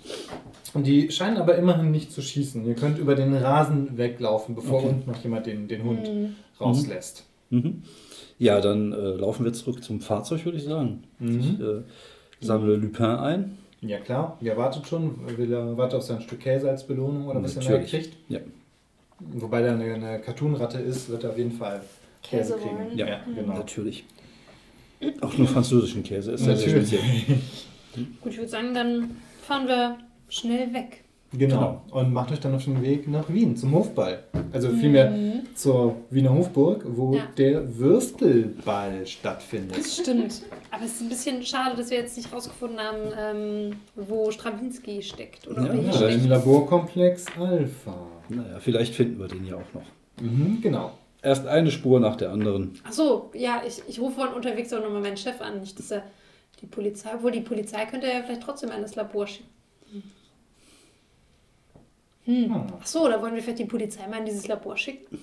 [0.75, 2.67] und die scheinen aber immerhin nicht zu schießen.
[2.67, 4.89] Ihr könnt über den Rasen weglaufen, bevor Okay.
[4.91, 6.35] unten noch jemand den, den Hund Mhm.
[6.61, 7.25] rauslässt.
[7.51, 7.83] Mhm.
[8.39, 11.03] Ja, dann äh, laufen wir zurück zum Fahrzeug, würde ich sagen.
[11.19, 11.39] Mhm.
[11.41, 11.83] Ich äh,
[12.47, 13.59] sammle Lupin ein.
[13.87, 15.15] Ja klar, ihr wartet schon.
[15.37, 17.91] Will er wartet auf sein Stück Käse als Belohnung oder was er mehr Natürlich.
[17.91, 18.17] kriegt?
[18.29, 18.41] Ja.
[19.21, 21.81] Wobei da eine, eine Cartoon-Ratte ist, wird er auf jeden Fall
[22.23, 22.79] Käse, Käse kriegen.
[22.79, 22.99] wollen.
[22.99, 23.55] Ja, genau.
[23.55, 24.05] Natürlich.
[25.21, 26.89] Auch nur französischen Käse ist sehr, sehr Natürlich.
[26.99, 27.39] speziell.
[28.23, 29.99] Gut, ich würde sagen, dann fahren wir
[30.29, 31.04] schnell weg.
[31.37, 31.83] Genau.
[31.91, 34.23] Und macht euch dann auf den Weg nach Wien zum Hofball.
[34.53, 35.13] Also vielmehr
[35.55, 37.15] zur Wiener Hofburg, wo Mhm.
[37.15, 37.27] Ja.
[37.37, 39.77] der Würstelball stattfindet.
[39.79, 40.43] Das stimmt.
[40.71, 45.03] Aber es ist ein bisschen schade, dass wir jetzt nicht rausgefunden haben, ähm, wo Strawinski
[45.03, 45.47] steckt.
[45.49, 46.15] Oder Ja, ob er hier Ja, steckt.
[46.25, 47.95] Im Laborkomplex Alpha.
[48.29, 50.23] Naja, vielleicht finden wir den ja auch noch.
[50.23, 50.93] Mhm, genau.
[51.23, 52.75] Erst eine Spur nach der anderen.
[52.87, 55.61] Ach so, ja, ich, ich rufe von unterwegs auch nochmal meinen Chef an.
[55.61, 56.03] Nicht, dass er
[56.61, 59.49] die Polizei, obwohl die Polizei könnte er ja vielleicht trotzdem an das Labor schicken.
[62.25, 62.55] Hm.
[62.55, 62.63] Hm.
[62.81, 65.19] Ach so, da wollen wir vielleicht die Polizei mal in dieses Labor schicken.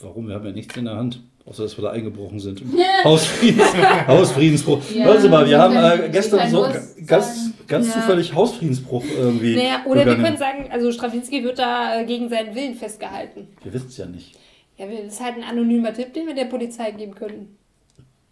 [0.00, 0.28] Warum?
[0.28, 1.20] Wir haben ja nichts in der Hand.
[1.44, 2.62] Außer, dass wir da eingebrochen sind.
[3.04, 3.66] Hausfriedens,
[4.06, 4.80] Hausfriedensbruch.
[4.94, 6.66] Ja, Hören Sie mal, wir haben äh, gestern so
[7.06, 7.94] ganz, ganz Ja.
[7.94, 9.56] zufällig Hausfriedensbruch irgendwie.
[9.56, 10.24] Naja, oder wir begangen.
[10.24, 13.48] können sagen, also Strawinski wird da äh, gegen seinen Willen festgehalten.
[13.62, 14.36] Wir wissen es ja nicht.
[14.76, 17.56] Ja, wir- das ist halt ein anonymer Tipp, den wir der Polizei geben könnten.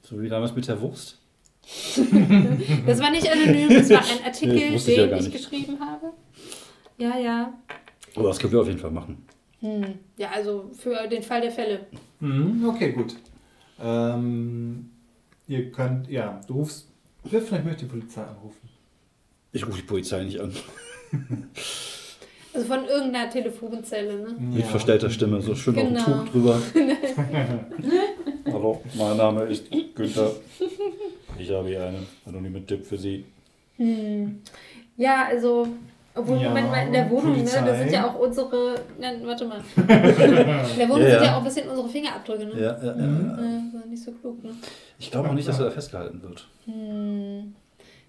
[0.03, 1.19] So wie damals mit der Wurst.
[2.87, 5.33] Das war nicht anonym, das war ein Artikel, Nee, ja den gar ich nicht.
[5.33, 6.13] geschrieben habe.
[6.99, 7.53] Ja, ja.
[8.15, 9.25] Aber das können wir auf jeden Fall machen.
[9.61, 9.85] Hm.
[10.17, 11.87] Ja, also für den Fall der Fälle.
[12.21, 13.17] Mhm, okay, gut.
[13.83, 14.91] Ähm,
[15.47, 16.89] ihr könnt, ja, du rufst.
[17.25, 18.69] Wer vielleicht möchte die Polizei anrufen?
[19.53, 20.53] Ich rufe die Polizei nicht an.
[22.55, 24.37] Also von irgendeiner Telefonzelle, ne?
[24.39, 26.01] Mit verstellter Stimme, so schön Genau.
[26.01, 26.61] auf dem Tuch drüber.
[28.47, 30.31] Hallo, mein Name ist Günther.
[31.39, 33.25] Ich habe hier einen anonymen Tipp für Sie.
[33.77, 34.41] Hm.
[34.97, 35.69] Ja, also,
[36.17, 37.79] obwohl, Ja, Moment mal, in der Wohnung, ne, da Polizei.
[37.79, 39.61] sind ja auch unsere, nein, warte mal.
[39.77, 41.25] In der Wohnung Ja, sind ja.
[41.25, 42.53] ja auch ein bisschen unsere Fingerabdrücke, ne?
[42.55, 42.93] Ja, ja, ja.
[42.95, 43.71] Mhm.
[43.73, 44.51] So nicht so klug, ne?
[44.99, 46.47] Ich glaube auch nicht, dass er da festgehalten wird.
[46.65, 47.55] Hm.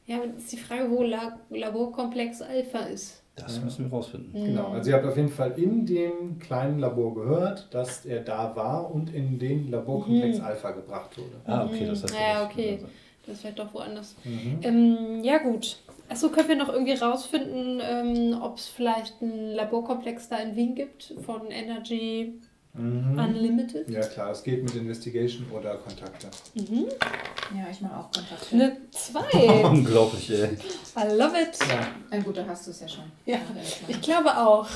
[0.05, 3.23] Ja, aber das ist die Frage, wo La Laborkomplex Alpha ist.
[3.35, 4.31] Das müssen wir rausfinden.
[4.33, 8.55] Genau, also ihr habt auf jeden Fall in dem kleinen Labor gehört, dass er da
[8.55, 11.35] war und in den Laborkomplex Alpha gebracht wurde.
[11.45, 12.13] Ah, okay, das heißt.
[12.15, 12.79] Ja, das- okay.
[13.25, 14.15] Das ist vielleicht doch woanders.
[14.23, 14.59] Mhm.
[14.63, 15.77] Ähm, ja, gut.
[16.09, 20.75] Achso, können wir noch irgendwie rausfinden, ähm, ob es vielleicht einen Laborkomplex da in Wien
[20.75, 22.39] gibt von Energy
[22.77, 23.17] Mhm.
[23.17, 23.89] Unlimited?
[23.89, 26.27] Ja klar, es geht mit Investigation oder Kontakte.
[26.53, 28.53] Ja, ich mache auch Kontakte.
[28.53, 29.63] Eine 2.
[29.69, 30.49] Unglaublich, ey.
[30.95, 31.57] I love it.
[31.67, 31.87] Ja.
[32.11, 33.05] Na gut, da hast du es ja schon.
[33.25, 33.39] Ja,
[33.87, 34.67] ich glaube auch.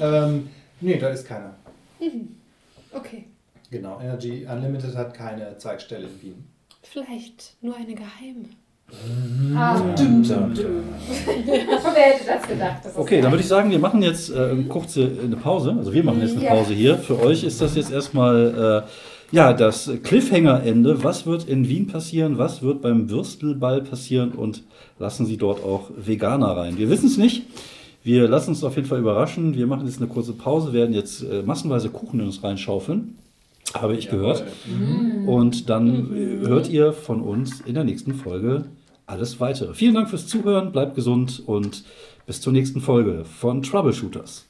[0.00, 0.48] Ähm,
[0.80, 1.54] nee, da ist keiner.
[2.92, 3.26] Okay.
[3.70, 6.48] Genau, Energy Unlimited hat keine Zeigstelle in Wien.
[6.82, 8.48] Vielleicht nur eine geheime.
[9.56, 10.54] Ah, dum, dum, dum.
[11.26, 12.76] Wer hätte das gedacht?
[12.84, 15.74] Das Okay, dann würde ich sagen, wir machen jetzt äh, eine kurze eine Pause.
[15.76, 16.54] Also wir machen jetzt eine Ja.
[16.54, 16.96] Pause hier.
[16.96, 21.02] Für euch ist das jetzt erstmal äh, ja, das Cliffhanger-Ende.
[21.02, 22.38] Was wird in Wien passieren?
[22.38, 24.32] Was wird beim Würstelball passieren?
[24.32, 24.62] Und
[24.98, 26.78] lassen Sie dort auch Veganer rein?
[26.78, 27.42] Wir wissen es nicht.
[28.02, 29.54] Wir lassen uns auf jeden Fall überraschen.
[29.56, 33.16] Wir machen jetzt eine kurze Pause, werden jetzt äh, massenweise Kuchen in uns reinschaufeln.
[33.72, 34.44] Habe ich gehört.
[35.26, 38.66] Und dann äh, hört ihr von uns in der nächsten Folge
[39.06, 39.74] alles weitere.
[39.74, 41.84] Vielen Dank fürs Zuhören, bleibt gesund und
[42.26, 44.46] bis zur nächsten Folge von Troubleshooters.